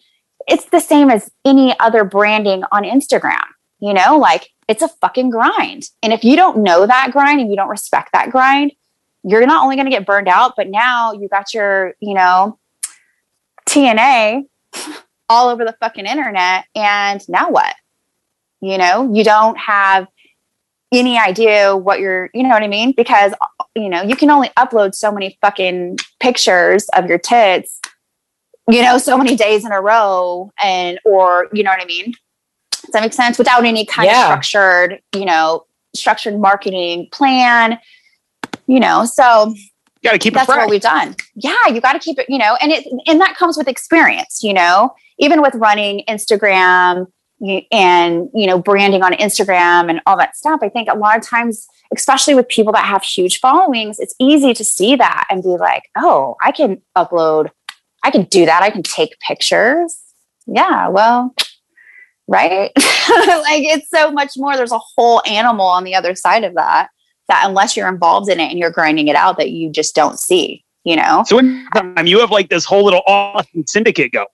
it's 0.47 0.67
the 0.67 0.81
same 0.81 1.11
as 1.11 1.31
any 1.45 1.79
other 1.81 2.05
branding 2.05 2.63
on 2.71 2.85
Instagram, 2.85 3.45
you 3.81 3.93
know, 3.93 4.17
like 4.17 4.51
it's 4.69 4.83
a 4.83 4.89
fucking 4.89 5.31
grind. 5.31 5.89
And 6.03 6.13
if 6.13 6.25
you 6.25 6.37
don't 6.37 6.59
know 6.59 6.87
that 6.87 7.11
grind 7.13 7.41
and 7.41 7.51
you 7.51 7.57
don't 7.57 7.69
respect 7.69 8.11
that 8.13 8.31
grind, 8.31 8.73
you're 9.25 9.47
not 9.47 9.63
only 9.63 9.77
going 9.77 9.87
to 9.87 9.93
get 9.93 10.07
burned 10.07 10.29
out, 10.29 10.55
but 10.57 10.69
now 10.69 11.13
you 11.13 11.29
got 11.29 11.53
your, 11.53 11.95
you 12.01 12.15
know, 12.15 12.59
TNA 13.67 14.45
all 15.29 15.49
over 15.49 15.65
the 15.65 15.77
fucking 15.81 16.07
internet. 16.07 16.65
And 16.75 17.21
now 17.29 17.51
what? 17.51 17.75
You 18.61 18.79
know, 18.79 19.13
you 19.13 19.25
don't 19.25 19.59
have 19.59 20.07
any 20.93 21.19
idea 21.19 21.77
what 21.77 22.01
you're, 22.01 22.29
you 22.35 22.43
know 22.43 22.51
what 22.51 22.63
I 22.63 22.69
mean? 22.69 22.93
Because, 22.97 23.33
you 23.75 23.89
know, 23.89 24.03
you 24.03 24.15
can 24.15 24.31
only 24.31 24.51
upload 24.51 24.95
so 24.95 25.11
many 25.11 25.39
fucking 25.41 25.99
pictures 26.21 26.89
of 26.91 27.07
your 27.07 27.19
tits, 27.19 27.81
you 28.69 28.83
know, 28.83 28.99
so 28.99 29.17
many 29.17 29.35
days 29.35 29.65
in 29.65 29.73
a 29.73 29.81
row 29.81 30.53
and, 30.63 31.01
or, 31.05 31.49
you 31.53 31.63
know 31.63 31.71
what 31.71 31.81
I 31.81 31.87
mean? 31.87 32.13
Does 32.71 32.93
that 32.93 33.03
make 33.03 33.13
sense? 33.13 33.39
Without 33.39 33.65
any 33.65 33.87
kind 33.87 34.07
yeah. 34.07 34.21
of 34.21 34.45
structured, 34.45 35.01
you 35.15 35.25
know, 35.25 35.65
structured 35.95 36.39
marketing 36.39 37.09
plan, 37.13 37.79
you 38.67 38.81
know, 38.81 39.05
so 39.05 39.55
you 40.03 40.09
got 40.09 40.13
to 40.13 40.19
keep 40.19 40.35
that's 40.35 40.49
what 40.49 40.69
we've 40.69 40.81
done. 40.81 41.15
Yeah, 41.35 41.69
you 41.69 41.81
got 41.81 41.93
to 41.93 42.01
keep 42.01 42.19
it, 42.19 42.27
you 42.29 42.39
know, 42.39 42.57
and 42.61 42.73
it 42.73 42.85
and 43.07 43.21
that 43.21 43.37
comes 43.37 43.57
with 43.57 43.69
experience, 43.69 44.43
you 44.43 44.53
know, 44.53 44.95
even 45.19 45.41
with 45.41 45.55
running 45.55 46.03
Instagram 46.09 47.07
and 47.43 48.29
you 48.35 48.47
know 48.47 48.59
branding 48.59 49.03
on 49.03 49.13
Instagram 49.15 49.91
and 49.91 50.01
all 50.07 50.17
that 50.17 50.37
stuff. 50.37 50.61
I 50.63 50.69
think 50.69 50.89
a 50.89 50.97
lot 50.97 51.17
of 51.17 51.23
times, 51.23 51.67
especially 51.95 52.35
with 52.35 52.49
people 52.49 52.73
that 52.73 52.85
have 52.85 53.03
huge 53.03 53.41
followings, 53.41 53.99
it's 53.99 54.15
easy 54.21 54.55
to 54.55 54.65
see 54.65 54.97
that 54.97 55.27
and 55.29 55.43
be 55.43 55.51
like, 55.51 55.85
"Oh, 55.97 56.37
I 56.41 56.53
can 56.53 56.81
upload, 56.97 57.51
I 58.03 58.11
can 58.11 58.25
do 58.25 58.47
that. 58.47 58.63
I 58.63 58.71
can 58.71 58.83
take 58.83 59.19
pictures." 59.21 59.99
Yeah, 60.47 60.89
well, 60.89 61.35
right? 62.29 62.71
like 62.77 63.65
it's 63.65 63.91
so 63.91 64.13
much 64.13 64.33
more. 64.37 64.57
There's 64.57 64.73
a 64.73 64.79
whole 64.79 65.23
animal 65.27 65.67
on 65.67 65.85
the 65.85 65.95
other 65.95 66.15
side 66.15 66.45
of 66.45 66.55
that. 66.55 66.89
That 67.29 67.45
unless 67.47 67.77
you're 67.77 67.89
involved 67.89 68.29
in 68.29 68.41
it 68.41 68.51
and 68.51 68.59
you're 68.59 68.71
grinding 68.71 69.09
it 69.09 69.17
out, 69.17 69.39
that 69.39 69.51
you 69.51 69.71
just 69.71 69.95
don't 69.95 70.19
see. 70.19 70.65
You 70.85 70.97
know. 70.97 71.23
So 71.27 71.39
in 71.39 71.67
time, 71.75 72.07
you 72.07 72.21
have 72.21 72.31
like 72.31 72.51
this 72.51 72.65
whole 72.65 72.85
little 72.85 73.03
awesome 73.07 73.65
syndicate 73.67 74.13
going. 74.13 74.27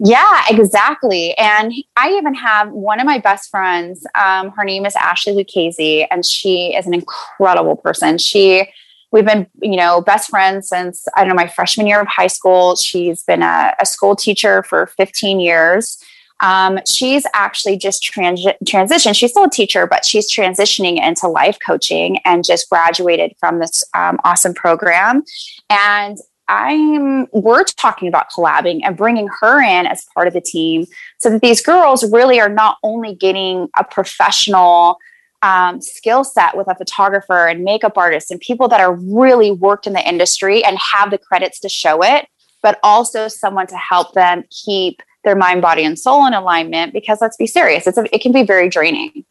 Yeah, 0.00 0.44
exactly. 0.50 1.36
And 1.38 1.72
I 1.96 2.12
even 2.12 2.34
have 2.34 2.70
one 2.70 3.00
of 3.00 3.06
my 3.06 3.18
best 3.18 3.50
friends. 3.50 4.06
Um, 4.14 4.50
her 4.50 4.64
name 4.64 4.86
is 4.86 4.96
Ashley 4.96 5.32
Lucchese, 5.32 6.04
and 6.10 6.24
she 6.24 6.74
is 6.74 6.86
an 6.86 6.94
incredible 6.94 7.76
person. 7.76 8.18
She 8.18 8.68
we've 9.14 9.24
been 9.24 9.46
you 9.62 9.76
know 9.76 10.02
best 10.02 10.28
friends 10.28 10.68
since 10.68 11.06
i 11.16 11.20
don't 11.20 11.28
know 11.28 11.34
my 11.34 11.46
freshman 11.46 11.86
year 11.86 12.00
of 12.00 12.08
high 12.08 12.26
school 12.26 12.74
she's 12.74 13.22
been 13.22 13.42
a, 13.42 13.72
a 13.80 13.86
school 13.86 14.14
teacher 14.16 14.62
for 14.64 14.88
15 14.88 15.40
years 15.40 16.02
um, 16.40 16.80
she's 16.84 17.24
actually 17.32 17.78
just 17.78 18.02
transi- 18.02 18.56
transitioned 18.64 19.14
she's 19.14 19.30
still 19.30 19.44
a 19.44 19.50
teacher 19.50 19.86
but 19.86 20.04
she's 20.04 20.30
transitioning 20.30 21.00
into 21.00 21.28
life 21.28 21.56
coaching 21.64 22.18
and 22.24 22.44
just 22.44 22.68
graduated 22.68 23.32
from 23.38 23.60
this 23.60 23.84
um, 23.94 24.18
awesome 24.24 24.52
program 24.52 25.22
and 25.70 26.18
I'm 26.48 27.26
we're 27.32 27.64
talking 27.64 28.08
about 28.08 28.30
collabing 28.30 28.80
and 28.84 28.96
bringing 28.96 29.28
her 29.40 29.62
in 29.62 29.86
as 29.86 30.04
part 30.14 30.28
of 30.28 30.34
the 30.34 30.40
team 30.40 30.86
so 31.18 31.30
that 31.30 31.40
these 31.40 31.62
girls 31.62 32.10
really 32.12 32.40
are 32.40 32.48
not 32.48 32.76
only 32.82 33.14
getting 33.14 33.68
a 33.78 33.84
professional 33.84 34.98
um, 35.42 35.80
skill 35.80 36.24
set 36.24 36.56
with 36.56 36.68
a 36.68 36.74
photographer 36.74 37.46
and 37.46 37.64
makeup 37.64 37.96
artist 37.96 38.30
and 38.30 38.40
people 38.40 38.68
that 38.68 38.80
are 38.80 38.94
really 38.94 39.50
worked 39.50 39.86
in 39.86 39.92
the 39.92 40.06
industry 40.06 40.64
and 40.64 40.78
have 40.78 41.10
the 41.10 41.18
credits 41.18 41.60
to 41.60 41.68
show 41.68 42.02
it, 42.02 42.26
but 42.62 42.78
also 42.82 43.28
someone 43.28 43.66
to 43.66 43.76
help 43.76 44.14
them 44.14 44.44
keep 44.50 45.02
their 45.22 45.36
mind, 45.36 45.62
body, 45.62 45.84
and 45.84 45.98
soul 45.98 46.26
in 46.26 46.34
alignment. 46.34 46.92
Because 46.92 47.20
let's 47.20 47.36
be 47.36 47.46
serious, 47.46 47.86
it's 47.86 47.98
a, 47.98 48.14
it 48.14 48.22
can 48.22 48.32
be 48.32 48.42
very 48.42 48.68
draining. 48.68 49.24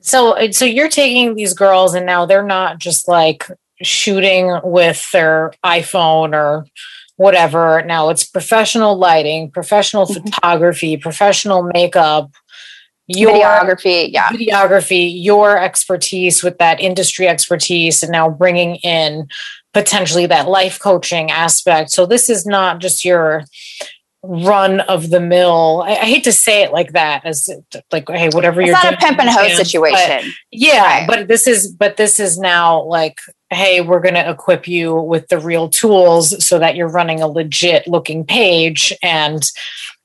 So, 0.00 0.50
so 0.50 0.64
you're 0.64 0.90
taking 0.90 1.34
these 1.34 1.54
girls, 1.54 1.94
and 1.94 2.04
now 2.04 2.26
they're 2.26 2.42
not 2.42 2.78
just 2.78 3.08
like 3.08 3.48
shooting 3.84 4.58
with 4.64 5.10
their 5.12 5.52
iPhone 5.64 6.34
or 6.34 6.66
whatever. 7.16 7.82
Now 7.82 8.08
it's 8.08 8.24
professional 8.24 8.96
lighting, 8.96 9.50
professional 9.50 10.06
mm-hmm. 10.06 10.26
photography, 10.26 10.96
professional 10.96 11.62
makeup, 11.62 12.30
your 13.06 13.32
videography, 13.32 14.10
yeah, 14.12 14.28
videography, 14.30 15.12
your 15.14 15.58
expertise 15.58 16.42
with 16.42 16.58
that 16.58 16.80
industry 16.80 17.28
expertise, 17.28 18.02
and 18.02 18.10
now 18.10 18.30
bringing 18.30 18.76
in 18.76 19.28
potentially 19.74 20.26
that 20.26 20.48
life 20.48 20.78
coaching 20.78 21.30
aspect. 21.30 21.90
So 21.90 22.06
this 22.06 22.30
is 22.30 22.46
not 22.46 22.80
just 22.80 23.04
your 23.04 23.44
run 24.26 24.80
of 24.80 25.10
the 25.10 25.20
mill. 25.20 25.82
I, 25.84 25.90
I, 25.90 26.04
hate 26.04 26.24
to 26.24 26.32
say 26.32 26.62
it 26.62 26.72
like 26.72 26.92
that, 26.92 27.24
as 27.24 27.50
like, 27.92 28.08
hey, 28.08 28.28
whatever 28.30 28.60
it's 28.60 28.68
you're 28.68 28.74
not 28.74 28.82
doing, 28.82 28.94
a 28.94 28.98
pimp 28.98 29.20
and 29.20 29.28
hoe 29.28 29.48
situation. 29.48 30.32
yeah, 30.50 30.82
right. 30.82 31.06
but 31.06 31.28
this 31.28 31.46
is, 31.46 31.72
but 31.72 31.96
this 31.96 32.18
is 32.18 32.38
now 32.38 32.82
like, 32.82 33.18
hey, 33.50 33.80
we're 33.80 34.00
going 34.00 34.14
to 34.14 34.28
equip 34.28 34.66
you 34.66 34.94
with 34.94 35.28
the 35.28 35.38
real 35.38 35.68
tools 35.68 36.44
so 36.44 36.58
that 36.58 36.76
you're 36.76 36.88
running 36.88 37.20
a 37.20 37.28
legit 37.28 37.86
looking 37.86 38.24
page 38.24 38.92
and 39.02 39.50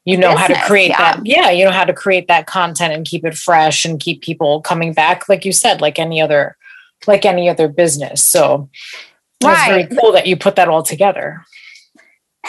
you 0.06 0.18
know 0.18 0.32
Business, 0.32 0.48
how 0.48 0.62
to 0.62 0.68
create 0.68 0.90
yeah. 0.90 0.98
that. 0.98 1.26
Yeah, 1.26 1.50
you 1.52 1.66
know 1.66 1.72
how 1.72 1.86
to 1.86 1.94
create 1.94 2.28
that 2.28 2.46
content 2.46 2.94
and 2.94 3.06
keep 3.06 3.26
it 3.26 3.36
fresh 3.36 3.86
and 3.86 4.00
keep 4.00 4.22
people 4.22 4.62
coming 4.62 4.94
back, 4.94 5.30
like 5.30 5.46
you 5.46 5.52
said, 5.52 5.82
like 5.82 6.00
any 6.00 6.22
other, 6.22 6.58
like 7.08 7.26
any 7.26 7.50
other 7.50 7.68
business. 7.68 8.24
So. 8.24 8.70
Right. 9.42 9.54
It's 9.54 9.88
very 9.94 10.02
cool 10.02 10.12
that 10.12 10.28
you 10.28 10.36
put 10.36 10.58
that 10.58 10.68
all 10.68 10.84
together 10.84 11.46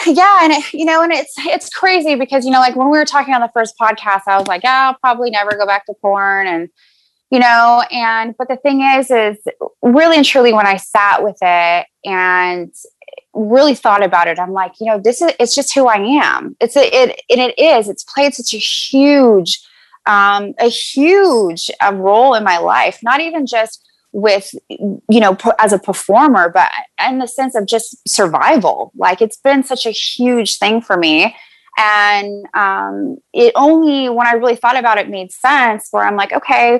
yeah 0.07 0.39
and 0.43 0.53
it, 0.53 0.73
you 0.73 0.85
know 0.85 1.03
and 1.03 1.11
it's 1.11 1.33
it's 1.39 1.69
crazy 1.69 2.15
because 2.15 2.45
you 2.45 2.51
know 2.51 2.59
like 2.59 2.75
when 2.75 2.89
we 2.89 2.97
were 2.97 3.05
talking 3.05 3.33
on 3.33 3.41
the 3.41 3.51
first 3.53 3.75
podcast 3.79 4.21
i 4.27 4.37
was 4.37 4.47
like 4.47 4.63
yeah, 4.63 4.87
i'll 4.87 4.97
probably 4.99 5.29
never 5.29 5.51
go 5.51 5.65
back 5.65 5.85
to 5.85 5.93
porn 6.01 6.47
and 6.47 6.69
you 7.29 7.39
know 7.39 7.83
and 7.91 8.35
but 8.37 8.47
the 8.47 8.57
thing 8.57 8.81
is 8.81 9.11
is 9.11 9.37
really 9.81 10.17
and 10.17 10.25
truly 10.25 10.53
when 10.53 10.65
i 10.65 10.77
sat 10.77 11.23
with 11.23 11.37
it 11.41 11.85
and 12.05 12.73
really 13.33 13.75
thought 13.75 14.03
about 14.03 14.27
it 14.27 14.39
i'm 14.39 14.53
like 14.53 14.73
you 14.79 14.87
know 14.87 14.99
this 14.99 15.21
is 15.21 15.31
it's 15.39 15.55
just 15.55 15.73
who 15.73 15.87
i 15.87 15.97
am. 15.97 16.55
It's 16.59 16.75
a, 16.75 16.83
it 16.83 17.21
and 17.29 17.39
it 17.39 17.57
is. 17.57 17.87
It's 17.87 18.03
played 18.03 18.33
such 18.33 18.53
a 18.53 18.57
huge 18.57 19.59
um 20.05 20.53
a 20.59 20.67
huge 20.67 21.69
uh, 21.79 21.93
role 21.93 22.33
in 22.33 22.43
my 22.43 22.57
life 22.57 22.99
not 23.03 23.21
even 23.21 23.45
just 23.45 23.87
with 24.13 24.53
you 24.69 25.19
know 25.19 25.37
as 25.59 25.71
a 25.71 25.79
performer 25.79 26.49
but 26.49 26.69
in 27.07 27.19
the 27.19 27.27
sense 27.27 27.55
of 27.55 27.65
just 27.65 27.97
survival. 28.07 28.91
Like 28.95 29.21
it's 29.21 29.37
been 29.37 29.63
such 29.63 29.85
a 29.85 29.91
huge 29.91 30.57
thing 30.57 30.81
for 30.81 30.97
me. 30.97 31.35
And 31.77 32.45
um, 32.53 33.17
it 33.33 33.53
only 33.55 34.09
when 34.09 34.27
i 34.27 34.33
really 34.33 34.57
thought 34.57 34.77
about 34.77 34.97
it 34.97 35.09
made 35.09 35.31
sense 35.31 35.87
where 35.91 36.03
i'm 36.03 36.17
like 36.17 36.33
okay 36.33 36.79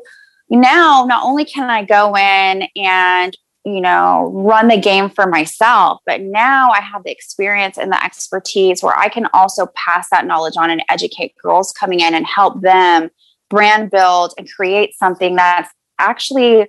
now 0.49 1.05
not 1.07 1.23
only 1.23 1.45
can 1.45 1.69
i 1.69 1.83
go 1.83 2.15
in 2.15 2.67
and 2.75 3.37
you 3.63 3.79
know 3.79 4.29
run 4.33 4.67
the 4.67 4.77
game 4.77 5.09
for 5.09 5.27
myself 5.27 5.99
but 6.05 6.19
now 6.21 6.71
i 6.71 6.81
have 6.81 7.03
the 7.03 7.11
experience 7.11 7.77
and 7.77 7.91
the 7.91 8.03
expertise 8.03 8.83
where 8.83 8.97
i 8.97 9.07
can 9.07 9.27
also 9.33 9.67
pass 9.75 10.09
that 10.09 10.25
knowledge 10.25 10.57
on 10.57 10.69
and 10.69 10.83
educate 10.89 11.33
girls 11.41 11.71
coming 11.71 12.01
in 12.01 12.13
and 12.13 12.25
help 12.25 12.59
them 12.61 13.09
brand 13.49 13.91
build 13.91 14.33
and 14.37 14.51
create 14.51 14.93
something 14.95 15.35
that's 15.35 15.71
actually 15.99 16.67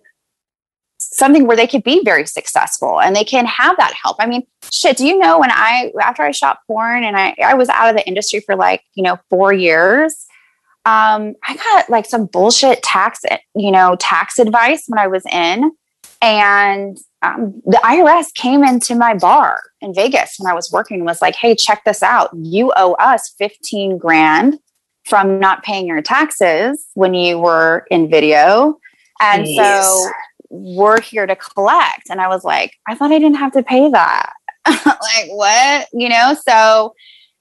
something 1.12 1.46
where 1.46 1.56
they 1.56 1.66
could 1.66 1.84
be 1.84 2.02
very 2.04 2.26
successful 2.26 3.00
and 3.00 3.14
they 3.14 3.24
can 3.24 3.44
have 3.46 3.76
that 3.76 3.92
help. 3.94 4.16
I 4.18 4.26
mean, 4.26 4.46
shit, 4.72 4.96
do 4.96 5.06
you 5.06 5.18
know 5.18 5.38
when 5.38 5.50
I, 5.50 5.92
after 6.00 6.22
I 6.22 6.30
shot 6.30 6.58
porn 6.66 7.04
and 7.04 7.16
I, 7.16 7.34
I 7.44 7.54
was 7.54 7.68
out 7.68 7.90
of 7.90 7.96
the 7.96 8.06
industry 8.06 8.40
for 8.40 8.56
like, 8.56 8.82
you 8.94 9.02
know, 9.02 9.18
four 9.28 9.52
years, 9.52 10.26
um, 10.84 11.34
I 11.46 11.56
got 11.56 11.90
like 11.90 12.06
some 12.06 12.26
bullshit 12.26 12.82
tax, 12.82 13.20
you 13.54 13.70
know, 13.70 13.94
tax 14.00 14.38
advice 14.38 14.84
when 14.88 14.98
I 14.98 15.06
was 15.06 15.24
in. 15.26 15.70
And 16.20 16.96
um, 17.22 17.60
the 17.66 17.80
IRS 17.84 18.32
came 18.34 18.64
into 18.64 18.94
my 18.94 19.14
bar 19.14 19.60
in 19.80 19.94
Vegas 19.94 20.36
when 20.38 20.50
I 20.50 20.54
was 20.54 20.70
working 20.72 20.98
and 20.98 21.06
was 21.06 21.20
like, 21.20 21.34
hey, 21.34 21.54
check 21.54 21.84
this 21.84 22.02
out. 22.02 22.30
You 22.34 22.72
owe 22.76 22.94
us 22.94 23.34
15 23.38 23.98
grand 23.98 24.58
from 25.04 25.38
not 25.38 25.62
paying 25.62 25.86
your 25.86 26.00
taxes 26.00 26.84
when 26.94 27.14
you 27.14 27.38
were 27.38 27.86
in 27.90 28.08
video. 28.08 28.78
And 29.20 29.46
yes. 29.46 29.86
so 29.86 30.10
we're 30.52 31.00
here 31.00 31.26
to 31.26 31.34
collect. 31.34 32.10
And 32.10 32.20
I 32.20 32.28
was 32.28 32.44
like, 32.44 32.74
I 32.86 32.94
thought 32.94 33.10
I 33.10 33.18
didn't 33.18 33.38
have 33.38 33.52
to 33.52 33.62
pay 33.62 33.90
that. 33.90 34.32
like, 34.66 35.30
what? 35.30 35.88
You 35.92 36.10
know? 36.10 36.36
So, 36.46 36.94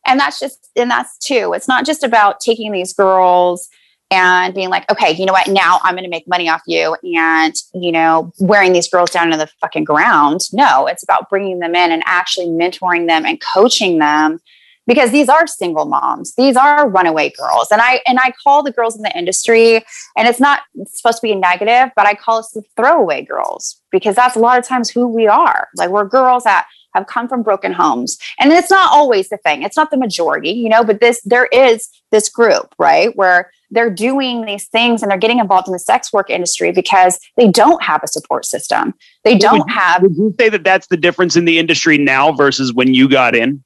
and 0.07 0.20
that's 0.20 0.39
just, 0.39 0.70
and 0.78 0.89
that's 0.89 1.18
too, 1.18 1.53
it's 1.53 1.68
not 1.68 1.86
just 1.86 2.03
about 2.03 2.39
taking 2.39 2.72
these 2.72 2.93
girls 2.93 3.70
and 4.09 4.53
being 4.53 4.70
like, 4.70 4.89
okay, 4.89 5.12
you 5.12 5.26
know 5.26 5.34
what? 5.34 5.47
Now 5.47 5.80
I'm 5.84 5.93
going 5.93 6.05
to 6.05 6.09
make 6.09 6.28
money 6.28 6.49
off 6.49 6.62
you 6.66 6.95
and, 7.03 7.53
you 7.74 7.91
know, 7.91 8.32
wearing 8.39 8.72
these 8.72 8.89
girls 8.89 9.12
down 9.12 9.30
to 9.30 9.38
the 9.38 9.49
fucking 9.59 9.84
ground. 9.84 10.41
No, 10.53 10.88
it's 10.88 11.03
about 11.03 11.30
bringing 11.30 11.59
them 11.59 11.76
in 11.76 11.91
and 11.91 12.03
actually 12.05 12.47
mentoring 12.47 13.07
them 13.07 13.26
and 13.26 13.41
coaching 13.41 13.99
them 13.99 14.39
because 14.88 15.12
these 15.12 15.30
are 15.30 15.48
single 15.48 15.86
moms. 15.86 16.34
These 16.36 16.56
are 16.56 16.90
runaway 16.90 17.32
girls. 17.32 17.68
And 17.72 17.82
i 17.82 18.02
and 18.08 18.20
i 18.20 18.34
call 18.44 18.64
the 18.64 18.72
girls 18.72 18.96
in 18.96 19.04
the 19.04 19.18
industry 19.18 19.76
and 20.18 20.28
it's 20.28 20.40
not 20.40 20.62
supposed 20.88 21.18
to 21.18 21.22
be 21.22 21.36
negative 21.36 21.92
but 21.96 22.06
i 22.06 22.14
call 22.14 22.40
us 22.40 22.52
the 22.52 22.64
throwaway 22.76 23.24
girls 23.24 23.82
because 23.92 24.16
that's 24.16 24.36
a 24.36 24.40
lot 24.40 24.58
of 24.58 24.66
times 24.66 24.90
who 24.90 25.08
we 25.08 25.28
are. 25.28 25.68
Like 25.76 25.90
we're 25.90 26.06
girls 26.06 26.44
that 26.44 26.68
have 26.94 27.08
come 27.08 27.30
from 27.30 27.42
broken 27.42 27.72
homes. 27.72 28.18
And 28.40 28.52
it's 28.52 28.70
not 28.70 28.92
always 28.92 29.30
the 29.30 29.38
thing. 29.38 29.64
It's 29.64 29.78
not 29.78 29.92
the 29.92 29.98
majority 29.98 30.52
you 30.52 30.70
know 30.70 30.84
but 30.84 31.00
this 31.00 31.22
there 31.24 31.48
is 31.48 31.90
this 32.12 32.30
group 32.30 32.74
right 32.78 33.16
where 33.16 33.52
they're 33.72 33.90
doing 33.90 34.46
these 34.46 34.68
things 34.68 35.02
and 35.02 35.10
they're 35.10 35.18
getting 35.18 35.40
involved 35.40 35.68
in 35.68 35.72
the 35.72 35.80
sex 35.80 36.12
work 36.12 36.30
industry 36.30 36.72
because 36.72 37.18
they 37.38 37.48
don't 37.48 37.82
have 37.82 38.04
a 38.04 38.08
support 38.08 38.46
system. 38.46 38.94
They 39.24 39.38
don't 39.38 39.60
would, 39.60 39.72
have 39.72 40.02
would 40.02 40.18
you 40.18 40.36
say 40.38 40.50
that 40.50 40.64
that's 40.64 40.88
the 40.88 40.98
difference 40.98 41.38
in 41.38 41.46
the 41.46 41.58
industry 41.58 41.98
now 41.98 42.34
versus 42.34 42.74
when 42.74 42.94
you 42.94 43.08
got 43.08 43.36
in 43.36 43.64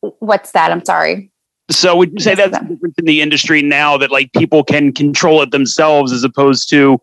what's 0.00 0.52
that 0.52 0.70
i'm 0.70 0.84
sorry 0.84 1.30
so 1.70 1.94
would 1.96 2.12
you 2.12 2.20
say 2.20 2.34
that's 2.34 2.58
the 2.58 2.64
difference 2.64 2.94
in 2.98 3.04
the 3.04 3.20
industry 3.20 3.60
now 3.60 3.98
that 3.98 4.10
like 4.10 4.32
people 4.32 4.64
can 4.64 4.92
control 4.92 5.42
it 5.42 5.50
themselves 5.50 6.12
as 6.12 6.24
opposed 6.24 6.68
to 6.70 7.00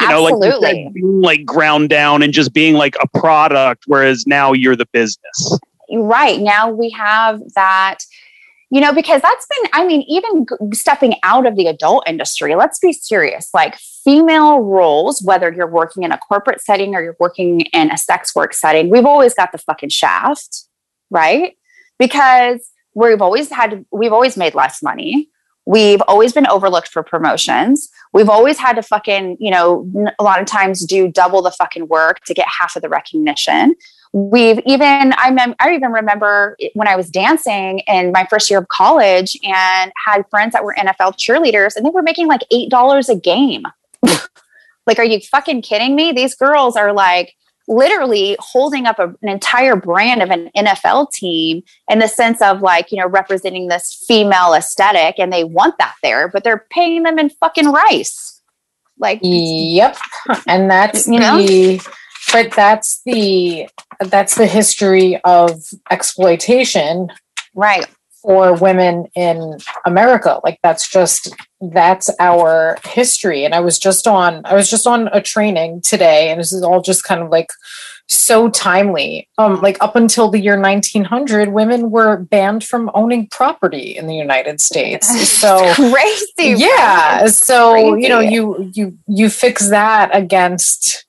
you 0.00 0.08
know, 0.08 0.28
Absolutely. 0.28 0.60
like 0.60 0.92
being 0.92 1.20
like 1.20 1.44
ground 1.44 1.88
down 1.88 2.22
and 2.22 2.32
just 2.32 2.52
being 2.52 2.74
like 2.74 2.96
a 3.02 3.18
product, 3.18 3.84
whereas 3.86 4.26
now 4.26 4.52
you're 4.52 4.76
the 4.76 4.86
business. 4.92 5.58
Right. 5.90 6.40
Now 6.40 6.70
we 6.70 6.90
have 6.90 7.40
that, 7.54 7.98
you 8.70 8.80
know, 8.80 8.92
because 8.92 9.22
that's 9.22 9.46
been, 9.46 9.70
I 9.72 9.84
mean, 9.84 10.02
even 10.02 10.46
stepping 10.72 11.16
out 11.24 11.46
of 11.46 11.56
the 11.56 11.66
adult 11.66 12.04
industry, 12.06 12.54
let's 12.54 12.78
be 12.78 12.92
serious. 12.92 13.50
Like 13.52 13.76
female 13.76 14.60
roles, 14.60 15.20
whether 15.22 15.52
you're 15.52 15.70
working 15.70 16.04
in 16.04 16.12
a 16.12 16.18
corporate 16.18 16.60
setting 16.60 16.94
or 16.94 17.02
you're 17.02 17.16
working 17.18 17.62
in 17.72 17.90
a 17.90 17.98
sex 17.98 18.36
work 18.36 18.54
setting, 18.54 18.90
we've 18.90 19.06
always 19.06 19.34
got 19.34 19.50
the 19.50 19.58
fucking 19.58 19.88
shaft, 19.88 20.64
right? 21.10 21.56
Because 21.98 22.70
we've 22.94 23.22
always 23.22 23.50
had, 23.50 23.84
we've 23.90 24.12
always 24.12 24.36
made 24.36 24.54
less 24.54 24.82
money. 24.82 25.28
We've 25.66 26.00
always 26.08 26.32
been 26.32 26.46
overlooked 26.46 26.88
for 26.88 27.02
promotions. 27.02 27.90
We've 28.14 28.30
always 28.30 28.58
had 28.58 28.76
to 28.76 28.82
fucking, 28.82 29.36
you 29.38 29.50
know, 29.50 29.86
a 30.18 30.22
lot 30.22 30.40
of 30.40 30.46
times 30.46 30.84
do 30.86 31.08
double 31.08 31.42
the 31.42 31.50
fucking 31.50 31.88
work 31.88 32.20
to 32.24 32.32
get 32.32 32.46
half 32.48 32.74
of 32.74 32.80
the 32.80 32.88
recognition. 32.88 33.74
We've 34.14 34.60
even, 34.64 35.12
I, 35.18 35.30
mem- 35.30 35.54
I 35.60 35.74
even 35.74 35.92
remember 35.92 36.56
when 36.72 36.88
I 36.88 36.96
was 36.96 37.10
dancing 37.10 37.80
in 37.80 38.12
my 38.12 38.26
first 38.30 38.48
year 38.48 38.60
of 38.60 38.68
college 38.68 39.36
and 39.44 39.92
had 40.06 40.24
friends 40.30 40.54
that 40.54 40.64
were 40.64 40.74
NFL 40.74 41.18
cheerleaders 41.18 41.76
and 41.76 41.84
they 41.84 41.90
were 41.90 42.02
making 42.02 42.28
like 42.28 42.44
$8 42.50 43.08
a 43.10 43.16
game. 43.16 43.64
like, 44.86 44.98
are 44.98 45.04
you 45.04 45.20
fucking 45.20 45.60
kidding 45.60 45.94
me? 45.94 46.12
These 46.12 46.34
girls 46.34 46.76
are 46.76 46.94
like, 46.94 47.34
literally 47.68 48.36
holding 48.40 48.86
up 48.86 48.98
a, 48.98 49.14
an 49.22 49.28
entire 49.28 49.76
brand 49.76 50.22
of 50.22 50.30
an 50.30 50.50
NFL 50.56 51.12
team 51.12 51.62
in 51.88 51.98
the 51.98 52.08
sense 52.08 52.42
of 52.42 52.62
like, 52.62 52.90
you 52.90 52.98
know, 52.98 53.06
representing 53.06 53.68
this 53.68 54.04
female 54.08 54.54
aesthetic 54.54 55.16
and 55.18 55.32
they 55.32 55.44
want 55.44 55.76
that 55.78 55.94
there, 56.02 56.28
but 56.28 56.42
they're 56.42 56.66
paying 56.70 57.04
them 57.04 57.18
in 57.18 57.30
fucking 57.30 57.70
rice. 57.70 58.42
Like, 58.98 59.20
yep. 59.22 59.96
And 60.46 60.70
that's 60.70 61.06
you 61.06 61.20
know? 61.20 61.38
the, 61.38 61.80
but 62.32 62.52
that's 62.52 63.00
the, 63.04 63.68
that's 64.00 64.34
the 64.34 64.46
history 64.46 65.20
of 65.22 65.62
exploitation. 65.90 67.08
Right 67.54 67.86
for 68.22 68.54
women 68.54 69.06
in 69.14 69.58
America. 69.84 70.40
Like 70.42 70.58
that's 70.62 70.90
just 70.90 71.34
that's 71.60 72.10
our 72.20 72.78
history. 72.84 73.44
And 73.44 73.54
I 73.54 73.60
was 73.60 73.78
just 73.78 74.06
on 74.06 74.42
I 74.44 74.54
was 74.54 74.70
just 74.70 74.86
on 74.86 75.08
a 75.12 75.20
training 75.20 75.82
today, 75.82 76.30
and 76.30 76.40
this 76.40 76.52
is 76.52 76.62
all 76.62 76.80
just 76.80 77.04
kind 77.04 77.22
of 77.22 77.30
like 77.30 77.48
so 78.08 78.48
timely. 78.48 79.28
Um, 79.38 79.60
like 79.60 79.76
up 79.82 79.94
until 79.94 80.30
the 80.30 80.40
year 80.40 80.58
1900, 80.58 81.50
women 81.50 81.90
were 81.90 82.16
banned 82.16 82.64
from 82.64 82.90
owning 82.94 83.28
property 83.28 83.96
in 83.96 84.06
the 84.06 84.16
United 84.16 84.60
States. 84.60 85.08
So 85.38 85.72
crazy, 85.74 86.60
yeah. 86.60 87.26
So 87.26 87.72
crazy. 87.72 88.02
you 88.02 88.08
know, 88.08 88.20
you 88.20 88.70
you 88.74 88.98
you 89.06 89.30
fix 89.30 89.68
that 89.70 90.10
against 90.12 91.06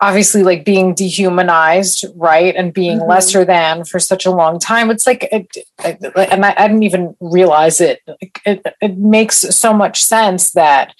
obviously 0.00 0.42
like 0.42 0.64
being 0.64 0.94
dehumanized 0.94 2.06
right 2.14 2.54
and 2.56 2.72
being 2.72 2.98
mm-hmm. 2.98 3.10
lesser 3.10 3.44
than 3.44 3.84
for 3.84 3.98
such 3.98 4.24
a 4.24 4.30
long 4.30 4.58
time 4.58 4.90
it's 4.90 5.06
like 5.06 5.28
it, 5.30 5.56
and 5.84 6.44
I, 6.44 6.54
I, 6.56 6.68
didn't 6.68 6.84
even 6.84 7.16
realize 7.20 7.80
it. 7.80 8.00
it 8.46 8.64
it 8.80 8.96
makes 8.96 9.36
so 9.36 9.72
much 9.72 10.02
sense 10.02 10.52
that 10.52 10.94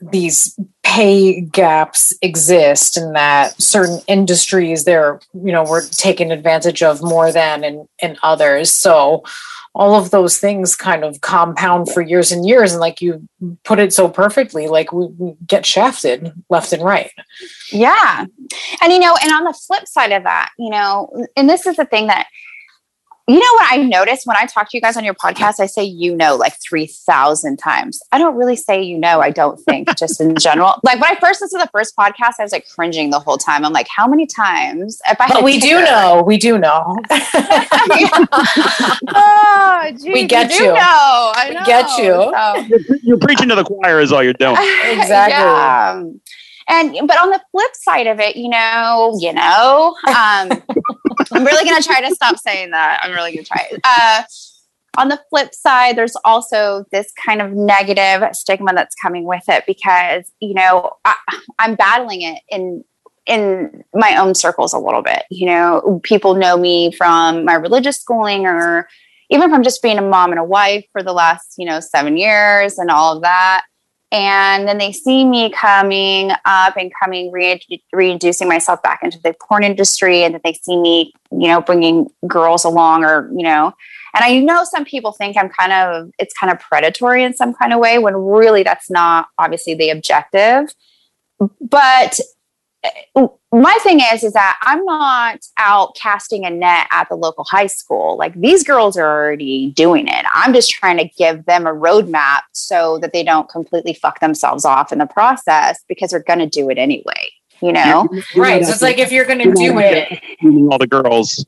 these 0.00 0.58
pay 0.82 1.40
gaps 1.40 2.14
exist 2.20 2.96
and 2.96 3.14
that 3.14 3.60
certain 3.60 4.00
industries 4.06 4.84
they're 4.84 5.20
you 5.32 5.52
know 5.52 5.64
we're 5.64 5.86
taken 5.88 6.30
advantage 6.30 6.82
of 6.82 7.02
more 7.02 7.32
than 7.32 7.64
in 7.64 7.88
in 8.02 8.16
others 8.22 8.70
so 8.70 9.22
all 9.74 9.96
of 9.96 10.10
those 10.10 10.38
things 10.38 10.76
kind 10.76 11.04
of 11.04 11.20
compound 11.20 11.90
for 11.90 12.00
years 12.00 12.30
and 12.30 12.46
years. 12.46 12.72
And 12.72 12.80
like 12.80 13.02
you 13.02 13.28
put 13.64 13.80
it 13.80 13.92
so 13.92 14.08
perfectly 14.08 14.68
like 14.68 14.92
we, 14.92 15.06
we, 15.06 15.34
get 15.46 15.66
shafted 15.66 16.32
left 16.48 16.72
and 16.72 16.82
right. 16.82 17.10
Yeah. 17.72 18.26
And 18.80 18.92
you 18.92 19.00
know 19.00 19.16
and 19.20 19.32
on 19.32 19.44
the 19.44 19.52
flip 19.52 19.86
side 19.88 20.12
of 20.12 20.22
that 20.22 20.50
you 20.58 20.70
know 20.70 21.26
and 21.36 21.48
this 21.48 21.66
is 21.66 21.76
the 21.76 21.84
thing 21.84 22.06
that 22.06 22.28
you 23.26 23.38
know 23.38 23.52
what 23.54 23.72
I 23.72 23.76
noticed 23.78 24.26
when 24.26 24.36
I 24.36 24.44
talk 24.44 24.70
to 24.70 24.76
you 24.76 24.82
guys 24.82 24.98
on 24.98 25.04
your 25.04 25.14
podcast? 25.14 25.58
I 25.58 25.66
say 25.66 25.82
you 25.82 26.14
know 26.14 26.36
like 26.36 26.60
3,000 26.60 27.56
times. 27.56 28.00
I 28.12 28.18
don't 28.18 28.36
really 28.36 28.56
say 28.56 28.82
you 28.82 28.98
know, 28.98 29.20
I 29.20 29.30
don't 29.30 29.58
think, 29.60 29.96
just 29.96 30.20
in 30.20 30.36
general. 30.36 30.74
Like 30.84 31.00
when 31.00 31.10
I 31.10 31.18
first 31.18 31.40
listened 31.40 31.62
to 31.62 31.66
the 31.66 31.70
first 31.70 31.96
podcast, 31.96 32.34
I 32.38 32.42
was 32.42 32.52
like 32.52 32.68
cringing 32.68 33.08
the 33.10 33.18
whole 33.18 33.38
time. 33.38 33.64
I'm 33.64 33.72
like, 33.72 33.88
how 33.88 34.06
many 34.06 34.26
times? 34.26 35.00
If 35.06 35.18
I 35.18 35.28
but 35.28 35.42
we 35.42 35.58
do 35.58 35.82
know, 35.82 36.22
we 36.26 36.36
do 36.36 36.58
know. 36.58 36.98
oh, 39.14 39.90
geez, 39.92 40.04
we 40.04 40.26
get 40.26 40.58
you. 40.58 40.66
you. 40.66 40.74
Know. 40.74 41.32
I 41.34 41.50
know. 41.52 41.60
We 41.60 41.66
get 41.66 41.88
you. 41.98 42.32
So. 42.34 42.96
You're 43.02 43.18
preaching 43.18 43.48
to 43.48 43.54
the 43.54 43.64
choir, 43.64 44.00
is 44.00 44.12
all 44.12 44.22
you're 44.22 44.34
doing. 44.34 44.56
exactly. 44.84 45.32
Yeah 45.32 46.02
and 46.68 47.06
but 47.06 47.18
on 47.18 47.30
the 47.30 47.40
flip 47.50 47.70
side 47.74 48.06
of 48.06 48.20
it 48.20 48.36
you 48.36 48.48
know 48.48 49.16
you 49.20 49.32
know 49.32 49.94
um, 50.08 50.62
i'm 51.32 51.44
really 51.44 51.68
to 51.68 51.82
try 51.82 52.00
to 52.00 52.14
stop 52.14 52.38
saying 52.38 52.70
that. 52.70 53.00
I'm 53.02 53.12
really 53.12 53.36
to 53.36 53.44
try. 53.44 53.70
Uh, 53.84 54.22
on 54.96 55.08
the 55.08 55.20
flip 55.28 55.52
side 55.52 55.96
there's 55.96 56.16
also 56.24 56.84
this 56.92 57.12
kind 57.24 57.42
of 57.42 57.52
negative 57.52 58.22
stigma 58.32 58.72
that's 58.74 58.94
coming 58.94 59.24
with 59.24 59.48
it 59.48 59.64
because 59.66 60.30
you 60.40 60.54
know 60.54 60.92
I, 61.04 61.14
i'm 61.58 61.74
battling 61.74 62.22
it 62.22 62.40
in 62.48 62.84
in 63.26 63.84
my 63.94 64.16
own 64.16 64.34
circles 64.34 64.72
a 64.72 64.78
little 64.78 65.02
bit. 65.02 65.22
You 65.30 65.46
know 65.46 66.00
people 66.02 66.34
know 66.34 66.56
me 66.56 66.92
from 66.92 67.44
my 67.44 67.54
religious 67.54 67.98
schooling 67.98 68.46
or 68.46 68.88
even 69.30 69.50
from 69.50 69.62
just 69.62 69.82
being 69.82 69.98
a 69.98 70.02
mom 70.02 70.30
and 70.30 70.38
a 70.38 70.44
wife 70.44 70.84
for 70.92 71.02
the 71.02 71.12
last 71.12 71.54
you 71.58 71.66
know 71.66 71.80
seven 71.80 72.16
years 72.16 72.78
and 72.78 72.90
all 72.90 73.16
of 73.16 73.22
that 73.22 73.64
and 74.14 74.68
then 74.68 74.78
they 74.78 74.92
see 74.92 75.24
me 75.24 75.50
coming 75.50 76.30
up 76.44 76.76
and 76.76 76.92
coming 77.02 77.32
re- 77.32 77.60
reintroducing 77.92 78.46
myself 78.46 78.80
back 78.80 79.00
into 79.02 79.18
the 79.18 79.34
porn 79.42 79.64
industry. 79.64 80.22
And 80.22 80.34
that 80.34 80.42
they 80.44 80.52
see 80.52 80.80
me 80.80 81.12
you 81.32 81.48
know 81.48 81.60
bringing 81.60 82.08
girls 82.26 82.64
along 82.64 83.04
or 83.04 83.28
you 83.34 83.42
know. 83.42 83.72
And 84.14 84.24
i 84.24 84.38
know 84.38 84.62
some 84.62 84.84
people 84.84 85.10
think 85.10 85.36
i'm 85.36 85.48
kind 85.48 85.72
of 85.72 86.10
it's 86.20 86.32
kind 86.34 86.52
of 86.52 86.60
predatory 86.60 87.24
in 87.24 87.34
some 87.34 87.52
kind 87.52 87.72
of 87.72 87.80
way 87.80 87.98
when 87.98 88.14
really 88.14 88.62
that's 88.62 88.88
not 88.88 89.26
obviously 89.38 89.74
the 89.74 89.90
objective. 89.90 90.72
But 91.60 92.20
my 93.52 93.78
thing 93.82 94.00
is 94.12 94.24
is 94.24 94.32
that 94.32 94.58
i'm 94.62 94.84
not 94.84 95.38
out 95.58 95.94
casting 95.94 96.44
a 96.44 96.50
net 96.50 96.86
at 96.90 97.08
the 97.08 97.14
local 97.14 97.44
high 97.44 97.66
school. 97.66 98.16
Like 98.16 98.34
these 98.34 98.64
girls 98.64 98.96
are 98.96 99.06
already 99.06 99.70
doing 99.70 100.08
it. 100.08 100.24
I'm 100.32 100.52
just 100.52 100.70
trying 100.70 100.98
to 100.98 101.08
give 101.16 101.44
them 101.46 101.66
a 101.66 101.72
roadmap 101.72 102.42
so 102.52 102.98
that 102.98 103.12
they 103.12 103.22
don't 103.22 103.48
completely 103.48 103.94
fuck 103.94 104.20
themselves 104.20 104.64
off 104.64 104.92
in 104.92 104.98
the 104.98 105.06
process 105.06 105.82
because 105.88 106.10
they're 106.10 106.22
going 106.22 106.38
to 106.40 106.48
do 106.48 106.68
it 106.70 106.78
anyway 106.78 107.30
you 107.62 107.72
know? 107.72 108.08
right 108.36 108.64
so 108.64 108.72
it's 108.72 108.82
like 108.82 108.98
if 108.98 109.12
you're 109.12 109.24
going 109.24 109.38
to 109.38 109.52
do 109.52 109.78
it 109.78 110.20
all 110.70 110.78
the 110.78 110.86
girls. 110.86 111.44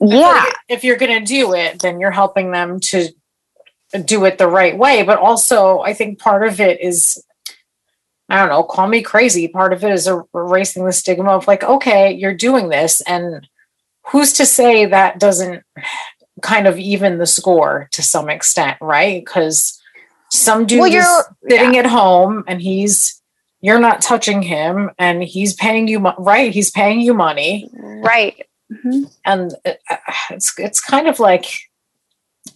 Yeah. 0.00 0.44
If 0.68 0.84
you're 0.84 0.96
going 0.96 1.18
to 1.18 1.24
do 1.24 1.54
it 1.54 1.80
then 1.80 1.98
you're 1.98 2.10
helping 2.10 2.52
them 2.52 2.78
to 2.80 3.08
do 4.04 4.24
it 4.26 4.36
the 4.36 4.46
right 4.46 4.76
way 4.76 5.02
but 5.02 5.18
also 5.18 5.78
i 5.80 5.94
think 5.94 6.18
part 6.18 6.46
of 6.46 6.60
it 6.60 6.78
is 6.82 7.24
I 8.28 8.38
don't 8.38 8.48
know, 8.48 8.62
call 8.62 8.88
me 8.88 9.02
crazy. 9.02 9.48
Part 9.48 9.72
of 9.72 9.82
it 9.82 9.92
is 9.92 10.08
erasing 10.34 10.84
the 10.84 10.92
stigma 10.92 11.30
of 11.30 11.46
like, 11.46 11.64
okay, 11.64 12.12
you're 12.12 12.34
doing 12.34 12.68
this. 12.68 13.00
And 13.02 13.48
who's 14.08 14.34
to 14.34 14.44
say 14.44 14.84
that 14.86 15.18
doesn't 15.18 15.64
kind 16.42 16.66
of 16.66 16.78
even 16.78 17.18
the 17.18 17.26
score 17.26 17.88
to 17.92 18.02
some 18.02 18.28
extent, 18.28 18.76
right? 18.80 19.24
Because 19.24 19.80
some 20.30 20.66
dude 20.66 20.80
well, 20.80 20.92
is 20.92 21.24
sitting 21.48 21.74
yeah. 21.74 21.80
at 21.80 21.86
home 21.86 22.44
and 22.46 22.60
he's 22.60 23.22
you're 23.60 23.80
not 23.80 24.00
touching 24.00 24.42
him 24.42 24.90
and 24.98 25.22
he's 25.22 25.54
paying 25.54 25.88
you 25.88 25.98
right 26.18 26.52
he's 26.52 26.70
paying 26.70 27.00
you 27.00 27.14
money 27.14 27.68
right 27.74 28.46
mm-hmm. 28.70 29.04
and 29.24 29.54
uh, 29.64 29.96
it's 30.30 30.56
it's 30.58 30.80
kind 30.80 31.08
of 31.08 31.18
like 31.18 31.46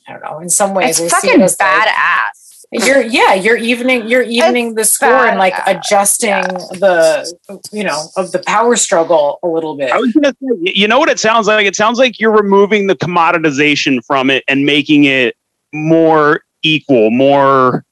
i 0.06 0.12
don't 0.12 0.22
know 0.22 0.38
in 0.38 0.48
some 0.48 0.74
ways 0.74 1.00
it's 1.00 1.12
fucking 1.12 1.40
it 1.40 1.44
badass 1.44 1.56
like, 1.58 2.32
you're 2.72 3.02
yeah 3.02 3.34
you're 3.34 3.56
evening 3.56 4.08
you're 4.08 4.22
evening 4.22 4.68
it's 4.68 4.76
the 4.76 4.84
score 4.84 5.26
and 5.26 5.38
like 5.38 5.54
adjusting 5.66 6.30
yeah. 6.30 6.44
the 6.72 7.60
you 7.70 7.84
know 7.84 8.08
of 8.16 8.32
the 8.32 8.38
power 8.46 8.76
struggle 8.76 9.38
a 9.42 9.46
little 9.46 9.76
bit 9.76 9.90
I 9.90 9.98
was 9.98 10.12
gonna 10.12 10.34
say, 10.40 10.72
you 10.74 10.88
know 10.88 10.98
what 10.98 11.08
it 11.08 11.20
sounds 11.20 11.46
like 11.46 11.66
it 11.66 11.76
sounds 11.76 11.98
like 11.98 12.18
you're 12.18 12.32
removing 12.32 12.86
the 12.86 12.96
commoditization 12.96 14.04
from 14.04 14.30
it 14.30 14.42
and 14.48 14.64
making 14.64 15.04
it 15.04 15.36
more 15.72 16.42
equal 16.62 17.10
more 17.10 17.84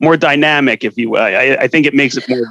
more 0.00 0.16
dynamic, 0.16 0.84
if 0.84 0.96
you 0.96 1.10
will. 1.10 1.22
I, 1.22 1.56
I 1.60 1.68
think 1.68 1.86
it 1.86 1.94
makes 1.94 2.16
it 2.16 2.28
more. 2.28 2.46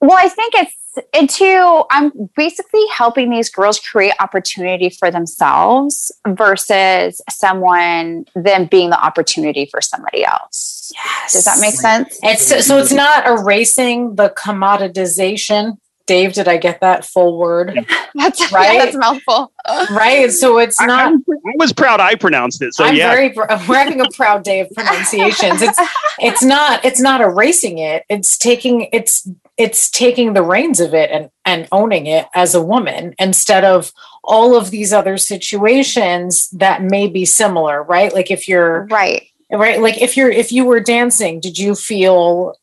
Well, 0.00 0.18
I 0.18 0.28
think 0.28 0.54
it's 0.54 0.74
and 1.12 1.28
two, 1.28 1.84
I'm 1.90 2.30
basically 2.36 2.84
helping 2.92 3.30
these 3.30 3.50
girls 3.50 3.80
create 3.80 4.14
opportunity 4.20 4.90
for 4.90 5.10
themselves 5.10 6.12
versus 6.26 7.20
someone 7.30 8.26
them 8.34 8.66
being 8.66 8.90
the 8.90 9.04
opportunity 9.04 9.66
for 9.66 9.80
somebody 9.80 10.24
else. 10.24 10.92
Yes. 10.94 11.32
Does 11.32 11.44
that 11.44 11.58
make 11.60 11.74
sense? 11.74 12.18
It's 12.22 12.66
so 12.66 12.78
it's 12.78 12.92
not 12.92 13.26
erasing 13.26 14.16
the 14.16 14.30
commoditization 14.30 15.78
Dave, 16.06 16.34
did 16.34 16.48
I 16.48 16.58
get 16.58 16.80
that 16.80 17.04
full 17.04 17.38
word? 17.38 17.86
that's 18.14 18.52
right. 18.52 18.74
Yeah, 18.74 18.84
that's 18.84 18.96
mouthful. 18.96 19.52
right. 19.90 20.30
So 20.30 20.58
it's 20.58 20.78
not. 20.80 21.12
I, 21.12 21.14
I, 21.14 21.52
was 21.56 21.72
proud 21.72 22.00
I 22.00 22.14
pronounced 22.14 22.60
it. 22.60 22.74
So 22.74 22.84
I'm 22.84 22.94
yeah. 22.94 23.10
very. 23.10 23.32
We're 23.34 23.76
having 23.76 24.00
a 24.00 24.10
proud 24.10 24.44
day 24.44 24.60
of 24.60 24.70
pronunciations. 24.74 25.62
It's 25.62 25.80
it's 26.18 26.42
not 26.42 26.84
it's 26.84 27.00
not 27.00 27.22
erasing 27.22 27.78
it. 27.78 28.04
It's 28.10 28.36
taking 28.36 28.88
it's 28.92 29.28
it's 29.56 29.88
taking 29.90 30.32
the 30.32 30.42
reins 30.42 30.80
of 30.80 30.94
it 30.94 31.10
and 31.10 31.30
and 31.44 31.68
owning 31.70 32.06
it 32.06 32.26
as 32.34 32.54
a 32.54 32.62
woman 32.62 33.14
instead 33.18 33.64
of 33.64 33.92
all 34.22 34.56
of 34.56 34.70
these 34.70 34.92
other 34.92 35.16
situations 35.16 36.48
that 36.50 36.82
may 36.82 37.06
be 37.06 37.24
similar. 37.24 37.82
Right. 37.82 38.12
Like 38.12 38.30
if 38.30 38.48
you're 38.48 38.86
right. 38.86 39.28
Right. 39.50 39.80
Like 39.80 40.00
if 40.00 40.16
you're 40.16 40.30
if 40.30 40.50
you 40.50 40.64
were 40.64 40.80
dancing, 40.80 41.40
did 41.40 41.58
you 41.58 41.74
feel 41.74 42.56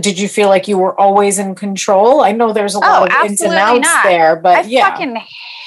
did 0.00 0.18
you 0.18 0.28
feel 0.28 0.48
like 0.48 0.68
you 0.68 0.78
were 0.78 0.98
always 0.98 1.38
in 1.38 1.54
control? 1.54 2.22
I 2.22 2.32
know 2.32 2.52
there's 2.52 2.74
a 2.74 2.78
oh, 2.78 2.80
lot 2.80 3.12
oh, 3.12 3.24
of 3.24 3.30
ins 3.30 3.42
and 3.42 3.52
outs 3.52 3.80
not. 3.82 4.04
there, 4.04 4.36
but 4.36 4.64
I 4.64 4.68
yeah. 4.68 4.90
fucking 4.90 5.22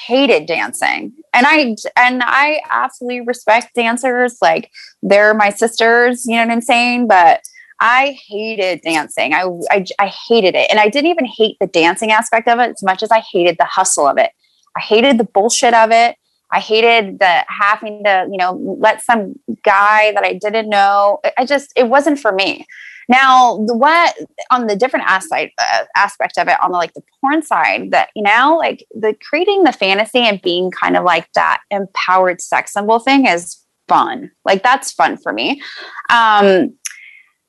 hated 0.06 0.46
dancing. 0.46 1.12
And 1.32 1.46
I 1.46 1.76
and 1.96 2.22
I 2.24 2.60
absolutely 2.68 3.20
respect 3.22 3.74
dancers. 3.74 4.38
Like 4.42 4.70
they're 5.02 5.34
my 5.34 5.50
sisters, 5.50 6.26
you 6.26 6.36
know 6.36 6.46
what 6.46 6.52
I'm 6.52 6.60
saying? 6.60 7.06
But 7.06 7.42
I 7.80 8.18
hated 8.28 8.80
dancing. 8.82 9.34
I, 9.34 9.44
I, 9.70 9.84
I 9.98 10.06
hated 10.28 10.54
it. 10.54 10.70
And 10.70 10.80
I 10.80 10.88
didn't 10.88 11.10
even 11.10 11.26
hate 11.26 11.56
the 11.60 11.66
dancing 11.66 12.10
aspect 12.10 12.48
of 12.48 12.58
it 12.58 12.70
as 12.70 12.82
much 12.82 13.02
as 13.02 13.10
I 13.10 13.20
hated 13.20 13.56
the 13.58 13.64
hustle 13.64 14.06
of 14.06 14.18
it. 14.18 14.30
I 14.76 14.80
hated 14.80 15.18
the 15.18 15.24
bullshit 15.24 15.74
of 15.74 15.90
it. 15.90 16.16
I 16.52 16.60
hated 16.60 17.18
the 17.18 17.44
having 17.48 18.04
to, 18.04 18.28
you 18.30 18.38
know, 18.38 18.52
let 18.80 19.02
some 19.02 19.34
guy 19.64 20.12
that 20.12 20.24
I 20.24 20.34
didn't 20.34 20.68
know. 20.68 21.18
I 21.36 21.44
just, 21.44 21.72
it 21.76 21.88
wasn't 21.88 22.18
for 22.18 22.32
me. 22.32 22.66
Now, 23.08 23.64
the 23.66 23.76
what 23.76 24.16
on 24.50 24.66
the 24.66 24.74
different 24.74 25.06
aspect 25.06 25.52
uh, 25.58 25.84
aspect 25.94 26.38
of 26.38 26.48
it, 26.48 26.56
on 26.60 26.72
the 26.72 26.76
like 26.76 26.92
the 26.94 27.02
porn 27.20 27.42
side, 27.42 27.92
that 27.92 28.10
you 28.16 28.22
know, 28.22 28.56
like 28.58 28.84
the 28.92 29.14
creating 29.28 29.62
the 29.62 29.72
fantasy 29.72 30.18
and 30.18 30.42
being 30.42 30.70
kind 30.72 30.96
of 30.96 31.04
like 31.04 31.30
that 31.34 31.60
empowered 31.70 32.40
sex 32.40 32.72
symbol 32.72 32.98
thing 32.98 33.26
is 33.26 33.64
fun. 33.86 34.32
Like 34.44 34.62
that's 34.64 34.92
fun 34.92 35.18
for 35.18 35.32
me. 35.32 35.62
Um, 36.10 36.76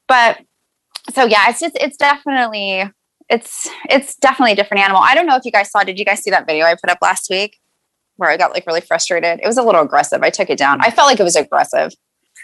but 0.07 0.39
so 1.13 1.25
yeah, 1.25 1.49
it's 1.49 1.59
just 1.59 1.77
it's 1.79 1.97
definitely 1.97 2.83
it's 3.29 3.67
it's 3.89 4.15
definitely 4.15 4.53
a 4.53 4.55
different 4.55 4.83
animal. 4.83 5.01
I 5.01 5.15
don't 5.15 5.25
know 5.25 5.35
if 5.35 5.45
you 5.45 5.51
guys 5.51 5.71
saw. 5.71 5.83
Did 5.83 5.99
you 5.99 6.05
guys 6.05 6.21
see 6.21 6.31
that 6.31 6.45
video 6.45 6.65
I 6.65 6.75
put 6.75 6.89
up 6.89 6.99
last 7.01 7.29
week? 7.29 7.59
Where 8.15 8.29
I 8.29 8.37
got 8.37 8.51
like 8.51 8.65
really 8.65 8.81
frustrated. 8.81 9.39
It 9.41 9.47
was 9.47 9.57
a 9.57 9.63
little 9.63 9.81
aggressive. 9.81 10.21
I 10.23 10.29
took 10.29 10.49
it 10.49 10.57
down. 10.57 10.81
I 10.81 10.89
felt 10.89 11.07
like 11.07 11.19
it 11.19 11.23
was 11.23 11.35
aggressive. 11.35 11.93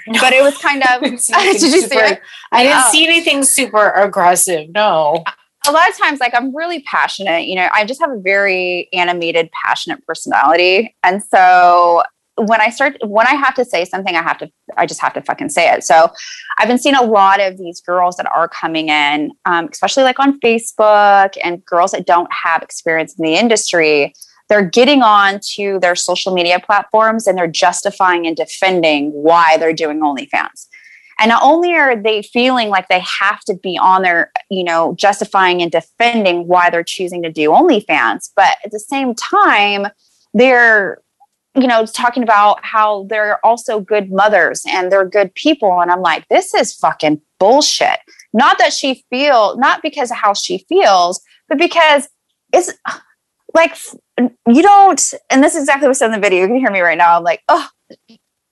No. 0.08 0.20
But 0.20 0.34
it 0.34 0.44
was 0.44 0.58
kind 0.58 0.84
of. 0.84 1.02
did 1.02 1.14
you 1.14 1.82
super, 1.82 1.88
see 1.88 2.00
it? 2.00 2.22
I 2.52 2.64
didn't 2.64 2.84
oh. 2.86 2.90
see 2.92 3.06
anything 3.06 3.44
super 3.44 3.90
aggressive. 3.90 4.70
No. 4.74 5.24
A 5.66 5.72
lot 5.72 5.90
of 5.90 5.98
times, 5.98 6.20
like 6.20 6.36
I'm 6.36 6.54
really 6.54 6.82
passionate. 6.84 7.46
You 7.46 7.56
know, 7.56 7.70
I 7.72 7.86
just 7.86 8.02
have 8.02 8.12
a 8.12 8.20
very 8.20 8.90
animated, 8.92 9.50
passionate 9.64 10.06
personality, 10.06 10.94
and 11.04 11.24
so 11.24 12.04
when 12.36 12.62
I 12.62 12.70
start, 12.70 12.98
when 13.06 13.28
I 13.28 13.36
have 13.36 13.54
to 13.56 13.66
say 13.66 13.86
something, 13.86 14.16
I 14.16 14.24
have 14.24 14.38
to, 14.40 14.50
I 14.76 14.86
just 14.86 15.02
have 15.02 15.14
to 15.14 15.22
fucking 15.22 15.50
say 15.50 15.72
it. 15.72 15.84
So 15.84 16.10
I've 16.58 16.68
been 16.68 16.80
seeing 16.80 16.96
a 16.96 17.04
lot 17.04 17.40
of 17.40 17.58
these 17.58 17.80
girls 17.82 18.16
that 18.18 18.26
are 18.26 18.48
coming 18.48 18.90
in, 18.90 19.32
um, 19.46 19.70
especially 19.72 20.04
like 20.04 20.20
on 20.20 20.40
Facebook 20.40 21.38
and 21.44 21.64
girls 21.66 21.92
that 21.92 22.06
don't 22.06 22.30
have 22.32 22.64
experience 22.64 23.16
in 23.18 23.26
the 23.26 23.36
industry 23.36 24.14
they're 24.50 24.70
getting 24.70 25.02
on 25.02 25.40
to 25.56 25.80
their 25.80 25.96
social 25.96 26.34
media 26.34 26.60
platforms 26.60 27.28
and 27.28 27.38
they're 27.38 27.48
justifying 27.48 28.28
and 28.28 28.36
defending 28.36 29.12
why 29.12 29.58
they're 29.58 29.74
doing 29.74 30.00
OnlyFans. 30.00 30.68
And 31.20 31.30
not 31.30 31.44
only 31.44 31.74
are 31.74 31.96
they 31.96 32.24
feeling 32.24 32.70
like 32.70 32.88
they 32.88 33.04
have 33.20 33.40
to 33.42 33.56
be 33.56 33.78
on 33.78 34.02
there, 34.02 34.32
you 34.50 34.64
know, 34.64 34.96
justifying 34.96 35.62
and 35.62 35.72
defending 35.72 36.48
why 36.48 36.70
they're 36.70 36.84
choosing 36.84 37.22
to 37.24 37.32
do 37.32 37.50
OnlyFans, 37.50 38.32
but 38.36 38.58
at 38.66 38.72
the 38.72 38.80
same 38.80 39.16
time, 39.16 39.88
they're, 40.34 41.00
you 41.56 41.68
know, 41.68 41.86
talking 41.86 42.24
about 42.24 42.64
how 42.64 43.06
they're 43.10 43.44
also 43.46 43.80
good 43.80 44.12
mothers 44.12 44.64
and 44.68 44.92
they're 44.92 45.08
good 45.08 45.34
people. 45.36 45.82
And 45.82 45.92
I'm 45.92 46.02
like, 46.02 46.28
this 46.28 46.54
is 46.54 46.74
fucking 46.74 47.22
bullshit. 47.40 48.00
Not 48.34 48.58
that 48.58 48.74
she 48.74 49.06
feel, 49.10 49.58
not 49.58 49.82
because 49.82 50.10
of 50.10 50.18
how 50.18 50.34
she 50.34 50.66
feels, 50.68 51.22
but 51.48 51.58
because 51.58 52.10
it's 52.52 52.74
like 53.54 53.78
you 54.48 54.62
don't 54.62 55.14
and 55.30 55.44
this 55.44 55.56
is 55.56 55.64
exactly 55.64 55.88
what's 55.88 56.02
in 56.02 56.12
the 56.12 56.20
video 56.20 56.42
you 56.42 56.48
can 56.48 56.58
hear 56.58 56.72
me 56.72 56.82
right 56.82 56.98
now 56.98 57.18
i'm 57.18 57.24
like 57.24 57.42
oh 57.50 57.68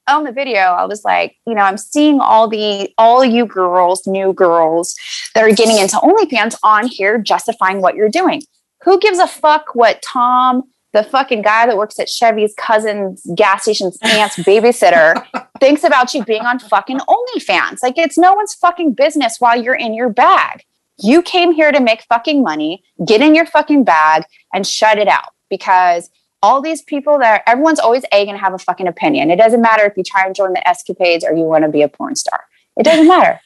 on 0.07 0.23
the 0.23 0.31
video 0.31 0.59
i 0.59 0.85
was 0.85 1.03
like 1.03 1.35
you 1.45 1.53
know 1.53 1.61
i'm 1.61 1.77
seeing 1.77 2.19
all 2.19 2.47
the 2.47 2.91
all 2.97 3.23
you 3.23 3.45
girls 3.45 4.05
new 4.05 4.33
girls 4.33 4.95
that 5.33 5.43
are 5.43 5.53
getting 5.53 5.77
into 5.77 5.95
onlyfans 5.97 6.55
on 6.63 6.87
here 6.87 7.17
justifying 7.17 7.81
what 7.81 7.95
you're 7.95 8.09
doing 8.09 8.41
who 8.83 8.99
gives 8.99 9.19
a 9.19 9.27
fuck 9.27 9.73
what 9.73 10.01
tom 10.01 10.63
the 10.93 11.03
fucking 11.03 11.41
guy 11.41 11.65
that 11.65 11.77
works 11.77 11.99
at 11.99 12.09
chevy's 12.09 12.53
cousin's 12.57 13.25
gas 13.35 13.63
station's 13.63 13.97
aunt's 14.01 14.37
babysitter 14.37 15.25
thinks 15.59 15.83
about 15.83 16.13
you 16.13 16.23
being 16.25 16.41
on 16.41 16.59
fucking 16.59 16.99
onlyfans 16.99 17.77
like 17.83 17.97
it's 17.97 18.17
no 18.17 18.33
one's 18.33 18.53
fucking 18.55 18.93
business 18.93 19.35
while 19.39 19.61
you're 19.61 19.75
in 19.75 19.93
your 19.93 20.09
bag 20.09 20.63
you 20.97 21.21
came 21.21 21.51
here 21.51 21.71
to 21.71 21.79
make 21.79 22.03
fucking 22.03 22.43
money 22.43 22.83
get 23.05 23.21
in 23.21 23.33
your 23.33 23.45
fucking 23.45 23.83
bag 23.83 24.23
and 24.53 24.67
shut 24.67 24.97
it 24.97 25.07
out 25.07 25.33
because 25.49 26.09
all 26.43 26.61
these 26.61 26.81
people 26.81 27.19
that 27.19 27.43
everyone's 27.45 27.79
always 27.79 28.03
a 28.11 28.25
going 28.25 28.35
to 28.35 28.41
have 28.41 28.53
a 28.53 28.57
fucking 28.57 28.87
opinion. 28.87 29.29
It 29.29 29.37
doesn't 29.37 29.61
matter 29.61 29.83
if 29.85 29.95
you 29.95 30.03
try 30.03 30.25
and 30.25 30.35
join 30.35 30.53
the 30.53 30.67
escapades 30.67 31.23
or 31.23 31.33
you 31.33 31.43
want 31.43 31.63
to 31.63 31.69
be 31.69 31.81
a 31.81 31.87
porn 31.87 32.15
star. 32.15 32.45
It 32.77 32.83
doesn't 32.83 33.07
matter. 33.07 33.39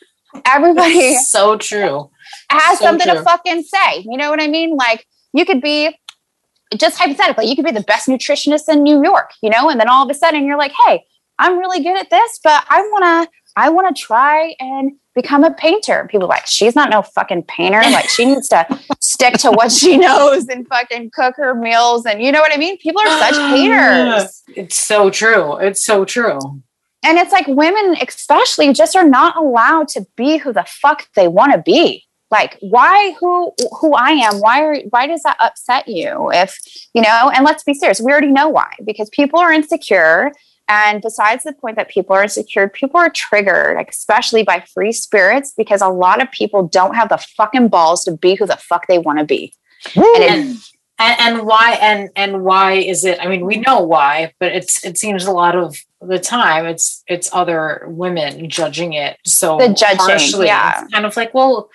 Everybody 0.46 1.16
so 1.26 1.58
true 1.58 2.10
has 2.50 2.80
so 2.80 2.86
something 2.86 3.08
true. 3.08 3.18
to 3.18 3.24
fucking 3.24 3.64
say. 3.64 4.00
You 4.00 4.18
know 4.18 4.30
what 4.30 4.42
I 4.42 4.48
mean? 4.48 4.76
Like 4.76 5.06
you 5.34 5.46
could 5.46 5.62
be 5.62 5.98
just 6.78 6.98
hypothetically, 6.98 7.48
you 7.48 7.56
could 7.56 7.66
be 7.66 7.72
the 7.72 7.82
best 7.82 8.08
nutritionist 8.08 8.70
in 8.70 8.84
New 8.84 9.04
York, 9.04 9.32
you 9.42 9.50
know, 9.50 9.70
and 9.70 9.80
then 9.80 9.90
all 9.90 10.04
of 10.04 10.10
a 10.10 10.14
sudden 10.14 10.46
you're 10.46 10.58
like, 10.58 10.74
hey, 10.86 11.06
I'm 11.38 11.58
really 11.58 11.84
good 11.84 11.98
at 11.98 12.10
this, 12.10 12.40
but 12.44 12.66
I 12.70 12.90
wanna 12.92 13.28
I 13.56 13.70
wanna 13.70 13.94
try 13.94 14.56
and 14.60 14.94
become 15.16 15.44
a 15.44 15.52
painter. 15.52 16.08
People 16.10 16.28
like, 16.28 16.46
she's 16.46 16.76
not 16.76 16.90
no 16.90 17.02
fucking 17.02 17.44
painter. 17.44 17.80
Like 17.80 18.10
she 18.10 18.26
needs 18.26 18.50
to 18.50 18.68
stick 19.00 19.36
to 19.36 19.52
what 19.52 19.72
she 19.72 19.98
knows 19.98 20.48
and 20.48 20.68
fucking 20.68 21.12
cook 21.12 21.36
her 21.38 21.56
meals. 21.56 22.06
And 22.06 22.22
you 22.22 22.32
know 22.32 22.42
what 22.42 22.54
I 22.54 22.58
mean? 22.58 22.78
People 22.78 23.02
are 23.02 23.20
such 23.20 23.36
ah, 23.36 23.50
haters. 23.50 24.44
It's 24.56 24.76
so 24.76 25.10
true. 25.10 25.56
It's 25.58 25.82
so 25.82 26.04
true. 26.04 26.40
And 27.04 27.18
it's 27.18 27.32
like 27.32 27.48
women, 27.48 27.96
especially, 28.02 28.74
just 28.74 28.96
are 28.96 29.08
not 29.08 29.38
allowed 29.38 29.88
to 29.90 30.06
be 30.18 30.38
who 30.38 30.52
the 30.52 30.66
fuck 30.68 31.08
they 31.16 31.28
want 31.28 31.54
to 31.54 31.60
be. 31.60 32.04
Like, 32.32 32.58
why 32.60 33.16
who 33.20 33.54
who 33.80 33.94
I 33.94 34.12
am? 34.12 34.40
Why 34.40 34.62
are 34.62 34.78
why 34.90 35.08
does 35.08 35.24
that 35.24 35.38
upset 35.40 35.88
you? 35.88 36.32
If 36.34 36.58
you 36.94 37.02
know, 37.02 37.32
and 37.34 37.46
let's 37.46 37.64
be 37.64 37.74
serious, 37.74 38.02
we 38.02 38.12
already 38.12 38.32
know 38.32 38.50
why. 38.50 38.72
Because 38.84 39.10
people 39.10 39.40
are 39.40 39.54
insecure 39.54 40.32
and 40.68 41.02
besides 41.02 41.44
the 41.44 41.54
point 41.54 41.76
that 41.76 41.90
people 41.90 42.16
are 42.16 42.24
insecure, 42.24 42.68
people 42.68 43.00
are 43.00 43.10
triggered, 43.10 43.84
especially 43.88 44.44
by 44.44 44.66
free 44.74 44.92
spirits, 44.92 45.54
because 45.56 45.82
a 45.82 45.90
lot 45.90 46.22
of 46.22 46.32
people 46.32 46.68
don't 46.68 46.96
have 46.96 47.10
the 47.10 47.18
fucking 47.18 47.68
balls 47.68 48.04
to 48.06 48.18
be 48.18 48.36
who 48.36 48.48
the 48.48 48.58
fuck 48.58 48.88
they 48.88 48.98
want 48.98 49.20
to 49.20 49.26
be. 49.26 49.54
And, 49.96 50.58
and, 50.98 51.20
and, 51.20 51.46
why 51.46 51.78
and 51.80 52.10
and 52.16 52.44
why 52.44 52.74
is 52.74 53.06
it? 53.06 53.20
I 53.22 53.28
mean, 53.28 53.46
we 53.46 53.58
know 53.58 53.82
why, 53.82 54.34
but 54.40 54.54
it's 54.54 54.84
it 54.84 54.98
seems 54.98 55.26
a 55.26 55.32
lot 55.32 55.56
of 55.56 55.76
the 56.02 56.20
time 56.20 56.66
it's 56.66 57.04
it's 57.08 57.30
other 57.34 57.86
women 57.88 58.50
judging 58.50 58.94
it 58.94 59.18
so 59.26 59.58
the 59.58 59.74
judging, 59.74 59.98
harshly. 60.00 60.48
Yeah. 60.48 60.84
It's 60.84 60.94
kind 60.94 61.06
of 61.06 61.16
like, 61.16 61.34
well, 61.34 61.70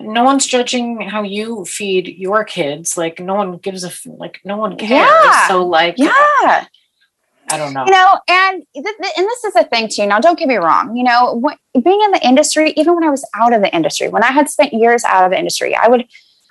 no 0.00 0.24
one's 0.24 0.46
judging 0.46 1.00
how 1.00 1.22
you 1.22 1.64
feed 1.64 2.08
your 2.18 2.44
kids. 2.44 2.96
Like 2.96 3.18
no 3.20 3.34
one 3.34 3.56
gives 3.58 3.84
a 3.84 3.90
like 4.10 4.40
no 4.44 4.56
one 4.56 4.76
cares. 4.76 4.90
Yeah. 4.90 5.48
So 5.48 5.66
like 5.66 5.94
Yeah. 5.98 6.66
I 7.50 7.56
don't 7.56 7.72
know. 7.72 7.86
you 7.86 7.90
know 7.92 8.20
and 8.28 8.62
th- 8.74 8.84
th- 8.84 9.12
and 9.16 9.26
this 9.26 9.44
is 9.44 9.56
a 9.56 9.64
thing 9.64 9.88
too 9.88 10.04
now 10.04 10.20
don't 10.20 10.38
get 10.38 10.48
me 10.48 10.56
wrong 10.56 10.94
you 10.94 11.02
know 11.02 11.32
what, 11.32 11.56
being 11.82 12.02
in 12.04 12.10
the 12.10 12.20
industry 12.22 12.74
even 12.76 12.94
when 12.94 13.04
i 13.04 13.08
was 13.08 13.26
out 13.34 13.54
of 13.54 13.62
the 13.62 13.74
industry 13.74 14.06
when 14.10 14.22
i 14.22 14.30
had 14.30 14.50
spent 14.50 14.74
years 14.74 15.02
out 15.04 15.24
of 15.24 15.30
the 15.30 15.38
industry 15.38 15.74
i 15.74 15.88
would 15.88 16.04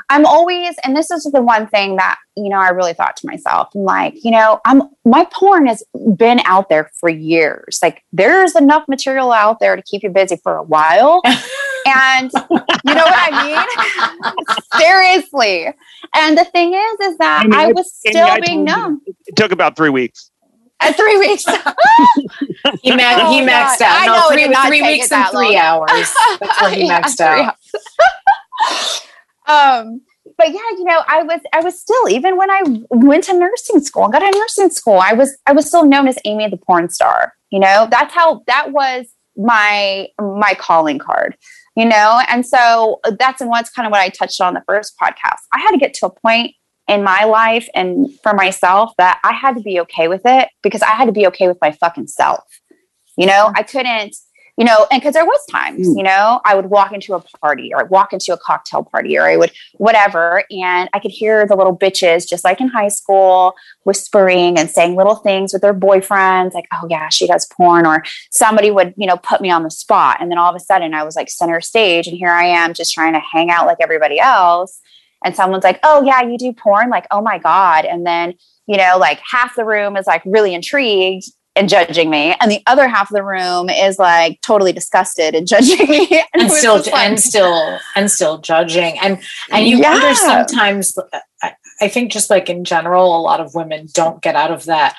i'm 0.10 0.26
always 0.26 0.76
and 0.84 0.96
this 0.96 1.12
is 1.12 1.24
the 1.34 1.42
one 1.42 1.68
thing 1.68 1.96
that 1.98 2.18
you 2.36 2.50
know 2.50 2.58
i 2.58 2.70
really 2.70 2.94
thought 2.94 3.16
to 3.18 3.28
myself 3.28 3.68
i'm 3.76 3.82
like 3.84 4.14
you 4.24 4.32
know 4.32 4.60
i'm 4.66 4.82
my 5.06 5.26
porn 5.32 5.66
has 5.68 5.84
been 6.16 6.40
out 6.46 6.70
there 6.70 6.90
for 7.00 7.10
years 7.10 7.80
like 7.82 8.04
there's 8.14 8.56
enough 8.56 8.84
material 8.88 9.32
out 9.32 9.60
there 9.60 9.76
to 9.76 9.82
keep 9.84 10.04
you 10.04 10.10
busy 10.10 10.38
for 10.44 10.56
a 10.56 10.64
while 10.64 11.22
and 11.86 12.32
you 12.84 12.94
know 12.96 13.04
what 13.06 13.20
i 13.34 13.44
mean 13.44 13.66
seriously 14.80 15.68
and 16.16 16.38
the 16.38 16.46
thing 16.46 16.74
is 16.74 17.00
is 17.12 17.18
that 17.18 17.44
Amy, 17.46 17.56
i 17.58 17.68
I- 17.68 17.74
was 17.74 17.94
still 17.94 18.28
I 18.28 18.40
being 18.40 18.66
told 18.66 18.68
known 18.68 19.02
It 19.26 19.36
took 19.36 19.52
about 19.52 19.76
three 19.76 19.90
weeks. 19.90 20.32
at 20.80 20.96
three 20.96 21.18
weeks 21.18 21.44
he, 22.84 22.92
ma- 22.92 23.26
he 23.28 23.42
Oh, 23.42 23.46
maxed 23.48 23.80
God. 23.80 23.82
out. 23.82 24.02
I 24.02 24.06
No, 24.08 24.14
know 24.14 24.28
three, 24.30 24.48
not 24.48 24.68
three 24.68 24.82
weeks 24.82 25.12
and 25.12 25.28
three 25.30 25.56
long. 25.56 25.56
hours. 25.56 26.14
That's 26.40 26.62
where 26.62 26.70
he 26.72 26.86
Yeah, 26.86 27.02
maxed 27.02 27.20
out. 27.20 27.56
Um, 29.48 30.02
but 30.38 30.48
yeah, 30.48 30.70
you 30.78 30.84
know, 30.84 31.04
I 31.08 31.24
was 31.24 31.42
I 31.54 31.62
was 31.62 31.80
still 31.80 32.10
even 32.10 32.38
when 32.38 32.52
I 32.52 32.62
went 32.90 33.26
to 33.26 33.38
nursing 33.38 33.82
school 33.82 34.04
and 34.04 34.14
got 34.14 34.24
of 34.24 34.36
nursing 34.36 34.70
school, 34.70 35.00
I 35.02 35.14
was 35.14 35.38
I 35.48 35.54
was 35.54 35.68
still 35.68 35.86
known 35.86 36.08
as 36.08 36.18
Amy 36.26 36.48
the 36.50 36.58
porn 36.58 36.90
star. 36.90 37.34
You 37.50 37.60
know, 37.60 37.88
that's 37.90 38.14
how 38.14 38.44
that 38.48 38.72
was 38.72 39.08
my 39.36 40.08
my 40.20 40.54
calling 40.58 41.00
card. 41.00 41.38
You 41.76 41.86
know, 41.86 42.22
and 42.28 42.46
so 42.46 43.00
that's 43.20 43.40
and 43.40 43.50
what's 43.50 43.70
kind 43.70 43.86
of 43.86 43.92
what 43.92 44.02
I 44.02 44.10
touched 44.10 44.42
on 44.42 44.54
the 44.54 44.64
first 44.68 44.96
podcast. 45.02 45.42
I 45.54 45.60
had 45.60 45.72
to 45.72 45.78
get 45.78 45.94
to 45.96 46.08
a 46.08 46.10
point 46.10 46.56
in 46.88 47.04
my 47.04 47.26
life 47.26 47.68
and 47.76 48.08
for 48.24 48.34
myself 48.34 48.94
that 48.98 49.20
I 49.24 49.34
had 49.34 49.56
to 49.56 49.62
be 49.62 49.80
okay 49.82 50.08
with 50.08 50.22
it 50.26 50.50
because 50.64 50.82
I 50.82 50.92
had 50.92 51.06
to 51.06 51.12
be 51.12 51.28
okay 51.28 51.48
with 51.48 51.58
my 51.62 51.72
fucking 51.72 52.08
self. 52.08 52.44
You 53.18 53.26
know, 53.26 53.52
I 53.56 53.64
couldn't, 53.64 54.16
you 54.58 54.66
know, 54.66 54.88
and 54.90 55.00
because 55.00 55.14
there 55.14 55.26
was 55.26 55.46
times, 55.52 55.88
hmm. 55.88 55.98
you 55.98 56.04
know, 56.04 56.42
I 56.44 56.56
would 56.56 56.66
walk 56.66 56.92
into 56.92 57.14
a 57.14 57.20
party 57.20 57.72
or 57.74 57.82
I'd 57.82 57.92
walk 57.92 58.12
into 58.12 58.34
a 58.34 58.38
cocktail 58.38 58.84
party 58.84 59.16
or 59.18 59.22
I 59.22 59.38
would 59.38 59.52
whatever, 59.76 60.44
and 60.50 60.90
I 60.94 61.00
could 61.00 61.12
hear 61.12 61.46
the 61.46 61.56
little 61.56 61.78
bitches 61.78 62.28
just 62.28 62.44
like 62.44 62.60
in 62.60 62.68
high 62.68 62.88
school 62.88 63.54
whispering 63.84 64.58
and 64.58 64.68
saying 64.70 64.96
little 64.96 65.16
things 65.16 65.54
with 65.54 65.62
their 65.62 65.76
boyfriends, 65.76 66.54
like, 66.54 66.68
"Oh 66.74 66.88
yeah, 66.90 67.10
she 67.10 67.28
does 67.28 67.46
porn," 67.46 67.86
or 67.86 68.04
somebody 68.32 68.72
would, 68.72 68.96
you 68.98 69.06
know, 69.06 69.18
put 69.18 69.42
me 69.42 69.52
on 69.52 69.62
the 69.62 69.72
spot, 69.72 70.18
and 70.20 70.32
then 70.32 70.40
all 70.40 70.50
of 70.50 70.56
a 70.56 70.60
sudden 70.60 70.96
I 70.96 71.04
was 71.04 71.16
like 71.16 71.30
center 71.30 71.62
stage, 71.62 72.08
and 72.08 72.18
here 72.18 72.32
I 72.32 72.46
am 72.46 72.74
just 72.74 72.94
trying 72.94 73.14
to 73.14 73.20
hang 73.20 73.52
out 73.52 73.68
like 73.68 73.78
everybody 73.80 74.20
else, 74.20 74.82
and 75.24 75.36
someone's 75.36 75.64
like, 75.64 75.80
"Oh 75.84 76.04
yeah, 76.04 76.24
you 76.24 76.38
do 76.38 76.52
porn?" 76.52 76.90
Like, 76.90 77.06
"Oh 77.12 77.22
my 77.22 77.38
god," 77.38 77.86
and 77.86 78.06
then 78.08 78.34
you 78.66 78.78
know, 78.78 78.98
like 79.00 79.20
half 79.20 79.56
the 79.56 79.66
room 79.66 79.96
is 79.96 80.08
like 80.08 80.24
really 80.26 80.54
intrigued 80.54 81.32
and 81.58 81.68
judging 81.70 82.10
me, 82.10 82.36
and 82.40 82.50
the 82.52 82.62
other 82.68 82.88
half 82.88 83.10
of 83.10 83.16
the 83.16 83.24
room 83.24 83.70
is 83.70 83.98
like 84.00 84.40
totally 84.42 84.72
disgusted 84.72 85.36
and 85.36 85.48
judging 85.48 85.78
me, 85.90 86.08
it 86.12 86.26
and 86.34 86.52
still 86.52 86.76
like- 86.78 86.94
and 86.94 87.20
still 87.20 87.80
and 87.96 88.10
still 88.12 88.38
judging 88.38 88.98
and 89.00 89.20
and 89.52 89.68
you 89.68 89.78
Yeah. 89.80 89.92
wonder 89.94 90.16
sometimes 90.16 90.98
uh, 90.98 91.20
I, 91.44 91.54
I 91.82 91.88
think 91.88 92.12
just 92.12 92.30
like 92.30 92.50
in 92.50 92.64
general 92.64 93.18
a 93.18 93.22
lot 93.22 93.40
of 93.40 93.54
women 93.56 93.88
don't 93.94 94.22
get 94.22 94.36
out 94.36 94.52
of 94.52 94.66
that 94.66 94.96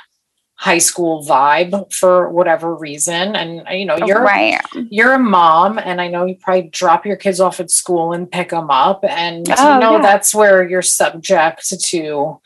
high 0.61 0.79
school 0.79 1.25
vibe 1.25 1.93
for 1.95 2.29
whatever 2.31 2.75
reason 2.75 3.37
and 3.37 3.67
uh, 3.69 3.71
you 3.71 3.85
know 3.85 3.97
you're 4.05 4.21
right. 4.23 4.61
you're 4.91 5.13
a 5.15 5.19
mom 5.19 5.79
and 5.79 6.01
i 6.01 6.09
know 6.09 6.25
you 6.25 6.35
probably 6.35 6.69
drop 6.71 7.07
your 7.07 7.15
kids 7.17 7.39
off 7.39 7.61
at 7.61 7.71
school 7.71 8.13
and 8.13 8.29
pick 8.33 8.51
them 8.51 8.69
up 8.69 9.05
and 9.05 9.47
Oh, 9.57 9.75
you 9.75 9.81
know 9.81 9.93
yeah. 9.97 10.03
that's 10.03 10.35
where 10.35 10.69
you're 10.69 10.83
subject 10.83 11.69
to 11.91 12.41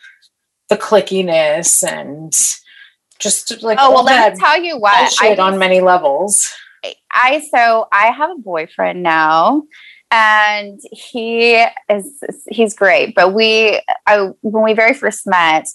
the 0.69 0.77
clickiness 0.77 1.83
and 1.87 2.35
just 3.23 3.63
like 3.63 3.79
Oh 3.81 3.91
well, 3.91 3.99
all 3.99 4.05
let 4.05 4.35
me 4.35 4.39
tell 4.39 4.63
you 4.63 4.79
what. 4.79 4.99
bullshit 5.19 5.39
on 5.39 5.59
many 5.59 5.81
levels 5.81 6.53
I 7.13 7.43
so 7.51 7.89
I 7.93 8.07
have 8.07 8.31
a 8.31 8.41
boyfriend 8.41 9.03
now, 9.03 9.65
and 10.11 10.81
he 10.91 11.65
is 11.89 12.23
he's 12.49 12.75
great. 12.75 13.15
But 13.15 13.35
we, 13.35 13.81
I 14.07 14.31
when 14.41 14.65
we 14.65 14.75
very 14.75 14.95
first 14.95 15.27
met, 15.27 15.67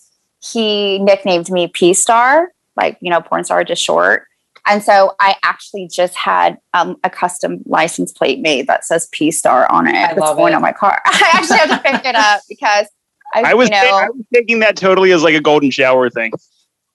he 0.43 1.00
nicknamed 1.00 1.50
me 1.50 1.68
P 1.68 1.93
Star, 1.93 2.52
like 2.76 2.98
you 3.02 3.10
know, 3.10 3.22
porn 3.22 3.43
star, 3.43 3.64
just 3.64 3.84
short. 3.84 4.26
And 4.70 4.84
so 4.84 5.16
I 5.22 5.38
actually 5.43 5.88
just 5.88 6.14
had 6.16 6.58
um, 6.74 6.98
a 7.06 7.10
custom 7.10 7.62
license 7.66 8.12
plate 8.12 8.41
made 8.41 8.68
that 8.68 8.84
says 8.84 9.08
P 9.14 9.32
Star 9.32 9.72
on 9.72 9.88
it. 9.88 9.95
I 9.95 10.08
That's 10.08 10.20
love 10.20 10.38
going 10.38 10.54
it. 10.54 10.58
on 10.58 10.62
my 10.62 10.74
car. 10.74 11.02
I 11.06 11.32
actually 11.34 11.60
have 11.60 11.70
to 11.70 11.89
pick 11.89 12.06
it 12.06 12.16
up 12.16 12.41
because 12.50 12.88
I, 13.34 13.52
I 13.52 13.54
was, 13.54 13.70
you 13.70 13.76
know, 13.76 13.89
ta- 13.89 13.98
I 13.98 14.10
was 14.10 14.26
taking 14.34 14.60
that 14.60 14.76
totally 14.76 15.12
as 15.14 15.24
like 15.24 15.36
a 15.36 15.41
golden 15.41 15.70
shower 15.70 16.10
thing. 16.10 16.34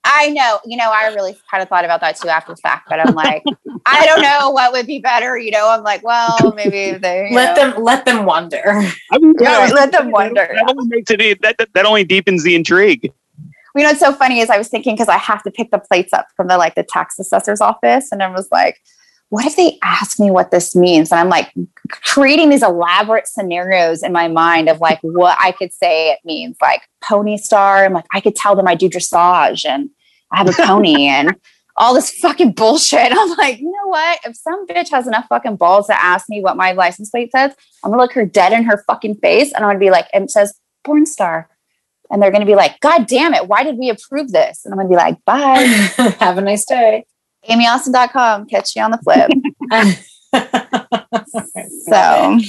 I 0.05 0.29
know, 0.29 0.59
you 0.65 0.75
know, 0.75 0.91
I 0.91 1.07
really 1.13 1.37
kind 1.49 1.63
of 1.63 1.69
thought 1.69 1.85
about 1.85 2.01
that 2.01 2.17
too 2.17 2.27
after 2.27 2.51
the 2.51 2.57
fact, 2.57 2.89
but 2.89 2.99
I'm 2.99 3.15
like, 3.15 3.43
I 3.85 4.05
don't 4.05 4.21
know 4.21 4.49
what 4.49 4.73
would 4.73 4.85
be 4.85 4.99
better. 4.99 5.37
You 5.37 5.51
know, 5.51 5.69
I'm 5.69 5.83
like, 5.83 6.03
well, 6.03 6.53
maybe 6.55 6.97
they 6.97 7.29
let 7.31 7.55
know. 7.55 7.71
them 7.71 7.83
let 7.83 8.05
them 8.05 8.25
wonder 8.25 8.63
I 9.11 9.17
mean, 9.17 9.33
Yeah, 9.39 9.59
I 9.59 9.71
let 9.71 9.91
them 9.91 10.11
wonder. 10.11 10.49
That 10.53 10.69
only 10.69 10.87
makes 10.89 11.09
it 11.11 11.41
that, 11.41 11.57
that, 11.57 11.69
that 11.73 11.85
only 11.85 12.03
deepens 12.03 12.43
the 12.43 12.55
intrigue. 12.55 13.11
You 13.75 13.83
know, 13.83 13.89
it's 13.89 13.99
so 13.99 14.13
funny 14.13 14.39
is 14.39 14.49
I 14.49 14.57
was 14.57 14.67
thinking 14.67 14.93
because 14.95 15.09
I 15.09 15.17
have 15.17 15.41
to 15.43 15.51
pick 15.51 15.71
the 15.71 15.79
plates 15.79 16.13
up 16.13 16.27
from 16.35 16.47
the 16.47 16.57
like 16.57 16.75
the 16.75 16.83
tax 16.83 17.17
assessor's 17.17 17.61
office, 17.61 18.11
and 18.11 18.21
I 18.21 18.29
was 18.29 18.47
like, 18.51 18.79
what 19.29 19.45
if 19.45 19.55
they 19.55 19.79
ask 19.81 20.19
me 20.19 20.29
what 20.29 20.51
this 20.51 20.75
means? 20.75 21.11
And 21.11 21.19
I'm 21.19 21.29
like 21.29 21.51
creating 21.89 22.49
these 22.49 22.63
elaborate 22.63 23.27
scenarios 23.27 24.03
in 24.03 24.11
my 24.11 24.27
mind 24.27 24.69
of 24.69 24.79
like 24.79 24.99
what 25.01 25.37
I 25.39 25.51
could 25.51 25.73
say 25.73 26.11
it 26.11 26.19
means, 26.23 26.57
like 26.61 26.81
pony 27.01 27.37
star. 27.37 27.85
I'm 27.85 27.93
like, 27.93 28.05
I 28.13 28.21
could 28.21 28.35
tell 28.35 28.55
them 28.55 28.67
I 28.67 28.75
do 28.75 28.89
dressage 28.89 29.65
and 29.65 29.89
I 30.31 30.37
have 30.37 30.49
a 30.49 30.65
pony 30.65 31.07
and 31.07 31.35
all 31.75 31.93
this 31.93 32.11
fucking 32.11 32.53
bullshit. 32.53 33.11
I'm 33.15 33.29
like, 33.37 33.59
you 33.59 33.71
know 33.71 33.87
what? 33.87 34.19
If 34.25 34.35
some 34.37 34.67
bitch 34.67 34.89
has 34.91 35.07
enough 35.07 35.25
fucking 35.27 35.57
balls 35.57 35.87
to 35.87 36.03
ask 36.03 36.29
me 36.29 36.41
what 36.41 36.57
my 36.57 36.71
license 36.71 37.09
plate 37.09 37.31
says, 37.31 37.53
I'm 37.83 37.91
gonna 37.91 38.01
look 38.01 38.13
her 38.13 38.25
dead 38.25 38.53
in 38.53 38.63
her 38.63 38.83
fucking 38.87 39.15
face 39.15 39.51
and 39.53 39.63
I'm 39.63 39.69
gonna 39.69 39.79
be 39.79 39.91
like, 39.91 40.07
and 40.13 40.25
it 40.25 40.31
says 40.31 40.59
porn 40.83 41.05
star. 41.05 41.49
And 42.11 42.21
they're 42.21 42.31
gonna 42.31 42.45
be 42.45 42.55
like, 42.55 42.79
God 42.79 43.07
damn 43.07 43.33
it, 43.33 43.47
why 43.47 43.63
did 43.63 43.77
we 43.77 43.89
approve 43.89 44.31
this? 44.31 44.65
And 44.65 44.73
I'm 44.73 44.77
gonna 44.77 44.89
be 44.89 44.95
like, 44.95 45.23
bye. 45.25 45.63
have 46.19 46.37
a 46.37 46.41
nice 46.41 46.65
day 46.65 47.05
AmyAustin.com. 47.49 48.47
Catch 48.47 48.75
you 48.75 48.81
on 48.81 48.91
the 48.91 48.97
flip. 48.99 49.31
so 51.85 52.39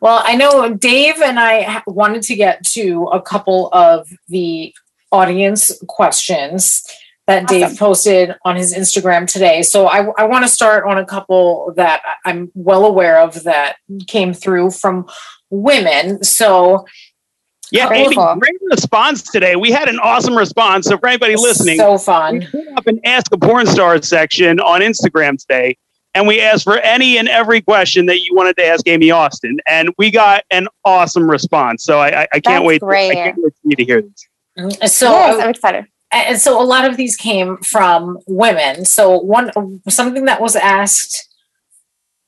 well 0.00 0.22
i 0.24 0.34
know 0.34 0.74
dave 0.74 1.20
and 1.22 1.38
i 1.38 1.82
wanted 1.86 2.22
to 2.22 2.34
get 2.34 2.64
to 2.64 3.04
a 3.12 3.20
couple 3.20 3.68
of 3.72 4.08
the 4.28 4.74
audience 5.10 5.72
questions 5.88 6.84
that 7.26 7.46
dave 7.46 7.78
posted 7.78 8.34
on 8.44 8.56
his 8.56 8.74
instagram 8.74 9.26
today. 9.26 9.62
So 9.62 9.86
i, 9.86 10.06
I 10.18 10.24
want 10.24 10.44
to 10.44 10.48
start 10.48 10.84
on 10.84 10.98
a 10.98 11.04
couple 11.04 11.72
that 11.76 12.02
I- 12.04 12.30
i'm 12.30 12.50
well 12.54 12.84
aware 12.84 13.20
of 13.20 13.44
that 13.44 13.76
came 14.06 14.34
through 14.34 14.72
from 14.72 15.06
women. 15.50 16.24
So 16.24 16.86
Yeah, 17.70 17.90
Amy, 17.92 18.14
great 18.14 18.56
response 18.70 19.22
today. 19.22 19.54
We 19.56 19.70
had 19.70 19.88
an 19.88 19.98
awesome 19.98 20.36
response. 20.36 20.86
So 20.86 20.98
for 20.98 21.08
anybody 21.08 21.36
listening, 21.36 21.78
so 21.78 21.92
we 21.92 21.98
fun 21.98 22.48
put 22.50 22.68
up 22.76 22.86
an 22.86 23.00
Ask 23.04 23.32
a 23.32 23.38
Porn 23.38 23.66
Star 23.66 24.00
section 24.02 24.60
on 24.60 24.80
Instagram 24.80 25.38
today, 25.38 25.76
and 26.14 26.26
we 26.26 26.40
asked 26.40 26.64
for 26.64 26.78
any 26.78 27.18
and 27.18 27.28
every 27.28 27.60
question 27.62 28.06
that 28.06 28.20
you 28.20 28.34
wanted 28.34 28.56
to 28.56 28.66
ask 28.66 28.86
Amy 28.86 29.10
Austin, 29.10 29.58
and 29.66 29.90
we 29.98 30.10
got 30.10 30.44
an 30.50 30.68
awesome 30.84 31.30
response. 31.30 31.84
So 31.84 31.98
I, 31.98 32.22
I, 32.22 32.28
I 32.34 32.40
can't 32.40 32.44
That's 32.44 32.64
wait. 32.64 32.80
great. 32.80 33.10
I 33.10 33.14
can't 33.14 33.36
wait 33.38 33.52
for 33.54 33.68
you 33.68 33.76
to 33.76 33.84
hear 33.84 34.02
this. 34.02 34.28
Mm-hmm. 34.58 34.86
so 34.86 35.10
yes, 35.10 35.42
I'm 35.42 35.48
excited. 35.50 35.86
and 36.12 36.38
so 36.38 36.60
a 36.60 36.64
lot 36.64 36.84
of 36.84 36.98
these 36.98 37.16
came 37.16 37.56
from 37.58 38.18
women 38.26 38.84
so 38.84 39.16
one 39.18 39.50
something 39.88 40.26
that 40.26 40.42
was 40.42 40.56
asked 40.56 41.26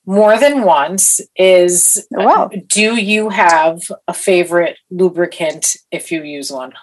more 0.07 0.39
than 0.39 0.63
once 0.63 1.21
is 1.35 2.07
Wow. 2.09 2.49
Uh, 2.51 2.57
do 2.67 2.95
you 2.95 3.29
have 3.29 3.79
a 4.07 4.13
favorite 4.13 4.79
lubricant 4.89 5.75
if 5.91 6.11
you 6.11 6.23
use 6.23 6.51
one 6.51 6.73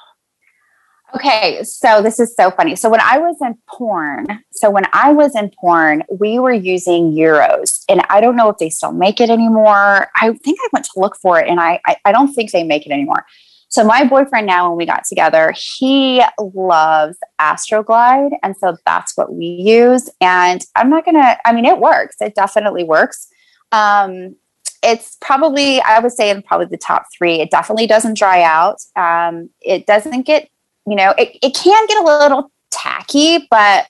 Okay, 1.14 1.62
so 1.62 2.00
this 2.00 2.18
is 2.18 2.34
so 2.34 2.50
funny. 2.50 2.74
So 2.74 2.88
when 2.88 3.00
I 3.00 3.18
was 3.18 3.36
in 3.42 3.56
porn, 3.68 4.26
so 4.50 4.70
when 4.70 4.84
I 4.94 5.12
was 5.12 5.36
in 5.36 5.50
porn, 5.60 6.04
we 6.10 6.38
were 6.38 6.52
using 6.52 7.16
Eros, 7.16 7.84
and 7.88 8.00
I 8.08 8.20
don't 8.22 8.34
know 8.34 8.48
if 8.48 8.56
they 8.56 8.70
still 8.70 8.92
make 8.92 9.20
it 9.20 9.28
anymore. 9.28 10.08
I 10.16 10.32
think 10.42 10.58
I 10.62 10.68
went 10.72 10.86
to 10.86 10.92
look 10.96 11.16
for 11.16 11.38
it, 11.38 11.48
and 11.48 11.60
I 11.60 11.80
I, 11.86 11.96
I 12.06 12.12
don't 12.12 12.32
think 12.32 12.50
they 12.50 12.64
make 12.64 12.86
it 12.86 12.92
anymore. 12.92 13.26
So 13.68 13.84
my 13.84 14.04
boyfriend 14.04 14.46
now, 14.46 14.68
when 14.68 14.78
we 14.78 14.86
got 14.86 15.04
together, 15.04 15.54
he 15.56 16.22
loves 16.38 17.18
Astroglide, 17.40 18.32
and 18.42 18.56
so 18.56 18.76
that's 18.86 19.16
what 19.16 19.34
we 19.34 19.44
use. 19.44 20.08
And 20.20 20.64
I'm 20.76 20.88
not 20.88 21.04
gonna. 21.04 21.36
I 21.44 21.52
mean, 21.52 21.66
it 21.66 21.78
works. 21.78 22.16
It 22.20 22.34
definitely 22.34 22.84
works. 22.84 23.28
Um, 23.70 24.36
it's 24.82 25.16
probably 25.20 25.80
I 25.82 25.98
would 26.00 26.12
say 26.12 26.30
in 26.30 26.42
probably 26.42 26.66
the 26.66 26.78
top 26.78 27.04
three. 27.16 27.40
It 27.40 27.50
definitely 27.50 27.86
doesn't 27.86 28.16
dry 28.16 28.42
out. 28.42 28.80
Um, 28.96 29.50
it 29.60 29.86
doesn't 29.86 30.22
get 30.22 30.48
you 30.86 30.96
know, 30.96 31.14
it, 31.18 31.38
it 31.42 31.54
can 31.54 31.86
get 31.86 32.02
a 32.02 32.04
little 32.04 32.50
tacky, 32.70 33.46
but 33.50 33.86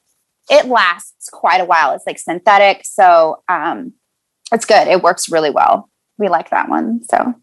it 0.50 0.66
lasts 0.66 1.30
quite 1.30 1.60
a 1.60 1.64
while. 1.64 1.92
It's 1.94 2.06
like 2.06 2.18
synthetic. 2.18 2.84
So 2.84 3.42
um, 3.48 3.92
it's 4.52 4.64
good. 4.64 4.88
It 4.88 5.02
works 5.02 5.30
really 5.30 5.50
well. 5.50 5.88
we 6.18 6.28
like 6.28 6.50
that 6.50 6.68
one. 6.68 7.02
So 7.04 7.34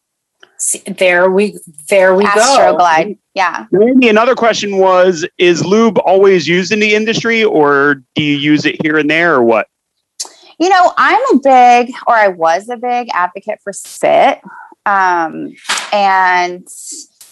See, 0.57 0.79
there 0.79 1.31
we 1.31 1.57
there 1.87 2.15
we 2.15 2.25
go. 2.25 2.29
Astroglide. 2.31 3.17
Yeah. 3.33 3.65
Maybe 3.71 4.09
another 4.09 4.35
question 4.35 4.77
was: 4.77 5.25
Is 5.37 5.65
lube 5.65 5.97
always 5.99 6.49
used 6.49 6.73
in 6.73 6.81
the 6.81 6.95
industry, 6.95 7.45
or 7.45 8.03
do 8.13 8.21
you 8.21 8.35
use 8.35 8.65
it 8.65 8.75
here 8.81 8.97
and 8.97 9.09
there, 9.09 9.35
or 9.35 9.43
what? 9.43 9.67
You 10.59 10.67
know, 10.67 10.93
I'm 10.97 11.21
a 11.33 11.39
big, 11.39 11.93
or 12.07 12.13
I 12.13 12.27
was 12.27 12.67
a 12.67 12.75
big 12.75 13.07
advocate 13.13 13.59
for 13.63 13.71
spit. 13.71 14.41
Um, 14.85 15.53
and 15.93 16.67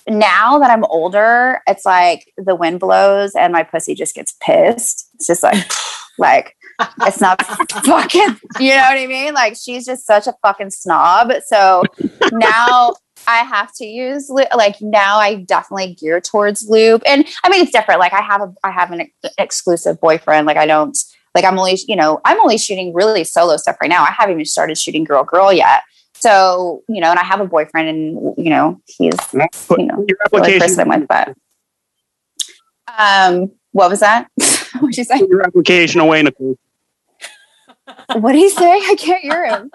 now 0.10 0.60
that 0.60 0.70
I'm 0.70 0.86
older, 0.86 1.62
it's 1.68 1.86
like 1.86 2.32
the 2.38 2.56
wind 2.56 2.80
blows 2.80 3.36
and 3.36 3.54
my 3.54 3.64
pussy 3.64 3.94
just 3.94 4.16
gets 4.16 4.36
pissed. 4.42 5.10
It's 5.16 5.28
just 5.28 5.44
like, 5.44 5.66
like, 6.18 6.56
it's 7.02 7.22
not 7.22 7.44
fucking, 7.86 8.38
you 8.60 8.70
know 8.72 8.82
what 8.82 8.98
I 8.98 9.08
mean? 9.08 9.34
Like, 9.34 9.56
she's 9.56 9.86
just 9.86 10.06
such 10.06 10.28
a 10.28 10.36
fucking 10.42 10.70
snob. 10.70 11.32
So 11.48 11.84
now 12.32 12.94
I 13.28 13.38
have 13.38 13.74
to 13.76 13.86
use 13.86 14.30
like 14.30 14.76
now 14.80 15.18
I 15.18 15.36
definitely 15.36 15.96
gear 15.96 16.22
towards 16.22 16.68
lube. 16.70 17.02
And 17.06 17.28
I 17.44 17.50
mean, 17.50 17.64
it's 17.64 17.72
different. 17.72 18.00
Like, 18.00 18.14
I 18.14 18.22
have 18.22 18.42
a, 18.42 18.54
I 18.64 18.72
have 18.72 18.92
an 18.92 19.02
ex- 19.02 19.36
exclusive 19.38 20.00
boyfriend. 20.00 20.48
Like, 20.48 20.58
I 20.58 20.66
don't, 20.66 20.98
like, 21.36 21.44
I'm 21.44 21.60
only, 21.60 21.78
you 21.88 21.96
know, 21.96 22.22
I'm 22.26 22.40
only 22.40 22.58
shooting 22.58 22.94
really 22.94 23.24
solo 23.24 23.58
stuff 23.58 23.78
right 23.82 23.90
now. 23.90 24.04
I 24.04 24.12
haven't 24.12 24.36
even 24.36 24.46
started 24.46 24.78
shooting 24.78 25.04
girl 25.04 25.24
girl 25.24 25.52
yet. 25.52 25.84
So, 26.20 26.84
you 26.88 27.00
know, 27.02 27.10
and 27.12 27.20
I 27.20 27.24
have 27.24 27.40
a 27.42 27.46
boyfriend 27.46 27.90
and, 27.90 28.34
you 28.38 28.50
know, 28.50 28.82
he's, 28.86 29.14
you 29.34 29.86
know, 29.86 30.06
your 30.08 30.18
the 30.32 30.58
person 30.60 30.80
I'm 30.80 31.00
with, 31.00 31.08
but, 31.08 31.36
um, 32.98 33.52
what 33.72 33.90
was 33.90 34.00
that? 34.00 34.28
What'd 34.80 34.98
you 34.98 35.04
say? 35.04 35.20
put 35.20 35.30
your 35.30 35.46
application 35.46 36.02
away, 36.02 36.24
Nicole. 36.24 36.58
What 38.14 38.32
did 38.32 38.40
he 38.40 38.50
say? 38.50 38.72
I 38.72 38.96
can't 38.98 39.22
hear 39.22 39.46
him. 39.46 39.72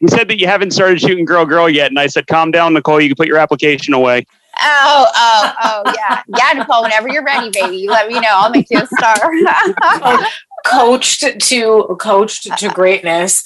You 0.00 0.08
said 0.08 0.28
that 0.28 0.38
you 0.38 0.46
haven't 0.46 0.72
started 0.72 1.00
shooting 1.00 1.24
girl 1.24 1.46
girl 1.46 1.70
yet, 1.70 1.90
and 1.90 1.98
I 1.98 2.06
said, 2.06 2.26
"Calm 2.26 2.50
down, 2.50 2.74
Nicole. 2.74 3.00
You 3.00 3.08
can 3.08 3.16
put 3.16 3.28
your 3.28 3.38
application 3.38 3.94
away." 3.94 4.26
Oh, 4.58 5.06
oh, 5.14 5.54
oh, 5.64 5.94
yeah. 5.94 6.22
Yeah, 6.36 6.52
Nicole, 6.58 6.82
whenever 6.82 7.08
you're 7.08 7.24
ready, 7.24 7.50
baby, 7.50 7.76
you 7.76 7.90
let 7.90 8.08
me 8.08 8.14
know. 8.14 8.28
I'll 8.30 8.50
make 8.50 8.66
you 8.70 8.80
a 8.80 8.86
star. 8.86 9.16
coached 10.66 11.24
to 11.40 11.96
coached 12.00 12.44
to 12.44 12.52
uh-huh. 12.52 12.74
greatness. 12.74 13.44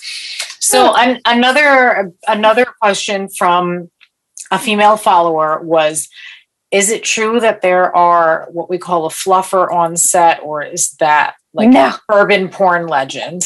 So 0.60 0.92
hmm. 0.92 0.98
an, 0.98 1.20
another 1.26 2.12
another 2.26 2.66
question 2.80 3.28
from 3.28 3.90
a 4.50 4.58
female 4.58 4.96
follower 4.96 5.60
was 5.62 6.08
is 6.70 6.88
it 6.88 7.02
true 7.02 7.40
that 7.40 7.62
there 7.62 7.94
are 7.96 8.46
what 8.52 8.70
we 8.70 8.78
call 8.78 9.06
a 9.06 9.10
fluffer 9.10 9.70
on 9.72 9.96
set 9.96 10.40
or 10.42 10.62
is 10.62 10.92
that 11.00 11.34
like 11.52 11.70
No. 11.70 11.92
urban 12.08 12.48
porn 12.48 12.86
legend? 12.86 13.42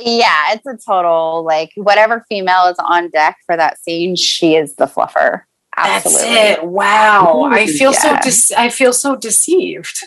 yeah, 0.00 0.52
it's 0.52 0.66
a 0.66 0.76
total 0.76 1.42
like 1.44 1.72
whatever 1.74 2.24
female 2.28 2.66
is 2.66 2.76
on 2.78 3.10
deck 3.10 3.36
for 3.46 3.56
that 3.56 3.80
scene, 3.80 4.14
she 4.16 4.54
is 4.54 4.74
the 4.76 4.86
fluffer. 4.86 5.42
Absolutely. 5.76 6.34
That's 6.34 6.58
it. 6.58 6.66
Wow. 6.66 7.48
I 7.50 7.66
feel 7.66 7.92
so 7.92 8.16
de- 8.16 8.60
I 8.60 8.68
feel 8.68 8.92
so 8.92 9.16
deceived. 9.16 10.00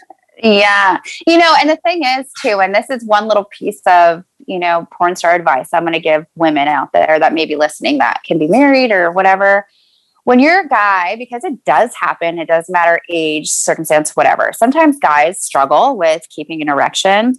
Yeah. 0.43 0.97
You 1.27 1.37
know, 1.37 1.55
and 1.59 1.69
the 1.69 1.77
thing 1.77 2.03
is, 2.03 2.31
too, 2.41 2.59
and 2.61 2.73
this 2.73 2.89
is 2.89 3.05
one 3.05 3.27
little 3.27 3.45
piece 3.45 3.81
of, 3.85 4.23
you 4.47 4.57
know, 4.57 4.87
porn 4.91 5.15
star 5.15 5.35
advice 5.35 5.69
I'm 5.71 5.83
going 5.83 5.93
to 5.93 5.99
give 5.99 6.25
women 6.35 6.67
out 6.67 6.93
there 6.93 7.19
that 7.19 7.33
may 7.33 7.45
be 7.45 7.55
listening 7.55 7.99
that 7.99 8.21
can 8.25 8.39
be 8.39 8.47
married 8.47 8.91
or 8.91 9.11
whatever. 9.11 9.67
When 10.23 10.39
you're 10.39 10.61
a 10.61 10.67
guy, 10.67 11.15
because 11.15 11.43
it 11.43 11.63
does 11.63 11.93
happen, 11.95 12.39
it 12.39 12.47
doesn't 12.47 12.71
matter 12.71 13.01
age, 13.09 13.49
circumstance, 13.49 14.15
whatever. 14.15 14.51
Sometimes 14.53 14.97
guys 14.99 15.41
struggle 15.41 15.97
with 15.97 16.27
keeping 16.29 16.61
an 16.61 16.69
erection. 16.69 17.35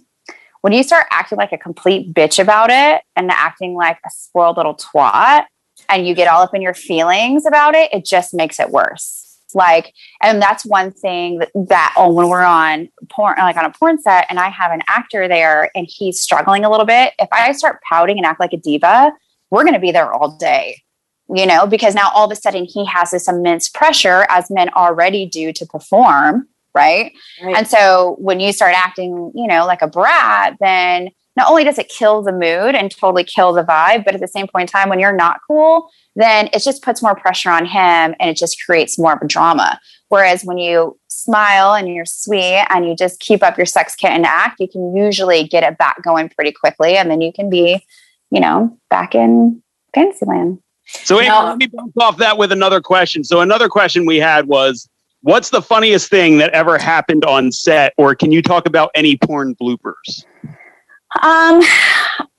When 0.61 0.71
you 0.73 0.83
start 0.83 1.07
acting 1.11 1.37
like 1.37 1.51
a 1.51 1.57
complete 1.57 2.13
bitch 2.13 2.41
about 2.41 2.69
it 2.69 3.01
and 3.15 3.29
acting 3.31 3.75
like 3.75 3.97
a 4.05 4.09
spoiled 4.09 4.57
little 4.57 4.75
twat, 4.75 5.45
and 5.89 6.07
you 6.07 6.15
get 6.15 6.27
all 6.27 6.41
up 6.41 6.55
in 6.55 6.61
your 6.61 6.73
feelings 6.73 7.45
about 7.45 7.75
it, 7.75 7.93
it 7.93 8.05
just 8.05 8.33
makes 8.33 8.59
it 8.59 8.69
worse. 8.69 9.22
Like, 9.55 9.93
and 10.21 10.41
that's 10.41 10.65
one 10.65 10.91
thing 10.91 11.39
that, 11.39 11.51
that 11.67 11.93
oh, 11.97 12.11
when 12.11 12.29
we're 12.29 12.43
on 12.43 12.89
porn, 13.09 13.35
like 13.37 13.57
on 13.57 13.65
a 13.65 13.71
porn 13.71 14.01
set, 14.01 14.25
and 14.29 14.39
I 14.39 14.49
have 14.49 14.71
an 14.71 14.81
actor 14.87 15.27
there 15.27 15.69
and 15.75 15.87
he's 15.89 16.19
struggling 16.19 16.65
a 16.65 16.69
little 16.69 16.85
bit, 16.85 17.13
if 17.19 17.29
I 17.31 17.51
start 17.53 17.81
pouting 17.87 18.17
and 18.17 18.25
act 18.25 18.39
like 18.39 18.53
a 18.53 18.57
diva, 18.57 19.11
we're 19.49 19.63
going 19.63 19.75
to 19.75 19.79
be 19.79 19.91
there 19.91 20.11
all 20.11 20.35
day, 20.37 20.81
you 21.29 21.45
know, 21.45 21.67
because 21.67 21.95
now 21.95 22.09
all 22.13 22.25
of 22.25 22.31
a 22.31 22.35
sudden 22.35 22.65
he 22.65 22.85
has 22.85 23.11
this 23.11 23.27
immense 23.27 23.69
pressure, 23.69 24.25
as 24.29 24.49
men 24.49 24.69
already 24.69 25.25
do, 25.25 25.53
to 25.53 25.65
perform, 25.65 26.47
right? 26.73 27.13
Right. 27.41 27.55
And 27.55 27.67
so 27.67 28.15
when 28.19 28.39
you 28.39 28.51
start 28.51 28.73
acting, 28.75 29.31
you 29.35 29.47
know, 29.47 29.65
like 29.65 29.81
a 29.81 29.87
brat, 29.87 30.57
then 30.59 31.09
not 31.35 31.49
only 31.49 31.63
does 31.63 31.79
it 31.79 31.89
kill 31.89 32.21
the 32.21 32.31
mood 32.31 32.75
and 32.75 32.91
totally 32.91 33.23
kill 33.23 33.53
the 33.53 33.63
vibe, 33.63 34.05
but 34.05 34.13
at 34.13 34.21
the 34.21 34.27
same 34.27 34.47
point 34.47 34.69
in 34.69 34.71
time, 34.71 34.89
when 34.89 34.99
you're 34.99 35.15
not 35.15 35.39
cool, 35.47 35.89
then 36.15 36.47
it 36.53 36.61
just 36.61 36.83
puts 36.83 37.01
more 37.01 37.15
pressure 37.15 37.49
on 37.49 37.65
him 37.65 38.15
and 38.19 38.29
it 38.29 38.37
just 38.37 38.63
creates 38.63 38.99
more 38.99 39.13
of 39.13 39.21
a 39.21 39.27
drama. 39.27 39.79
Whereas 40.09 40.43
when 40.43 40.59
you 40.59 40.99
smile 41.07 41.73
and 41.73 41.87
you're 41.87 42.05
sweet 42.05 42.65
and 42.69 42.87
you 42.87 42.95
just 42.95 43.19
keep 43.19 43.41
up 43.41 43.57
your 43.57 43.65
sex 43.65 43.95
kitten 43.95 44.25
act, 44.25 44.59
you 44.59 44.67
can 44.67 44.95
usually 44.95 45.47
get 45.47 45.63
it 45.63 45.77
back 45.77 46.03
going 46.03 46.29
pretty 46.29 46.51
quickly. 46.51 46.97
And 46.97 47.09
then 47.09 47.19
you 47.21 47.33
can 47.33 47.49
be, 47.49 47.83
you 48.29 48.39
know, 48.39 48.77
back 48.91 49.15
in 49.15 49.63
Fantasyland. 49.95 50.59
So 50.85 51.19
Amy, 51.19 51.29
Now- 51.29 51.47
let 51.47 51.57
me 51.57 51.67
bounce 51.67 51.93
off 51.99 52.17
that 52.17 52.37
with 52.37 52.51
another 52.51 52.79
question. 52.81 53.23
So 53.23 53.41
another 53.41 53.69
question 53.69 54.05
we 54.05 54.17
had 54.17 54.47
was, 54.47 54.87
"What's 55.21 55.49
the 55.49 55.61
funniest 55.61 56.09
thing 56.09 56.37
that 56.37 56.51
ever 56.51 56.77
happened 56.77 57.25
on 57.25 57.51
set?" 57.51 57.93
Or 57.97 58.13
can 58.13 58.31
you 58.31 58.43
talk 58.43 58.67
about 58.67 58.91
any 58.93 59.17
porn 59.17 59.55
bloopers? 59.55 60.25
Um, 61.21 61.61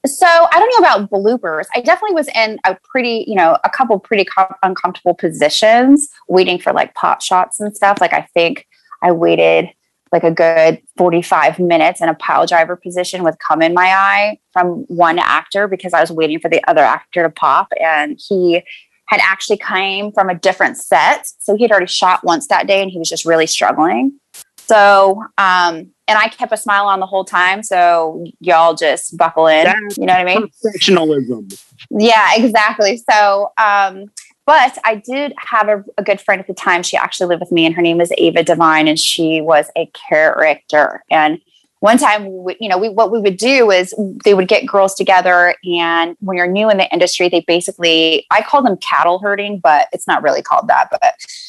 so 0.07 0.27
I 0.27 0.59
don't 0.59 0.83
know 0.83 0.89
about 0.89 1.11
bloopers. 1.11 1.67
I 1.75 1.81
definitely 1.81 2.15
was 2.15 2.29
in 2.35 2.59
a 2.65 2.77
pretty, 2.85 3.25
you 3.27 3.35
know, 3.35 3.57
a 3.65 3.71
couple 3.71 3.99
pretty 3.99 4.25
com- 4.25 4.55
uncomfortable 4.63 5.15
positions 5.15 6.09
waiting 6.29 6.59
for 6.59 6.73
like 6.73 6.95
pot 6.95 7.23
shots 7.23 7.61
and 7.61 7.75
stuff. 7.75 7.99
Like 8.01 8.13
I 8.13 8.23
think 8.35 8.67
I 9.03 9.13
waited 9.13 9.71
like 10.13 10.25
a 10.25 10.31
good 10.31 10.81
45 10.97 11.59
minutes 11.59 12.01
in 12.01 12.09
a 12.09 12.15
pile 12.15 12.47
driver 12.47 12.77
position 12.77 13.25
with 13.25 13.37
cum 13.39 13.63
in 13.63 13.75
my 13.75 13.87
eye 13.87 14.39
from 14.53 14.85
one 14.89 15.19
actor 15.19 15.67
because 15.67 15.93
I 15.93 16.01
was 16.01 16.13
waiting 16.13 16.39
for 16.39 16.49
the 16.49 16.63
other 16.69 16.83
actor 16.83 17.23
to 17.23 17.31
pop 17.31 17.69
and 17.83 18.21
he 18.29 18.63
had 19.07 19.21
actually 19.21 19.59
came 19.59 20.13
from 20.13 20.29
a 20.29 20.35
different 20.35 20.77
set. 20.77 21.27
So 21.39 21.57
he 21.57 21.65
had 21.65 21.71
already 21.71 21.87
shot 21.87 22.25
once 22.25 22.47
that 22.49 22.67
day 22.67 22.81
and 22.81 22.91
he 22.91 22.99
was 22.99 23.09
just 23.09 23.25
really 23.25 23.47
struggling. 23.47 24.19
So, 24.67 25.23
um, 25.39 25.91
and 26.07 26.19
I 26.19 26.29
kept 26.29 26.53
a 26.53 26.57
smile 26.57 26.87
on 26.87 27.01
the 27.01 27.07
whole 27.07 27.25
time. 27.25 27.63
So 27.63 28.25
y'all 28.41 28.75
just 28.75 29.17
buckle 29.17 29.47
in. 29.47 29.65
That's 29.65 29.99
You 29.99 30.07
know 30.07 30.13
what 30.15 30.21
I 30.21 30.25
mean? 30.25 30.49
Professionalism. 30.63 31.49
Yeah, 31.91 32.31
exactly. 32.37 33.03
So, 33.11 33.53
um, 33.59 34.11
but 34.47 34.77
I 34.85 34.97
did 34.97 35.33
have 35.39 35.69
a, 35.69 35.85
a 35.97 36.03
good 36.03 36.21
friend 36.21 36.41
at 36.41 36.47
the 36.47 36.55
time. 36.55 36.83
She 36.83 36.97
actually 36.97 37.29
lived 37.29 37.41
with 37.41 37.53
me, 37.53 37.65
and 37.65 37.75
her 37.75 37.81
name 37.81 37.97
was 37.97 38.13
Ava 38.19 38.43
Divine, 38.43 38.89
and 38.89 38.99
she 38.99 39.41
was 39.41 39.71
a 39.77 39.91
character. 40.09 41.03
And 41.11 41.41
one 41.85 41.99
time, 41.99 42.45
we, 42.45 42.57
you 42.61 42.69
know, 42.71 42.79
we, 42.79 42.89
what 42.89 43.13
we 43.13 43.21
would 43.21 43.37
do 43.37 43.71
is 43.71 43.95
they 44.25 44.33
would 44.33 44.49
get 44.49 44.67
girls 44.67 44.95
together, 44.95 45.55
and 45.65 46.17
when 46.21 46.35
you're 46.39 46.47
new 46.47 46.71
in 46.71 46.79
the 46.79 46.91
industry, 46.91 47.29
they 47.29 47.41
basically 47.41 48.25
I 48.31 48.41
call 48.41 48.63
them 48.63 48.79
cattle 48.79 49.19
herding, 49.19 49.59
but 49.59 49.89
it's 49.93 50.07
not 50.07 50.23
really 50.23 50.41
called 50.41 50.67
that. 50.69 50.89
But 50.91 51.03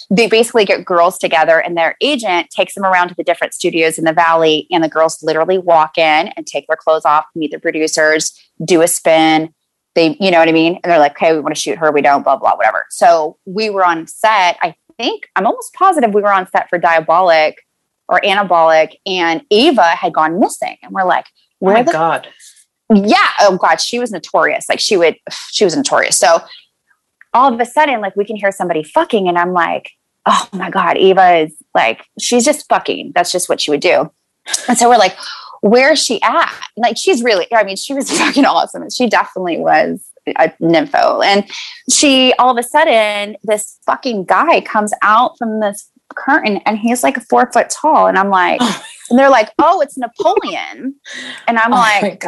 they 0.09 0.27
basically 0.27 0.65
get 0.65 0.83
girls 0.83 1.17
together, 1.17 1.61
and 1.61 1.77
their 1.77 1.95
agent 2.01 2.49
takes 2.49 2.75
them 2.75 2.83
around 2.83 3.07
to 3.07 3.15
the 3.15 3.23
different 3.23 3.53
studios 3.53 3.97
in 3.97 4.03
the 4.03 4.11
valley, 4.11 4.67
and 4.71 4.83
the 4.83 4.89
girls 4.89 5.23
literally 5.23 5.57
walk 5.57 5.97
in 5.97 6.27
and 6.35 6.45
take 6.45 6.67
their 6.67 6.75
clothes 6.75 7.05
off, 7.05 7.23
meet 7.33 7.51
the 7.51 7.59
producers, 7.59 8.37
do 8.65 8.81
a 8.81 8.89
spin, 8.89 9.53
they, 9.93 10.17
you 10.19 10.31
know 10.31 10.39
what 10.39 10.49
I 10.49 10.51
mean? 10.51 10.77
And 10.83 10.91
they're 10.91 10.99
like, 10.99 11.13
okay, 11.13 11.31
we 11.31 11.39
want 11.39 11.55
to 11.55 11.61
shoot 11.61 11.77
her, 11.77 11.93
we 11.93 12.01
don't, 12.01 12.23
blah, 12.23 12.35
blah, 12.35 12.57
whatever. 12.57 12.85
So 12.89 13.37
we 13.45 13.69
were 13.69 13.85
on 13.85 14.05
set, 14.05 14.57
I 14.61 14.75
think, 14.97 15.29
I'm 15.37 15.45
almost 15.45 15.73
positive 15.75 16.13
we 16.13 16.21
were 16.21 16.33
on 16.33 16.45
set 16.49 16.69
for 16.69 16.77
Diabolic 16.77 17.64
or 18.07 18.19
Anabolic, 18.21 18.95
and 19.05 19.43
Ava 19.51 19.83
had 19.95 20.13
gone 20.13 20.39
missing. 20.39 20.77
And 20.83 20.91
we're 20.93 21.05
like, 21.05 21.25
Oh 21.61 21.67
where 21.67 21.75
my 21.75 21.83
the 21.83 21.91
god. 21.91 22.27
yeah. 22.93 23.29
Oh 23.39 23.57
god 23.57 23.79
she 23.79 23.97
was 23.97 24.11
notorious. 24.11 24.67
Like 24.67 24.79
she 24.79 24.97
would 24.97 25.15
she 25.51 25.63
was 25.63 25.75
notorious. 25.75 26.17
So 26.19 26.39
all 27.33 27.53
of 27.53 27.59
a 27.59 27.65
sudden 27.65 28.01
like 28.01 28.15
we 28.15 28.25
can 28.25 28.35
hear 28.35 28.51
somebody 28.51 28.81
fucking 28.81 29.27
and 29.27 29.37
i'm 29.37 29.51
like 29.51 29.91
oh 30.25 30.47
my 30.53 30.69
god 30.69 30.95
eva 30.97 31.39
is 31.39 31.53
like 31.73 32.03
she's 32.19 32.43
just 32.45 32.67
fucking. 32.67 33.13
That's 33.15 33.31
just 33.31 33.47
what 33.49 33.61
she 33.61 33.71
would 33.71 33.79
do. 33.79 34.11
And 34.67 34.77
so 34.77 34.89
we're 34.89 34.97
like 34.97 35.15
where 35.61 35.93
is 35.93 36.03
she 36.03 36.21
at? 36.21 36.53
Like 36.77 36.97
she's 36.97 37.23
really 37.23 37.47
i 37.53 37.63
mean 37.63 37.77
she 37.77 37.93
was 37.93 38.11
fucking 38.19 38.45
awesome 38.45 38.81
and 38.81 38.93
she 38.93 39.07
definitely 39.07 39.57
was 39.59 40.05
a 40.27 40.49
nympho. 40.61 41.23
And 41.25 41.49
she 41.89 42.33
all 42.37 42.51
of 42.51 42.57
a 42.57 42.67
sudden 42.67 43.37
this 43.43 43.79
fucking 43.85 44.25
guy 44.25 44.59
comes 44.61 44.91
out 45.01 45.37
from 45.37 45.61
this 45.61 45.89
curtain 46.15 46.57
and 46.65 46.77
he's 46.77 47.03
like 47.03 47.21
four 47.29 47.51
foot 47.51 47.69
tall 47.69 48.07
and 48.07 48.17
i'm 48.17 48.29
like 48.29 48.61
and 49.09 49.17
they're 49.17 49.29
like 49.29 49.51
oh 49.59 49.81
it's 49.81 49.97
napoleon 49.97 50.95
and 51.47 51.57
i'm 51.57 51.73
oh 51.73 51.77
like 51.77 52.23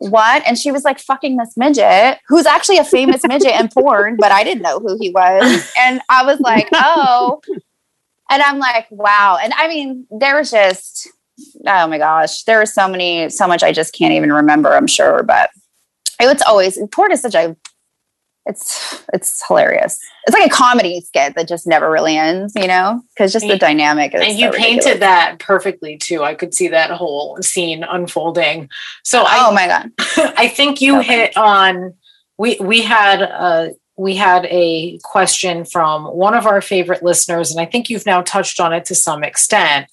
what? 0.00 0.42
And 0.46 0.58
she 0.58 0.72
was 0.72 0.82
like 0.82 0.98
fucking 0.98 1.36
this 1.36 1.56
midget 1.58 2.18
who's 2.26 2.46
actually 2.46 2.78
a 2.78 2.84
famous 2.84 3.20
midget 3.28 3.60
in 3.60 3.68
porn, 3.68 4.16
but 4.18 4.32
I 4.32 4.42
didn't 4.44 4.62
know 4.62 4.80
who 4.80 4.96
he 4.98 5.10
was. 5.10 5.72
And 5.78 6.00
I 6.08 6.24
was 6.24 6.40
like, 6.40 6.68
oh. 6.74 7.40
And 8.30 8.42
I'm 8.42 8.58
like, 8.58 8.86
wow. 8.90 9.38
And 9.40 9.52
I 9.54 9.68
mean, 9.68 10.06
there 10.10 10.36
was 10.36 10.50
just, 10.50 11.06
oh 11.66 11.86
my 11.86 11.98
gosh, 11.98 12.44
there 12.44 12.58
were 12.58 12.66
so 12.66 12.88
many, 12.88 13.28
so 13.28 13.46
much 13.46 13.62
I 13.62 13.72
just 13.72 13.92
can't 13.92 14.14
even 14.14 14.32
remember, 14.32 14.72
I'm 14.72 14.86
sure. 14.86 15.22
But 15.22 15.50
it 16.18 16.26
was 16.26 16.42
always, 16.46 16.78
porn 16.92 17.12
is 17.12 17.20
such 17.20 17.34
a 17.34 17.54
it's 18.46 19.04
it's 19.12 19.46
hilarious. 19.46 19.98
It's 20.26 20.36
like 20.36 20.50
a 20.50 20.54
comedy 20.54 21.00
skit 21.00 21.34
that 21.34 21.48
just 21.48 21.66
never 21.66 21.90
really 21.90 22.16
ends, 22.16 22.52
you 22.56 22.66
know, 22.66 23.02
because 23.14 23.32
just 23.32 23.46
the 23.46 23.58
dynamic. 23.58 24.14
Is 24.14 24.22
and 24.22 24.38
you 24.38 24.50
so 24.50 24.58
painted 24.58 24.76
ridiculous. 24.76 25.00
that 25.00 25.38
perfectly 25.38 25.96
too. 25.98 26.22
I 26.22 26.34
could 26.34 26.54
see 26.54 26.68
that 26.68 26.90
whole 26.90 27.36
scene 27.42 27.84
unfolding. 27.84 28.68
So 29.04 29.22
Oh 29.22 29.50
I, 29.50 29.54
my 29.54 29.66
god! 29.66 29.90
I 30.36 30.48
think 30.48 30.80
you 30.80 30.96
So 30.96 31.02
hit 31.02 31.36
on. 31.36 31.94
We 32.38 32.56
we 32.60 32.80
had 32.80 33.22
a 33.22 33.72
we 33.96 34.16
had 34.16 34.46
a 34.46 34.98
question 35.02 35.66
from 35.66 36.06
one 36.06 36.34
of 36.34 36.46
our 36.46 36.62
favorite 36.62 37.02
listeners, 37.02 37.50
and 37.50 37.60
I 37.60 37.66
think 37.66 37.90
you've 37.90 38.06
now 38.06 38.22
touched 38.22 38.58
on 38.58 38.72
it 38.72 38.86
to 38.86 38.94
some 38.94 39.22
extent. 39.22 39.86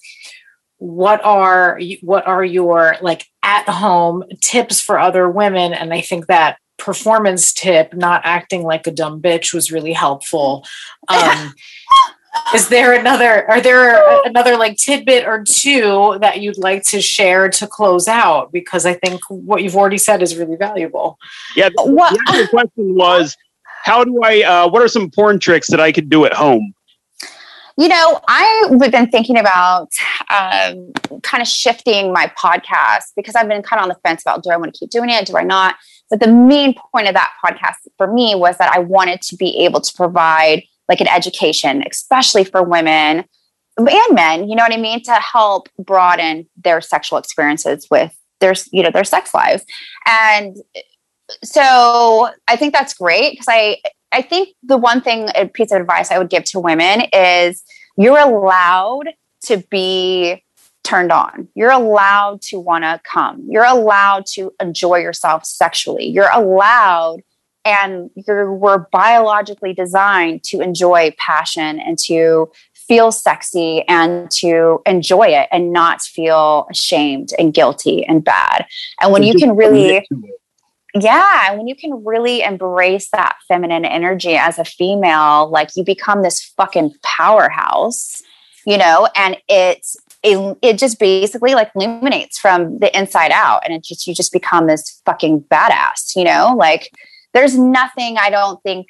What 0.78 1.22
are 1.24 1.78
what 2.00 2.26
are 2.26 2.44
your 2.44 2.96
like 3.02 3.26
at 3.42 3.68
home 3.68 4.24
tips 4.40 4.80
for 4.80 4.98
other 4.98 5.28
women? 5.28 5.74
And 5.74 5.92
I 5.92 6.00
think 6.00 6.26
that 6.28 6.56
performance 6.78 7.52
tip, 7.52 7.92
not 7.94 8.22
acting 8.24 8.62
like 8.62 8.86
a 8.86 8.90
dumb 8.90 9.20
bitch, 9.20 9.52
was 9.52 9.70
really 9.70 9.92
helpful. 9.92 10.64
Um, 11.08 11.54
is 12.54 12.68
there 12.68 12.94
another? 12.94 13.48
Are 13.50 13.60
there 13.60 14.02
another 14.24 14.56
like 14.56 14.76
tidbit 14.76 15.26
or 15.26 15.44
two 15.44 16.18
that 16.20 16.40
you'd 16.40 16.58
like 16.58 16.84
to 16.84 17.00
share 17.00 17.48
to 17.50 17.66
close 17.66 18.08
out? 18.08 18.52
Because 18.52 18.86
I 18.86 18.94
think 18.94 19.20
what 19.28 19.62
you've 19.62 19.76
already 19.76 19.98
said 19.98 20.22
is 20.22 20.36
really 20.36 20.56
valuable. 20.56 21.18
Yeah. 21.56 21.68
The, 21.68 21.84
What? 21.84 22.14
the 22.14 22.24
actual 22.28 22.48
question 22.48 22.94
was, 22.94 23.36
how 23.84 24.04
do 24.04 24.22
I? 24.22 24.42
Uh, 24.42 24.68
what 24.68 24.82
are 24.82 24.88
some 24.88 25.10
porn 25.10 25.38
tricks 25.38 25.68
that 25.70 25.80
I 25.80 25.92
could 25.92 26.08
do 26.08 26.24
at 26.24 26.32
home? 26.32 26.74
You 27.76 27.86
know, 27.86 28.20
I've 28.26 28.90
been 28.90 29.08
thinking 29.08 29.38
about 29.38 29.88
um, 30.30 30.92
kind 31.22 31.40
of 31.40 31.46
shifting 31.46 32.12
my 32.12 32.26
podcast 32.36 33.12
because 33.14 33.36
I've 33.36 33.46
been 33.46 33.62
kind 33.62 33.78
of 33.78 33.84
on 33.84 33.88
the 33.88 33.94
fence 34.04 34.22
about 34.22 34.42
do 34.42 34.50
I 34.50 34.56
want 34.56 34.74
to 34.74 34.78
keep 34.78 34.90
doing 34.90 35.10
it, 35.10 35.26
do 35.26 35.36
I 35.36 35.44
not? 35.44 35.76
But 36.10 36.20
the 36.20 36.28
main 36.28 36.74
point 36.92 37.08
of 37.08 37.14
that 37.14 37.32
podcast 37.44 37.86
for 37.96 38.12
me 38.12 38.34
was 38.34 38.56
that 38.58 38.72
I 38.72 38.78
wanted 38.78 39.20
to 39.22 39.36
be 39.36 39.64
able 39.64 39.80
to 39.80 39.92
provide 39.94 40.62
like 40.88 41.00
an 41.00 41.08
education, 41.08 41.84
especially 41.90 42.44
for 42.44 42.62
women 42.62 43.24
and 43.78 44.14
men, 44.14 44.48
you 44.48 44.56
know 44.56 44.62
what 44.64 44.72
I 44.72 44.78
mean, 44.78 45.02
to 45.04 45.12
help 45.12 45.68
broaden 45.78 46.46
their 46.56 46.80
sexual 46.80 47.18
experiences 47.18 47.86
with 47.90 48.16
their, 48.40 48.54
you 48.72 48.82
know, 48.82 48.90
their 48.90 49.04
sex 49.04 49.34
lives. 49.34 49.64
And 50.06 50.56
so 51.44 52.30
I 52.48 52.56
think 52.56 52.72
that's 52.72 52.94
great 52.94 53.32
because 53.32 53.46
I 53.48 53.78
I 54.10 54.22
think 54.22 54.48
the 54.62 54.78
one 54.78 55.02
thing 55.02 55.28
a 55.34 55.46
piece 55.46 55.70
of 55.70 55.80
advice 55.80 56.10
I 56.10 56.18
would 56.18 56.30
give 56.30 56.44
to 56.44 56.60
women 56.60 57.02
is 57.12 57.62
you're 57.98 58.18
allowed 58.18 59.10
to 59.44 59.58
be 59.70 60.42
turned 60.88 61.12
on. 61.12 61.48
You're 61.54 61.70
allowed 61.70 62.40
to 62.42 62.58
want 62.58 62.84
to 62.84 63.00
come. 63.04 63.44
You're 63.46 63.66
allowed 63.66 64.24
to 64.34 64.52
enjoy 64.58 64.98
yourself 64.98 65.44
sexually. 65.44 66.06
You're 66.06 66.32
allowed 66.32 67.20
and 67.64 68.10
you're 68.14 68.54
we're 68.54 68.78
biologically 68.78 69.74
designed 69.74 70.42
to 70.44 70.60
enjoy 70.60 71.14
passion 71.18 71.78
and 71.78 71.98
to 71.98 72.50
feel 72.72 73.12
sexy 73.12 73.82
and 73.86 74.30
to 74.30 74.80
enjoy 74.86 75.26
it 75.26 75.48
and 75.52 75.72
not 75.72 76.00
feel 76.00 76.66
ashamed 76.70 77.32
and 77.38 77.52
guilty 77.52 78.06
and 78.06 78.24
bad. 78.24 78.64
And 79.02 79.12
when 79.12 79.22
you 79.22 79.34
can 79.34 79.56
really 79.56 80.08
yeah 80.94 81.52
when 81.54 81.66
you 81.66 81.76
can 81.76 82.02
really 82.02 82.40
embrace 82.42 83.10
that 83.10 83.36
feminine 83.46 83.84
energy 83.84 84.36
as 84.36 84.58
a 84.58 84.64
female 84.64 85.50
like 85.50 85.68
you 85.76 85.84
become 85.84 86.22
this 86.22 86.42
fucking 86.56 86.94
powerhouse 87.02 88.22
you 88.68 88.76
know 88.76 89.08
and 89.16 89.38
it's 89.48 89.96
it, 90.22 90.58
it 90.60 90.78
just 90.78 90.98
basically 90.98 91.54
like 91.54 91.70
illuminates 91.74 92.38
from 92.38 92.78
the 92.80 92.96
inside 92.96 93.30
out 93.32 93.62
and 93.64 93.72
it 93.72 93.82
just 93.82 94.06
you 94.06 94.14
just 94.14 94.32
become 94.32 94.66
this 94.66 95.00
fucking 95.06 95.40
badass 95.50 96.14
you 96.14 96.24
know? 96.24 96.54
Like 96.56 96.90
there's 97.34 97.58
nothing 97.58 98.16
i 98.18 98.30
don't 98.30 98.62
think 98.62 98.86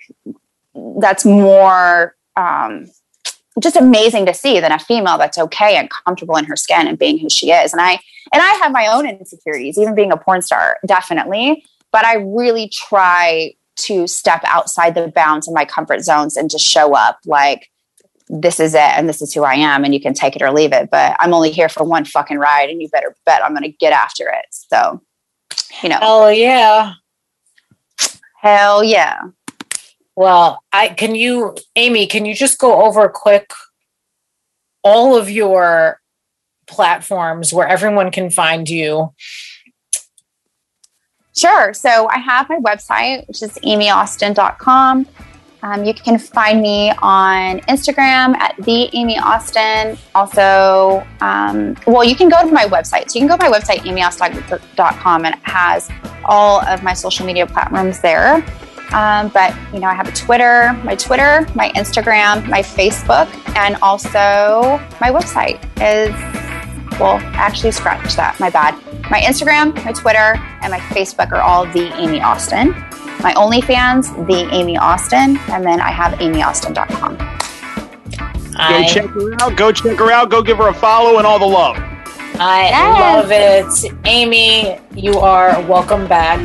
that's 1.01 1.24
more 1.24 2.16
um 2.37 2.87
just 3.61 3.76
amazing 3.76 4.24
to 4.26 4.35
see 4.35 4.61
than 4.61 4.72
a 4.72 4.79
female 4.79 5.18
that's 5.18 5.39
okay 5.39 5.76
and 5.76 5.91
comfortable 5.91 6.37
in 6.37 6.45
her 6.45 6.57
skin 6.57 6.87
and 6.87 6.99
being 6.99 7.18
who 7.18 7.29
she 7.29 7.51
is. 7.51 7.72
And 7.72 7.81
i 7.81 7.93
and 8.33 8.43
i 8.43 8.53
have 8.62 8.72
my 8.72 8.87
own 8.87 9.09
insecurities 9.09 9.79
even 9.79 9.95
being 9.95 10.12
a 10.12 10.16
porn 10.16 10.43
star 10.43 10.76
definitely. 10.87 11.64
But 11.91 12.05
I 12.05 12.16
really 12.16 12.68
try 12.68 13.55
to 13.76 14.07
step 14.07 14.43
outside 14.45 14.95
the 14.95 15.09
bounds 15.09 15.49
of 15.49 15.55
my 15.55 15.64
comfort 15.64 16.03
zones 16.03 16.37
and 16.37 16.51
just 16.51 16.64
show 16.64 16.95
up 16.95 17.18
like 17.24 17.70
this 18.29 18.61
is 18.61 18.74
it 18.74 18.81
and 18.81 19.09
this 19.09 19.22
is 19.22 19.33
who 19.33 19.45
I 19.45 19.55
am 19.55 19.85
and 19.85 19.95
you 19.95 20.01
can 20.01 20.14
take 20.14 20.37
it 20.37 20.43
or 20.43 20.51
leave 20.51 20.72
it. 20.72 20.91
But 20.91 21.16
I'm 21.18 21.35
only 21.35 21.51
here 21.51 21.68
for 21.68 21.85
one 21.85 22.05
fucking 22.05 22.39
ride 22.39 22.70
and 22.70 22.81
you 22.81 22.89
better 22.89 23.14
bet 23.26 23.43
I'm 23.45 23.55
gonna 23.55 23.68
get 23.68 23.93
after 23.93 24.29
it. 24.29 24.47
So, 24.51 25.03
you 25.83 25.89
know, 25.89 25.99
Oh 26.03 26.29
yeah. 26.29 26.95
hell 28.41 28.85
yeah. 28.85 29.20
Well, 30.16 30.62
I 30.72 30.89
can 30.89 31.14
you, 31.14 31.57
Amy, 31.76 32.07
can 32.07 32.24
you 32.26 32.35
just 32.35 32.59
go 32.59 32.83
over 32.85 33.09
quick 33.09 33.53
all 34.83 35.16
of 35.16 35.31
your 35.31 36.01
platforms 36.66 37.53
where 37.53 37.68
everyone 37.68 38.11
can 38.11 38.31
find 38.31 38.68
you? 38.68 39.12
Sure. 41.37 41.72
So 41.72 42.09
I 42.09 42.18
have 42.18 42.49
my 42.49 42.59
website, 42.59 43.29
which 43.29 43.43
is 43.43 43.53
amyaustin.com. 43.64 45.07
Um, 45.63 45.85
you 45.85 45.93
can 45.93 46.19
find 46.19 46.61
me 46.61 46.93
on 47.03 47.61
Instagram 47.63 48.37
at 48.37 48.55
the 48.59 48.89
Amy 48.93 49.19
Austin. 49.19 49.99
Also, 50.15 51.07
um, 51.21 51.77
well, 51.87 52.05
you 52.05 52.15
can 52.15 52.29
go 52.29 52.41
to 52.43 52.53
my 52.53 52.65
website. 52.65 53.11
So 53.11 53.19
you 53.19 53.27
can 53.27 53.29
go 53.29 53.37
to 53.37 53.51
my 53.51 53.59
website, 53.59 53.79
amyaustin.com, 53.81 55.25
and 55.25 55.35
it 55.35 55.41
has 55.43 55.91
all 56.25 56.61
of 56.67 56.83
my 56.83 56.95
social 56.95 57.27
media 57.27 57.47
platforms 57.47 58.01
there. 58.01 58.37
Um, 58.93 59.29
but 59.29 59.55
you 59.73 59.81
know, 59.81 59.89
I 59.89 59.95
have 59.95 60.09
a 60.09 60.13
Twitter, 60.13 60.73
my 60.85 60.95
Twitter, 60.95 61.47
my 61.55 61.71
Instagram, 61.73 62.49
my 62.49 62.63
Facebook, 62.63 63.29
and 63.57 63.77
also 63.83 64.81
my 65.01 65.11
website 65.11 65.59
is 65.81 66.15
well, 66.99 67.19
actually, 67.35 67.71
scratch 67.71 68.17
that. 68.17 68.39
My 68.41 68.51
bad. 68.51 68.75
My 69.09 69.21
Instagram, 69.21 69.73
my 69.85 69.93
Twitter, 69.93 70.35
and 70.63 70.73
my 70.73 70.81
Facebook 70.81 71.31
are 71.31 71.41
all 71.41 71.65
the 71.67 71.95
Amy 71.97 72.21
Austin. 72.21 72.75
My 73.23 73.35
OnlyFans, 73.35 74.27
the 74.27 74.49
Amy 74.55 74.77
Austin, 74.77 75.39
and 75.51 75.64
then 75.64 75.81
I 75.81 75.91
have 75.91 76.12
amyaustin.com. 76.21 77.16
Go 78.59 78.85
check 78.89 79.07
her 79.07 79.35
out. 79.43 79.57
Go 79.57 79.73
check 79.73 79.99
her 79.99 80.11
out. 80.12 80.31
Go 80.31 80.43
give 80.43 80.59
her 80.59 80.69
a 80.69 80.75
follow 80.75 81.19
and 81.19 81.27
all 81.27 81.39
the 81.39 81.47
love. 81.47 81.77
I 82.41 82.69
Yes. 82.71 83.01
love 83.01 83.31
it. 83.33 83.93
Amy, 84.05 84.79
you 84.95 85.19
are 85.19 85.61
welcome 85.62 86.07
back 86.07 86.39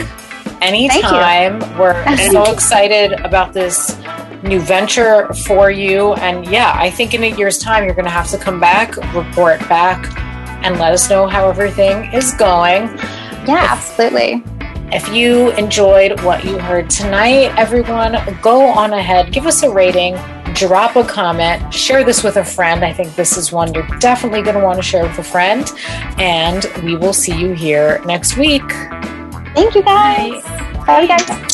anytime. 0.61 1.59
We're 1.77 2.17
so 2.31 2.43
excited 2.51 3.13
about 3.21 3.53
this 3.53 3.95
new 4.43 4.59
venture 4.59 5.31
for 5.45 5.69
you. 5.71 6.13
And 6.15 6.45
yeah, 6.47 6.73
I 6.75 6.89
think 6.89 7.13
in 7.13 7.23
a 7.23 7.27
year's 7.35 7.57
time, 7.59 7.85
you're 7.85 7.93
going 7.95 8.05
to 8.05 8.11
have 8.11 8.29
to 8.31 8.37
come 8.37 8.59
back, 8.59 8.95
report 9.13 9.59
back, 9.69 10.11
and 10.65 10.79
let 10.79 10.93
us 10.93 11.09
know 11.09 11.27
how 11.27 11.47
everything 11.49 12.11
is 12.13 12.33
going. 12.33 12.83
Yeah, 13.47 13.67
absolutely. 13.69 14.43
If 14.91 15.11
you 15.13 15.51
enjoyed 15.51 16.19
what 16.21 16.43
you 16.43 16.59
heard 16.59 16.89
tonight, 16.89 17.53
everyone, 17.57 18.17
go 18.41 18.61
on 18.61 18.93
ahead, 18.93 19.31
give 19.31 19.47
us 19.47 19.63
a 19.63 19.71
rating, 19.71 20.15
drop 20.53 20.95
a 20.95 21.03
comment, 21.03 21.73
share 21.73 22.03
this 22.03 22.23
with 22.23 22.37
a 22.37 22.45
friend. 22.45 22.85
I 22.85 22.93
think 22.93 23.15
this 23.15 23.37
is 23.37 23.51
one 23.51 23.73
you're 23.73 23.87
definitely 23.99 24.41
going 24.41 24.57
to 24.57 24.63
want 24.63 24.77
to 24.77 24.83
share 24.83 25.03
with 25.03 25.17
a 25.17 25.23
friend. 25.23 25.71
And 26.17 26.65
we 26.83 26.95
will 26.95 27.13
see 27.13 27.35
you 27.35 27.53
here 27.53 28.01
next 28.05 28.37
week. 28.37 28.69
Thank 29.55 29.75
you 29.75 29.83
guys. 29.83 30.43
Bye, 30.85 31.07
guys. 31.07 31.52